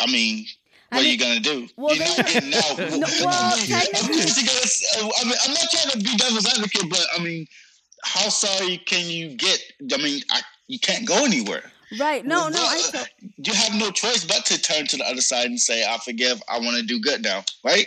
I 0.00 0.06
mean, 0.12 0.46
I 0.92 0.96
what 0.96 1.02
mean- 1.02 1.08
are 1.08 1.12
you 1.12 1.18
gonna 1.18 1.40
do? 1.40 1.68
well, 1.76 1.94
you're 1.96 2.04
not 2.06 2.16
there's 2.16 2.36
a- 2.36 2.40
getting 2.40 2.54
out. 2.54 2.78
No, 3.00 3.06
well, 3.26 3.28
I 3.52 3.56
mean, 3.56 3.66
technically- 3.66 4.16
you 4.18 4.46
gotta- 4.46 5.14
I 5.20 5.24
mean, 5.24 5.34
I'm 5.44 5.52
not 5.52 5.66
trying 5.70 5.90
to 5.92 5.98
be 5.98 6.16
devil's 6.16 6.46
advocate, 6.46 6.88
but 6.90 7.04
I 7.18 7.22
mean, 7.22 7.46
how 8.04 8.28
sorry 8.28 8.78
can 8.86 9.10
you 9.10 9.34
get? 9.34 9.58
I 9.92 9.96
mean, 9.96 10.22
I, 10.30 10.40
you 10.68 10.78
can't 10.78 11.06
go 11.06 11.24
anywhere. 11.24 11.72
Right. 11.98 12.24
No. 12.24 12.48
No. 12.48 12.58
I. 12.60 12.82
Well, 12.92 13.06
you 13.38 13.52
have 13.54 13.74
no 13.74 13.90
choice 13.90 14.24
but 14.24 14.44
to 14.46 14.60
turn 14.60 14.86
to 14.88 14.96
the 14.98 15.04
other 15.04 15.20
side 15.20 15.46
and 15.46 15.58
say, 15.60 15.84
"I 15.84 15.98
forgive. 15.98 16.42
I 16.48 16.58
want 16.58 16.76
to 16.76 16.82
do 16.82 17.00
good 17.00 17.22
now." 17.22 17.44
Right? 17.64 17.86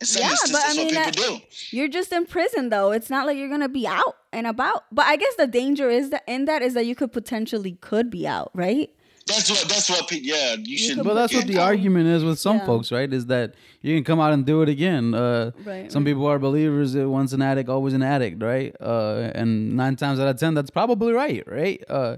In 0.00 0.06
some 0.06 0.22
Yeah, 0.22 0.34
but 0.52 0.60
I 0.64 0.74
mean, 0.74 0.94
that- 0.94 1.16
do. 1.16 1.38
You're 1.70 1.88
just 1.88 2.12
in 2.12 2.26
prison 2.26 2.68
though. 2.68 2.92
It's 2.92 3.10
not 3.10 3.26
like 3.26 3.36
you're 3.36 3.48
gonna 3.48 3.68
be 3.68 3.86
out 3.86 4.16
and 4.32 4.46
about. 4.46 4.84
But 4.92 5.06
I 5.06 5.16
guess 5.16 5.34
the 5.36 5.46
danger 5.46 5.88
is 5.90 6.10
that 6.10 6.22
in 6.28 6.44
that 6.44 6.62
is 6.62 6.74
that 6.74 6.86
you 6.86 6.94
could 6.94 7.12
potentially 7.12 7.72
could 7.80 8.10
be 8.10 8.26
out, 8.26 8.50
right? 8.54 8.90
That's 9.26 9.50
what. 9.50 9.60
That's 9.68 9.90
what. 9.90 10.10
Yeah, 10.12 10.54
you 10.62 10.78
should. 10.78 10.96
could 10.98 11.04
But 11.04 11.14
that's 11.14 11.34
what 11.34 11.46
the 11.48 11.58
out. 11.58 11.66
argument 11.66 12.06
is 12.06 12.22
with 12.22 12.38
some 12.38 12.58
Yeah. 12.58 12.66
folks, 12.66 12.92
right? 12.92 13.12
Is 13.12 13.26
that 13.26 13.54
you 13.82 13.94
can 13.96 14.04
come 14.04 14.20
out 14.20 14.32
and 14.32 14.46
do 14.46 14.62
it 14.62 14.68
again. 14.68 15.14
Uh, 15.14 15.50
Right, 15.64 15.90
some 15.90 16.04
right. 16.04 16.10
people 16.10 16.26
are 16.26 16.38
believers 16.38 16.92
that 16.92 17.08
once 17.08 17.32
an 17.32 17.42
addict, 17.42 17.68
always 17.68 17.92
an 17.92 18.02
addict, 18.02 18.42
right? 18.42 18.74
Uh, 18.80 19.30
and 19.34 19.76
nine 19.76 19.96
times 19.96 20.20
out 20.20 20.28
of 20.28 20.38
ten, 20.38 20.54
that's 20.54 20.70
probably 20.70 21.12
right, 21.12 21.42
right? 21.46 21.82
Uh, 21.88 22.16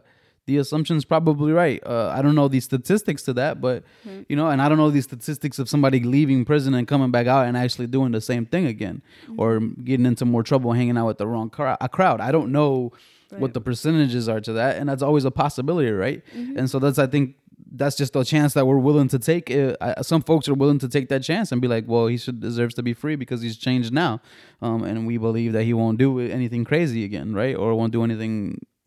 the 0.51 0.59
assumption's 0.59 1.05
probably 1.05 1.53
right. 1.53 1.81
Uh, 1.87 2.09
I 2.17 2.23
don't 2.23 2.35
know 2.35 2.49
the 2.49 2.61
statistics 2.61 3.23
to 3.27 3.33
that, 3.35 3.61
but 3.61 3.85
Hmm. 4.05 4.23
you 4.29 4.37
know, 4.39 4.49
and 4.53 4.61
I 4.61 4.69
don't 4.69 4.79
know 4.79 4.91
the 4.91 5.01
statistics 5.01 5.59
of 5.61 5.69
somebody 5.69 6.01
leaving 6.01 6.45
prison 6.45 6.75
and 6.75 6.87
coming 6.89 7.11
back 7.13 7.27
out 7.29 7.47
and 7.47 7.57
actually 7.57 7.87
doing 7.87 8.11
the 8.13 8.21
same 8.21 8.45
thing 8.47 8.67
again, 8.67 8.97
Hmm. 9.27 9.41
or 9.41 9.61
getting 9.89 10.07
into 10.07 10.25
more 10.25 10.43
trouble 10.43 10.73
hanging 10.73 10.99
out 10.99 11.07
with 11.07 11.19
the 11.19 11.27
wrong 11.27 11.51
crowd. 11.51 11.79
A 11.81 11.89
crowd. 11.89 12.21
I 12.21 12.33
don't 12.33 12.51
know 12.51 12.93
what 13.39 13.55
the 13.55 13.61
percentages 13.61 14.29
are 14.29 14.41
to 14.41 14.53
that, 14.55 14.77
and 14.79 14.89
that's 14.89 15.05
always 15.09 15.25
a 15.25 15.31
possibility, 15.31 15.93
right? 15.93 16.21
Mm-hmm. 16.37 16.59
And 16.59 16.69
so 16.69 16.81
that's 16.81 16.99
I 16.99 17.07
think 17.07 17.37
that's 17.73 17.97
just 17.97 18.17
a 18.17 18.25
chance 18.25 18.55
that 18.55 18.67
we're 18.67 18.79
willing 18.89 19.07
to 19.07 19.19
take. 19.21 19.45
Uh, 19.53 20.03
some 20.03 20.23
folks 20.23 20.49
are 20.49 20.55
willing 20.63 20.81
to 20.81 20.89
take 20.89 21.09
that 21.11 21.23
chance 21.23 21.53
and 21.53 21.61
be 21.63 21.69
like, 21.69 21.85
well, 21.87 22.09
he 22.09 22.17
should 22.17 22.41
deserves 22.41 22.75
to 22.75 22.83
be 22.83 22.93
free 22.93 23.15
because 23.15 23.41
he's 23.41 23.57
changed 23.57 23.93
now, 23.93 24.21
um, 24.61 24.83
and 24.83 25.07
we 25.07 25.17
believe 25.17 25.53
that 25.53 25.63
he 25.63 25.73
won't 25.73 25.97
do 25.99 26.19
anything 26.19 26.65
crazy 26.65 27.05
again, 27.05 27.33
right? 27.33 27.55
Or 27.55 27.67
won't 27.77 27.93
do 27.93 28.03
anything 28.03 28.35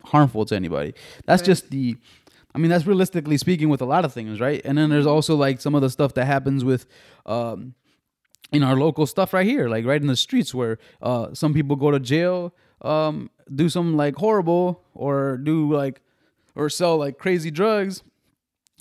harmful 0.04 0.44
to 0.46 0.56
anybody. 0.56 0.94
That's 1.26 1.42
just 1.42 1.70
the. 1.70 1.96
I 2.54 2.58
mean, 2.58 2.70
that's 2.70 2.86
realistically 2.86 3.36
speaking 3.36 3.68
with 3.68 3.80
a 3.80 3.84
lot 3.84 4.04
of 4.04 4.12
things, 4.12 4.40
right? 4.40 4.62
And 4.64 4.78
then 4.78 4.88
there's 4.88 5.06
also 5.06 5.34
like 5.34 5.60
some 5.60 5.74
of 5.74 5.82
the 5.82 5.90
stuff 5.90 6.14
that 6.14 6.26
happens 6.26 6.64
with. 6.64 6.86
Um, 7.26 7.74
in 8.52 8.62
our 8.62 8.76
local 8.76 9.04
stuff 9.04 9.32
right 9.32 9.46
here, 9.46 9.68
like 9.68 9.84
right 9.84 10.00
in 10.00 10.06
the 10.06 10.14
streets, 10.14 10.54
where 10.54 10.78
uh, 11.02 11.34
some 11.34 11.52
people 11.52 11.74
go 11.74 11.90
to 11.90 11.98
jail, 11.98 12.54
um, 12.82 13.28
do 13.52 13.68
something 13.68 13.96
like 13.96 14.14
horrible, 14.14 14.80
or 14.94 15.38
do 15.38 15.72
like, 15.72 16.00
or 16.54 16.70
sell 16.70 16.96
like 16.96 17.18
crazy 17.18 17.50
drugs, 17.50 18.04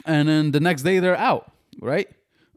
and 0.06 0.30
then 0.30 0.52
the 0.52 0.60
next 0.60 0.84
day 0.84 1.00
they're 1.00 1.18
out, 1.18 1.52
right? 1.82 2.08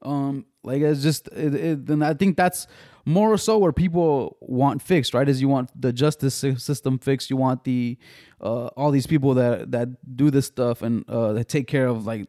Um, 0.02 0.44
like 0.62 0.82
it's 0.82 1.02
just, 1.02 1.28
it, 1.28 1.54
it, 1.54 1.86
then 1.86 2.02
I 2.02 2.12
think 2.12 2.36
that's 2.36 2.66
more 3.07 3.38
so 3.38 3.57
where 3.57 3.72
people 3.72 4.36
want 4.40 4.82
fixed, 4.82 5.14
right? 5.14 5.28
Is 5.28 5.40
you 5.40 5.48
want 5.48 5.70
the 5.80 5.92
justice 5.92 6.34
system 6.34 6.98
fixed, 6.98 7.30
you 7.30 7.36
want 7.36 7.64
the 7.64 7.96
uh, 8.40 8.66
all 8.76 8.90
these 8.90 9.07
people 9.07 9.32
that 9.34 9.70
that 9.70 9.88
do 10.16 10.30
this 10.30 10.46
stuff 10.46 10.82
and 10.82 11.09
uh, 11.09 11.32
that 11.34 11.48
take 11.48 11.66
care 11.68 11.86
of 11.86 12.04
like 12.04 12.26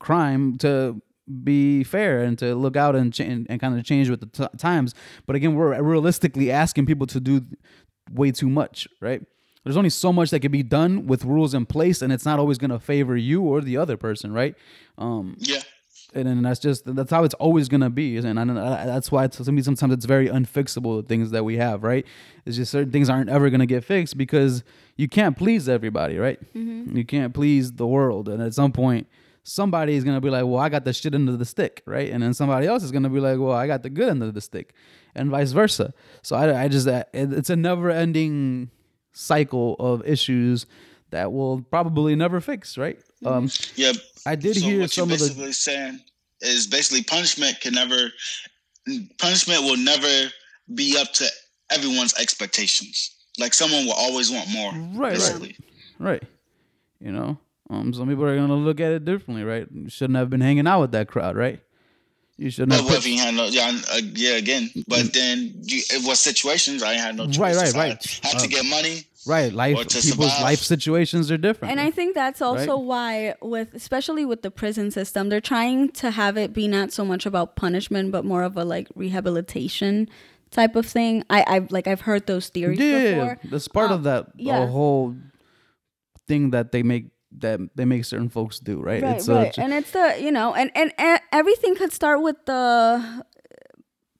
crime 0.00 0.58
to 0.58 1.00
be 1.42 1.82
fair 1.84 2.22
and 2.22 2.38
to 2.38 2.54
look 2.54 2.76
out 2.76 2.94
and, 2.94 3.12
ch- 3.12 3.20
and, 3.20 3.46
and 3.50 3.60
kind 3.60 3.76
of 3.78 3.84
change 3.84 4.08
with 4.10 4.20
the 4.20 4.26
t- 4.26 4.58
times. 4.58 4.94
But 5.26 5.34
again, 5.36 5.54
we're 5.54 5.80
realistically 5.82 6.50
asking 6.52 6.86
people 6.86 7.06
to 7.08 7.18
do 7.20 7.42
way 8.12 8.30
too 8.30 8.48
much, 8.48 8.86
right? 9.00 9.22
There's 9.64 9.76
only 9.76 9.90
so 9.90 10.12
much 10.12 10.30
that 10.30 10.38
can 10.40 10.52
be 10.52 10.62
done 10.62 11.06
with 11.08 11.24
rules 11.24 11.52
in 11.52 11.66
place, 11.66 12.00
and 12.00 12.12
it's 12.12 12.24
not 12.24 12.38
always 12.38 12.58
going 12.58 12.70
to 12.70 12.78
favor 12.78 13.16
you 13.16 13.42
or 13.42 13.60
the 13.60 13.76
other 13.76 13.96
person, 13.96 14.32
right? 14.32 14.54
Um, 14.98 15.36
Yeah. 15.40 15.62
And 16.16 16.26
then 16.26 16.42
that's 16.42 16.58
just 16.58 16.82
that's 16.94 17.10
how 17.10 17.24
it's 17.24 17.34
always 17.34 17.68
gonna 17.68 17.90
be, 17.90 18.16
and 18.16 18.38
I, 18.38 18.42
I, 18.42 18.82
uh, 18.82 18.86
that's 18.86 19.12
why 19.12 19.24
it's, 19.24 19.36
to 19.36 19.52
me 19.52 19.62
sometimes 19.62 19.92
it's 19.92 20.06
very 20.06 20.28
unfixable 20.28 21.06
things 21.06 21.30
that 21.30 21.44
we 21.44 21.58
have, 21.58 21.82
right? 21.82 22.06
It's 22.44 22.56
just 22.56 22.72
certain 22.72 22.90
things 22.90 23.10
aren't 23.10 23.28
ever 23.28 23.50
gonna 23.50 23.66
get 23.66 23.84
fixed 23.84 24.16
because 24.16 24.64
you 24.96 25.08
can't 25.08 25.36
please 25.36 25.68
everybody, 25.68 26.16
right? 26.16 26.40
Mm-hmm. 26.54 26.96
You 26.96 27.04
can't 27.04 27.34
please 27.34 27.72
the 27.72 27.86
world, 27.86 28.28
and 28.28 28.42
at 28.42 28.54
some 28.54 28.72
point 28.72 29.06
somebody 29.42 29.94
is 29.94 30.02
gonna 30.02 30.20
be 30.20 30.30
like, 30.30 30.44
well, 30.44 30.58
I 30.58 30.68
got 30.68 30.84
the 30.84 30.92
shit 30.92 31.14
under 31.14 31.36
the 31.36 31.44
stick, 31.44 31.82
right? 31.86 32.10
And 32.10 32.22
then 32.22 32.34
somebody 32.34 32.66
else 32.66 32.82
is 32.82 32.90
gonna 32.90 33.10
be 33.10 33.20
like, 33.20 33.38
well, 33.38 33.52
I 33.52 33.66
got 33.66 33.82
the 33.82 33.90
good 33.90 34.08
under 34.08 34.32
the 34.32 34.40
stick, 34.40 34.72
and 35.14 35.30
vice 35.30 35.52
versa. 35.52 35.92
So 36.22 36.34
I, 36.34 36.64
I 36.64 36.68
just 36.68 36.88
uh, 36.88 37.04
it, 37.12 37.32
it's 37.32 37.50
a 37.50 37.56
never 37.56 37.90
ending 37.90 38.70
cycle 39.12 39.76
of 39.78 40.06
issues 40.06 40.66
that 41.10 41.32
will 41.32 41.62
probably 41.62 42.14
never 42.16 42.40
fix, 42.40 42.76
right? 42.76 42.98
Um, 43.24 43.48
Yeah. 43.74 43.92
I 44.26 44.34
did 44.34 44.56
so 44.56 44.66
hear 44.66 44.80
what 44.80 44.90
some 44.90 45.08
you're 45.08 45.14
of 45.14 45.20
the 45.20 45.26
basically 45.28 45.52
saying 45.52 46.00
is 46.40 46.66
basically 46.66 47.02
punishment 47.04 47.60
can 47.60 47.74
never 47.74 48.10
punishment 49.18 49.62
will 49.62 49.76
never 49.76 50.30
be 50.74 50.96
up 50.98 51.12
to 51.14 51.26
everyone's 51.70 52.14
expectations. 52.18 53.14
Like 53.38 53.54
someone 53.54 53.86
will 53.86 53.92
always 53.92 54.30
want 54.30 54.48
more. 54.52 54.72
Right, 54.72 54.96
right. 54.98 55.12
basically. 55.14 55.56
Right. 55.98 56.22
You 57.00 57.12
know, 57.12 57.38
um, 57.70 57.92
some 57.92 58.08
people 58.08 58.24
are 58.24 58.36
gonna 58.36 58.54
look 58.54 58.80
at 58.80 58.92
it 58.92 59.04
differently, 59.04 59.44
right? 59.44 59.66
You 59.72 59.88
shouldn't 59.90 60.16
have 60.16 60.30
been 60.30 60.40
hanging 60.40 60.66
out 60.66 60.80
with 60.80 60.92
that 60.92 61.08
crowd, 61.08 61.36
right? 61.36 61.60
You 62.38 62.50
shouldn't 62.50 62.70
But 62.70 62.76
have. 62.80 62.84
what 62.86 62.98
if 62.98 63.06
you 63.06 63.18
had 63.18 63.34
no? 63.34 63.46
Yeah, 63.46 63.78
uh, 63.92 64.00
yeah. 64.14 64.32
Again, 64.36 64.70
but 64.88 65.12
then 65.14 65.54
you, 65.62 65.82
it 65.90 66.06
was 66.06 66.20
situations 66.20 66.82
I 66.82 66.94
had 66.94 67.16
no 67.16 67.26
choice. 67.26 67.38
Right, 67.38 67.56
right, 67.56 67.68
If 67.68 67.74
I 67.76 67.78
right. 67.78 68.04
Had, 68.22 68.24
had 68.24 68.36
Uh, 68.36 68.38
to 68.40 68.48
get 68.48 68.64
money. 68.66 69.04
Right, 69.26 69.52
life 69.52 69.76
or 69.76 69.84
to 69.84 70.00
people's 70.00 70.32
survive. 70.32 70.42
life 70.42 70.60
situations 70.60 71.30
are 71.30 71.36
different. 71.38 71.72
And 71.72 71.80
I 71.80 71.90
think 71.90 72.14
that's 72.14 72.40
also 72.40 72.76
Right. 72.76 72.84
why, 72.84 73.34
with 73.42 73.74
especially 73.74 74.24
with 74.24 74.42
the 74.42 74.50
prison 74.50 74.90
system, 74.90 75.28
they're 75.28 75.40
trying 75.40 75.90
to 76.02 76.10
have 76.12 76.36
it 76.36 76.52
be 76.52 76.68
not 76.68 76.92
so 76.92 77.04
much 77.04 77.26
about 77.26 77.56
punishment, 77.56 78.12
but 78.12 78.24
more 78.24 78.42
of 78.42 78.56
a 78.56 78.64
like 78.64 78.88
rehabilitation 78.94 80.08
type 80.50 80.76
of 80.76 80.86
thing. 80.86 81.24
I, 81.28 81.44
I've 81.46 81.70
like 81.72 81.86
I've 81.86 82.02
heard 82.02 82.26
those 82.26 82.48
theories 82.48 82.78
yeah, 82.78 82.98
yeah, 82.98 83.10
before. 83.14 83.38
that's 83.50 83.68
part 83.68 83.90
Um, 83.90 83.96
of 83.98 84.02
that 84.04 84.26
yeah. 84.36 84.60
the 84.60 84.66
whole 84.68 85.14
thing 86.28 86.50
that 86.50 86.72
they 86.72 86.82
make 86.82 87.10
that 87.38 87.60
they 87.74 87.84
make 87.84 88.04
certain 88.04 88.28
folks 88.30 88.58
do, 88.60 88.80
right? 88.80 89.02
right, 89.02 89.16
it's 89.16 89.28
right. 89.28 89.56
A, 89.58 89.60
and 89.60 89.72
it's 89.74 89.90
the 89.90 90.16
you 90.20 90.30
know, 90.32 90.54
and, 90.54 90.70
and 90.74 90.92
and 90.96 91.20
everything 91.32 91.74
could 91.74 91.92
start 91.92 92.22
with 92.22 92.36
the 92.46 93.24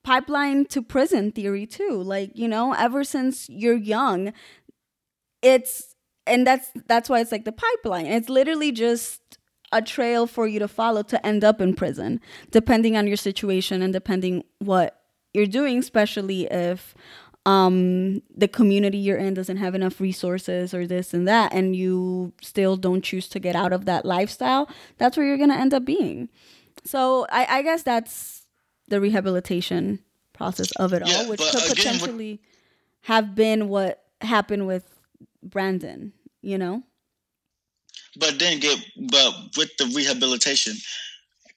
pipeline 0.02 0.64
to 0.66 0.82
prison 0.82 1.32
theory 1.32 1.66
too. 1.66 2.02
Like 2.02 2.32
you 2.34 2.48
know, 2.48 2.72
ever 2.74 3.04
since 3.04 3.48
you're 3.48 3.76
young, 3.76 4.32
it's 5.43 5.95
and 6.26 6.47
that's 6.47 6.70
that's 6.87 7.09
why 7.09 7.20
it's 7.20 7.32
like 7.32 7.45
the 7.45 7.53
pipeline. 7.53 8.07
It's 8.07 8.28
literally 8.28 8.72
just 8.72 9.20
a 9.72 9.82
trail 9.82 10.26
for 10.26 10.47
you 10.47 10.59
to 10.61 10.68
follow 10.68 11.03
to 11.05 11.24
end 11.26 11.45
up 11.45 11.61
in 11.61 11.74
prison, 11.74 12.20
depending 12.51 12.97
on 12.97 13.07
your 13.07 13.16
situation 13.16 13.82
and 13.82 13.93
depending 13.93 14.45
what 14.59 15.03
you're 15.34 15.47
doing, 15.47 15.78
especially 15.78 16.45
if 16.51 16.95
um 17.45 18.22
the 18.37 18.49
community 18.49 18.99
you're 18.99 19.16
in 19.18 19.34
doesn't 19.34 19.59
have 19.59 19.74
enough 19.76 20.01
resources 20.01 20.74
or 20.74 20.84
this 20.84 21.14
and 21.14 21.28
that 21.28 21.53
and 21.53 21.76
you 21.76 22.32
still 22.43 22.76
don't 22.76 23.03
choose 23.05 23.28
to 23.28 23.39
get 23.39 23.55
out 23.55 23.72
of 23.72 23.84
that 23.84 24.05
lifestyle 24.05 24.68
that's 24.99 25.16
where 25.16 25.24
you're 25.24 25.39
gonna 25.39 25.55
end 25.55 25.72
up 25.72 25.84
being 25.84 26.28
so 26.84 27.24
i, 27.30 27.47
I 27.59 27.62
guess 27.62 27.84
that's 27.84 28.47
the 28.89 29.01
rehabilitation 29.01 30.01
process 30.32 30.72
of 30.72 30.93
it 30.93 31.03
Yeah, 31.07 31.18
all 31.18 31.28
which 31.28 31.39
could 31.41 31.51
again, 31.51 31.68
what- 31.68 31.76
potentially 31.76 32.41
have 33.03 33.37
been 33.37 33.68
what 33.68 34.03
happened 34.22 34.66
with 34.66 34.95
brandon 35.51 36.12
you 36.42 36.59
know 36.59 36.82
But 38.18 38.38
then 38.38 38.61
get 38.61 38.78
but 39.11 39.32
with 39.57 39.76
the 39.76 39.86
rehabilitation, 39.94 40.74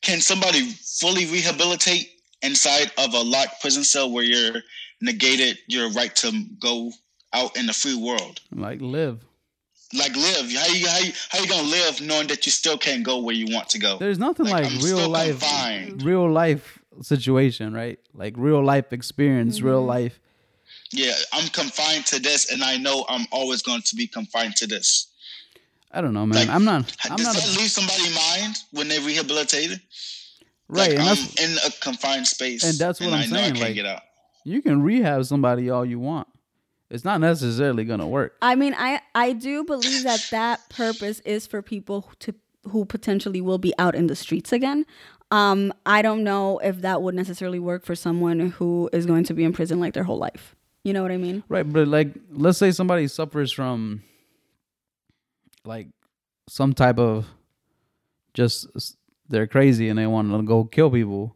can 0.02 0.20
somebody 0.22 0.62
fully 1.00 1.26
rehabilitate 1.26 2.10
inside 2.42 2.92
of 2.98 3.14
a 3.14 3.20
locked 3.22 3.62
prison 3.62 3.84
cell 3.84 4.12
where 4.12 4.24
you're 4.24 4.62
negated 5.02 5.58
your 5.68 5.90
right 5.92 6.14
to 6.18 6.32
go 6.60 6.92
out 7.34 7.56
in 7.58 7.66
the 7.66 7.74
free 7.74 7.96
world? 7.96 8.42
like 8.52 8.82
live. 8.82 9.24
Like 9.94 10.16
live. 10.16 10.46
How 10.54 10.68
you 10.68 10.88
how 10.88 11.00
you 11.00 11.12
how 11.30 11.40
you 11.40 11.48
gonna 11.48 11.68
live 11.68 12.02
knowing 12.02 12.28
that 12.28 12.46
you 12.46 12.52
still 12.52 12.78
can't 12.78 13.04
go 13.04 13.20
where 13.20 13.36
you 13.36 13.48
want 13.56 13.70
to 13.70 13.80
go? 13.80 13.98
There's 13.98 14.20
nothing 14.20 14.46
Like, 14.46 14.66
like, 14.72 14.84
real 14.84 15.08
life, 15.08 15.40
confined. 15.40 16.04
real 16.04 16.30
life 16.30 16.78
situation, 17.02 17.74
right? 17.74 18.00
Like 18.14 18.34
real 18.38 18.64
life 18.64 18.92
experience, 18.94 19.62
real 19.62 19.80
Mm-hmm. 19.80 19.88
life. 19.88 20.20
Yeah, 20.92 21.14
I'm 21.34 21.48
confined 21.50 22.06
to 22.08 22.20
this 22.20 22.52
and 22.52 22.64
I 22.64 22.78
know 22.78 23.06
I'm 23.10 23.26
always 23.32 23.62
going 23.62 23.82
to 23.84 23.96
be 23.96 24.08
confined 24.08 24.56
to 24.58 24.68
this. 24.68 25.08
I 25.92 26.02
don't 26.02 26.14
know, 26.14 26.26
man. 26.26 26.40
Like, 26.48 26.50
I'm 26.56 26.66
not. 26.66 26.96
I'm 27.10 27.18
Does 27.18 27.26
not. 27.28 27.36
that 27.36 27.56
A, 27.56 27.60
leave 27.60 27.70
somebody's 27.72 28.16
mind 28.16 28.58
when 28.72 28.88
they 28.88 29.00
rehabilitated? 29.00 29.82
right, 30.68 30.90
like, 30.92 31.00
and 31.00 31.02
I'm 31.10 31.18
in 31.44 31.58
a 31.66 31.72
confined 31.82 32.28
space, 32.28 32.64
and 32.64 32.78
that's 32.78 33.00
what 33.00 33.08
I'm 33.10 33.14
I 33.22 33.26
know 33.26 33.36
saying, 33.38 33.38
I 33.38 33.48
can't 33.48 33.60
like- 33.60 33.76
get 33.76 33.86
out. 33.88 34.02
you 34.44 34.62
can 34.62 34.84
rehab 34.84 35.26
somebody 35.26 35.70
all 35.70 35.84
you 35.86 36.00
want. 36.00 36.28
It's 36.92 37.04
not 37.04 37.22
necessarily 37.22 37.86
gonna 37.86 38.08
work. 38.08 38.36
I 38.42 38.56
mean, 38.56 38.76
I 38.78 39.02
I 39.16 39.34
do 39.34 39.64
believe 39.64 40.04
that 40.04 40.28
that 40.32 40.70
purpose 40.70 41.20
is 41.22 41.46
for 41.48 41.62
people 41.64 42.10
to 42.20 42.34
who 42.70 42.86
potentially 42.86 43.42
will 43.42 43.58
be 43.60 43.74
out 43.80 43.96
in 43.96 44.08
the 44.08 44.16
streets 44.16 44.52
again. 44.52 44.86
Um, 45.32 45.72
I 45.86 46.02
don't 46.02 46.24
know 46.24 46.58
if 46.60 46.82
that 46.82 47.02
would 47.04 47.14
necessarily 47.16 47.60
work 47.60 47.86
for 47.86 47.96
someone 47.96 48.40
who 48.58 48.90
is 48.94 49.06
going 49.06 49.24
to 49.26 49.34
be 49.36 49.44
in 49.44 49.54
prison 49.54 49.80
like 49.80 49.94
their 49.94 50.04
whole 50.04 50.18
life. 50.18 50.56
You 50.84 50.94
know 50.94 51.02
what 51.02 51.12
I 51.12 51.18
mean? 51.18 51.44
Right, 51.50 51.70
but 51.72 51.88
like 51.88 52.10
let's 52.32 52.58
say 52.58 52.72
somebody 52.72 53.08
suffers 53.08 53.52
from 53.52 54.02
like 55.66 55.88
some 56.48 56.74
type 56.74 56.98
of 57.00 57.26
just 58.34 58.68
they're 59.28 59.48
crazy 59.48 59.90
and 59.90 60.00
they 60.00 60.08
want 60.08 60.32
to 60.32 60.42
go 60.44 60.64
kill 60.64 60.90
people. 60.90 61.36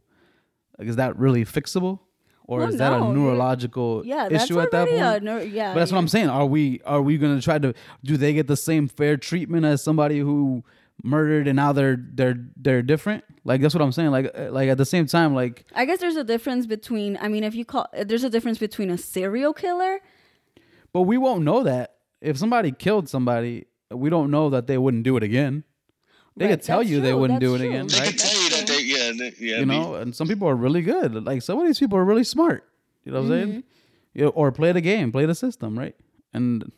Like 0.79 0.87
is 0.87 0.95
that 0.95 1.17
really 1.17 1.45
fixable? 1.45 1.99
Or 2.45 2.59
Well, 2.59 2.69
is 2.69 2.77
that 2.77 2.91
no, 2.99 3.09
a 3.09 3.13
neurological 3.13 4.03
Yeah, 4.05 4.27
issue 4.29 4.59
at 4.59 4.71
that 4.71 4.89
point? 4.89 5.23
neuro- 5.23 5.41
yeah. 5.43 5.73
But 5.73 5.79
that's 5.79 5.91
what 5.93 5.97
I'm 5.99 6.07
saying. 6.09 6.29
Are 6.29 6.45
we 6.45 6.81
are 6.85 7.01
we 7.01 7.17
gonna 7.17 7.41
try 7.41 7.57
to 7.59 7.73
do 8.03 8.17
they 8.17 8.33
get 8.33 8.47
the 8.47 8.57
same 8.57 8.87
fair 8.87 9.15
treatment 9.17 9.65
as 9.65 9.81
somebody 9.81 10.19
who 10.19 10.63
murdered 11.03 11.47
and 11.47 11.55
now 11.55 11.73
they're 11.73 11.97
they're 12.13 12.37
they're 12.55 12.81
different? 12.81 13.23
Like 13.43 13.61
that's 13.61 13.75
what 13.75 13.81
I'm 13.81 13.91
saying. 13.91 14.11
Like 14.11 14.31
uh, 14.37 14.51
like 14.51 14.69
at 14.69 14.77
the 14.77 14.85
same 14.85 15.05
time, 15.05 15.33
like 15.35 15.65
I 15.75 15.85
guess 15.85 15.99
there's 15.99 16.15
a 16.15 16.23
difference 16.23 16.65
between. 16.65 17.17
I 17.21 17.27
mean, 17.27 17.43
if 17.43 17.53
you 17.55 17.65
call, 17.65 17.87
there's 18.05 18.23
a 18.23 18.29
difference 18.29 18.57
between 18.57 18.89
a 18.89 18.97
serial 18.97 19.53
killer. 19.53 19.99
but 20.93 21.01
we 21.01 21.17
won't 21.17 21.43
know 21.43 21.63
that 21.63 21.95
if 22.21 22.37
somebody 22.37 22.71
killed 22.71 23.09
somebody, 23.09 23.65
we 23.91 24.09
don't 24.09 24.31
know 24.31 24.49
that 24.49 24.67
they 24.67 24.77
wouldn't 24.77 25.03
do 25.03 25.17
it 25.17 25.23
again. 25.23 25.63
They 26.35 26.45
Right, 26.45 26.51
could 26.51 26.63
tell 26.63 26.79
that's 26.79 26.89
you 26.89 26.99
they 27.01 27.13
wouldn't 27.13 27.39
do 27.41 27.53
it 27.53 27.59
true. 27.59 27.67
again, 27.69 27.85
They 27.87 27.99
right? 27.99 28.09
can 28.09 28.17
tell 28.17 28.41
you 28.43 28.49
that 28.49 28.65
they, 28.67 28.81
yeah, 28.81 29.11
they, 29.15 29.33
yeah. 29.45 29.59
you 29.59 29.65
be- 29.67 29.71
know, 29.77 29.93
and 29.95 30.15
some 30.15 30.27
people 30.27 30.47
are 30.49 30.55
really 30.55 30.81
good. 30.81 31.13
Like 31.25 31.43
some 31.43 31.59
of 31.59 31.65
these 31.67 31.77
people 31.77 31.97
are 31.97 32.03
really 32.05 32.23
smart. 32.23 32.67
You 33.05 33.11
know 33.11 33.21
what 33.21 33.25
I'm 33.27 33.31
Mm-hmm. 33.33 33.51
saying? 33.51 33.63
You 34.15 34.23
know, 34.25 34.29
or 34.29 34.51
play 34.51 34.71
the 34.71 34.81
game, 34.81 35.11
play 35.11 35.25
the 35.27 35.35
system, 35.35 35.77
right? 35.77 35.95
And 36.33 36.71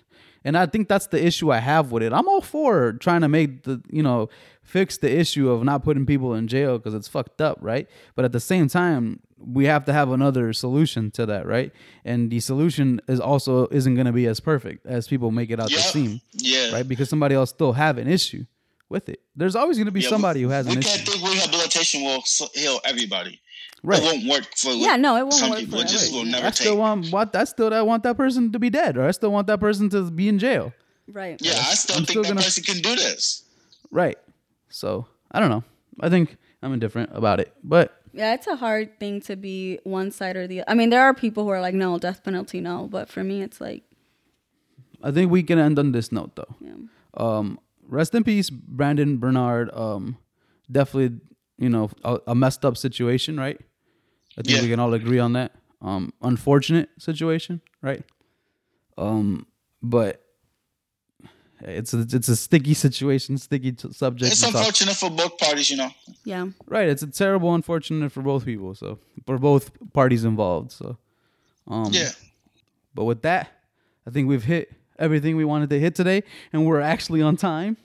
and 0.45 0.57
I 0.57 0.65
think 0.67 0.87
that's 0.87 1.07
the 1.07 1.21
issue 1.25 1.51
I 1.51 1.57
have 1.59 1.91
with 1.91 2.03
it. 2.03 2.13
I'm 2.13 2.27
all 2.29 2.39
for 2.41 2.93
trying 2.93 3.21
to 3.21 3.27
make 3.27 3.63
the 3.63 3.81
you 3.89 4.01
know 4.03 4.29
fix 4.63 4.97
the 4.97 5.11
issue 5.13 5.49
of 5.49 5.63
not 5.63 5.83
putting 5.83 6.05
people 6.05 6.33
in 6.35 6.47
jail 6.47 6.77
because 6.77 6.93
it's 6.93 7.07
fucked 7.09 7.41
up, 7.41 7.57
right? 7.61 7.87
But 8.15 8.23
at 8.25 8.31
the 8.31 8.39
same 8.39 8.67
time, 8.69 9.19
we 9.37 9.65
have 9.65 9.85
to 9.85 9.93
have 9.93 10.09
another 10.11 10.53
solution 10.53 11.11
to 11.11 11.25
that, 11.27 11.45
right? 11.45 11.71
And 12.03 12.31
the 12.31 12.39
solution 12.39 12.99
is 13.07 13.19
also 13.19 13.67
isn't 13.67 13.93
going 13.95 14.07
to 14.07 14.13
be 14.13 14.25
as 14.27 14.39
perfect 14.39 14.85
as 14.87 15.07
people 15.07 15.29
make 15.31 15.49
it 15.51 15.59
out 15.59 15.69
to 15.69 15.79
seem, 15.79 16.21
Yeah. 16.33 16.71
right? 16.71 16.87
Because 16.87 17.09
somebody 17.09 17.35
else 17.35 17.49
still 17.51 17.73
have 17.73 17.97
an 17.99 18.07
issue 18.07 18.45
with 18.89 19.09
it. 19.09 19.19
There's 19.35 19.55
always 19.55 19.77
going 19.77 19.85
to 19.87 19.91
be 19.91 20.01
Yeah, 20.01 20.09
somebody 20.09 20.41
who 20.41 20.49
has 20.49 20.65
we 20.67 20.73
an 20.77 20.81
can't 20.81 20.95
issue, 21.01 21.11
think 21.11 21.27
rehabilitation 21.31 22.03
will 22.03 22.23
heal 22.53 22.79
everybody. 22.85 23.39
Right? 23.85 23.99
It 24.01 24.03
won't 24.05 24.25
work 24.27 24.45
for 24.57 24.71
Yeah, 24.71 24.95
no, 24.97 25.15
it 25.17 25.21
won't 25.21 25.33
some 25.33 25.49
work 25.51 25.59
people. 25.59 25.79
for 25.79 25.85
It 25.85 25.89
just 25.89 26.05
everybody. 26.07 26.25
will 26.25 26.31
never 26.31 26.47
I 26.47 26.51
still 26.51 26.71
take. 26.73 26.79
want 26.79 27.11
what 27.11 27.35
I 27.35 27.43
still 27.45 27.73
I 27.73 27.81
want 27.81 28.03
that 28.03 28.17
person 28.17 28.51
to 28.51 28.59
be 28.59 28.69
dead, 28.69 28.97
or 28.97 29.03
I 29.07 29.11
still 29.11 29.31
want 29.31 29.47
that 29.47 29.59
person 29.59 29.89
to 29.89 30.09
be 30.11 30.27
in 30.29 30.39
jail. 30.39 30.73
Right. 31.07 31.39
yeah, 31.41 31.53
I 31.53 31.73
still 31.75 31.97
I'm 31.97 32.05
think 32.05 32.09
still 32.09 32.23
that 32.23 32.29
gonna- 32.29 32.41
person 32.41 32.63
can 32.63 32.81
do 32.81 32.95
this. 32.95 33.43
Right. 33.91 34.17
So 34.69 35.07
I 35.31 35.39
don't 35.39 35.49
know. 35.49 35.63
I 36.01 36.09
think 36.09 36.37
I'm 36.61 36.73
indifferent 36.73 37.11
about 37.13 37.39
it, 37.39 37.53
but 37.63 38.01
Yeah, 38.13 38.33
it's 38.33 38.47
a 38.47 38.55
hard 38.55 38.99
thing 38.99 39.21
to 39.21 39.35
be 39.35 39.79
one 39.83 40.09
side 40.11 40.35
or 40.35 40.47
the 40.47 40.61
other. 40.61 40.71
I 40.71 40.73
mean, 40.73 40.89
there 40.89 41.01
are 41.03 41.13
people 41.13 41.43
who 41.43 41.49
are 41.49 41.61
like, 41.61 41.75
no, 41.75 41.99
death 41.99 42.23
penalty, 42.23 42.59
no. 42.61 42.87
But 42.87 43.07
for 43.09 43.23
me, 43.23 43.41
it's 43.41 43.59
like, 43.61 43.83
I 45.03 45.11
think 45.11 45.29
we 45.31 45.43
can 45.43 45.59
end 45.59 45.77
on 45.77 45.91
this 45.91 46.11
note 46.11 46.35
though. 46.35 46.55
yeah. 46.59 46.73
Um, 47.13 47.59
rest 47.87 48.15
in 48.15 48.23
peace, 48.23 48.49
Brandon 48.49 49.17
Bernard. 49.17 49.69
Um, 49.73 50.17
definitely, 50.71 51.19
you 51.57 51.69
know, 51.69 51.89
a, 52.03 52.19
a 52.27 52.35
messed 52.35 52.65
up 52.65 52.75
situation, 52.77 53.37
right? 53.37 53.59
I 54.37 54.41
think 54.41 54.57
Yeah. 54.57 54.61
we 54.63 54.69
can 54.69 54.79
all 54.79 54.93
agree 54.93 55.19
on 55.19 55.33
that. 55.33 55.53
Um, 55.81 56.13
unfortunate 56.21 56.89
situation, 56.97 57.61
right? 57.81 58.03
Um, 58.97 59.45
but 59.81 60.21
it's 61.61 61.93
a, 61.93 62.01
it's 62.01 62.27
a 62.27 62.35
sticky 62.35 62.73
situation, 62.73 63.37
sticky 63.37 63.73
t- 63.73 63.91
subject. 63.93 64.31
It's 64.31 64.41
to 64.41 64.47
talk- 64.47 64.55
unfortunate 64.57 64.95
for 64.95 65.09
both 65.09 65.37
parties, 65.37 65.69
you 65.69 65.77
know. 65.77 65.89
yeah. 66.25 66.47
Right. 66.67 66.87
It's 66.89 67.01
a 67.03 67.07
terrible, 67.07 67.53
unfortunate 67.53 68.11
for 68.11 68.21
both 68.21 68.45
people. 68.45 68.75
So 68.75 68.99
for 69.25 69.37
both 69.37 69.71
parties 69.93 70.23
involved. 70.23 70.71
So, 70.71 70.97
um, 71.67 71.91
Yeah. 71.91 72.09
But 72.93 73.05
with 73.05 73.21
that, 73.23 73.49
I 74.07 74.11
think 74.11 74.27
we've 74.29 74.43
hit 74.43 74.71
everything 74.97 75.35
we 75.35 75.43
wanted 75.45 75.69
to 75.71 75.79
hit 75.79 75.95
today, 75.95 76.23
and 76.53 76.65
we're 76.65 76.79
actually 76.81 77.21
on 77.21 77.35
time. 77.35 77.75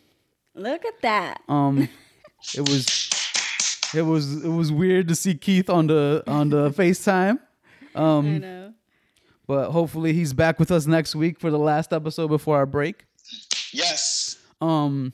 Look 0.55 0.85
at 0.85 1.01
that. 1.03 1.43
Um, 1.49 1.89
it 2.55 2.69
was, 2.69 3.10
it 3.95 4.03
was, 4.03 4.45
it 4.45 4.49
was 4.49 4.71
weird 4.73 5.09
to 5.09 5.15
see 5.15 5.35
Keith 5.35 5.69
on 5.71 5.87
the 5.87 6.23
on 6.27 6.51
the 6.51 6.71
Facetime. 6.79 7.39
I 7.95 7.99
Um, 8.01 8.39
know. 8.41 8.73
but 9.47 9.71
hopefully 9.71 10.13
he's 10.13 10.33
back 10.33 10.59
with 10.61 10.71
us 10.71 10.87
next 10.87 11.15
week 11.15 11.41
for 11.41 11.51
the 11.51 11.59
last 11.59 11.93
episode 11.93 12.29
before 12.29 12.57
our 12.57 12.67
break. 12.67 13.05
Yes. 13.73 14.39
Um, 14.61 15.13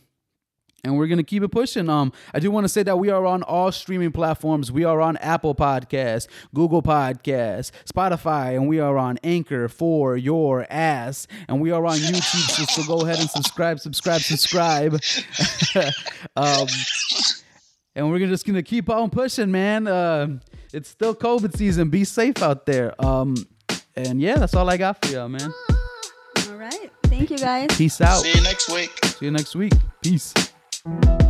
and 0.85 0.97
we're 0.97 1.09
gonna 1.09 1.25
keep 1.25 1.43
it 1.43 1.49
pushing. 1.49 1.89
Um, 1.89 2.13
I 2.33 2.39
do 2.39 2.51
want 2.51 2.65
to 2.65 2.69
say 2.69 2.83
that 2.85 2.97
we 2.99 3.11
are 3.11 3.27
on 3.27 3.43
all 3.43 3.73
streaming 3.73 4.13
platforms. 4.13 4.71
We 4.71 4.85
are 4.85 5.01
on 5.01 5.17
Apple 5.17 5.55
Podcasts, 5.55 6.29
Google 6.55 6.81
Podcasts, 6.83 7.73
Spotify, 7.93 8.55
and 8.55 8.69
we 8.69 8.79
are 8.79 8.97
on 8.97 9.19
Anchor 9.25 9.69
for 9.69 10.17
your 10.17 10.65
ass. 10.71 11.27
And 11.49 11.61
we 11.61 11.73
are 11.73 11.85
on 11.85 11.97
YouTube. 11.97 12.23
so, 12.51 12.65
so 12.83 12.87
go 12.87 13.05
ahead 13.05 13.19
and 13.19 13.29
subscribe, 13.29 13.81
subscribe, 13.81 14.21
subscribe. 14.21 15.01
um, 16.37 16.67
and 17.97 18.09
we're 18.11 18.19
just 18.21 18.47
gonna 18.47 18.63
keep 18.63 18.89
on 18.89 19.11
pushing, 19.11 19.51
man. 19.51 19.89
Uh, 19.89 20.39
it's 20.73 20.89
still 20.89 21.15
COVID 21.15 21.57
season. 21.57 21.89
Be 21.89 22.05
safe 22.05 22.43
out 22.43 22.67
there. 22.67 22.95
Um, 23.05 23.35
and 23.97 24.21
yeah, 24.21 24.37
that's 24.37 24.55
all 24.55 24.69
I 24.69 24.77
got 24.77 25.05
for 25.05 25.13
y'all, 25.13 25.29
man. 25.29 25.53
All 26.49 26.57
right. 26.57 26.93
Thank 27.05 27.31
you 27.31 27.39
guys. 27.39 27.69
Peace 27.77 28.01
out. 28.01 28.19
See 28.21 28.37
you 28.37 28.45
next 28.45 28.69
week. 28.69 28.91
See 29.05 29.25
you 29.25 29.31
next 29.33 29.57
week. 29.57 29.73
Peace. 30.03 30.35
Bye. 30.85 31.26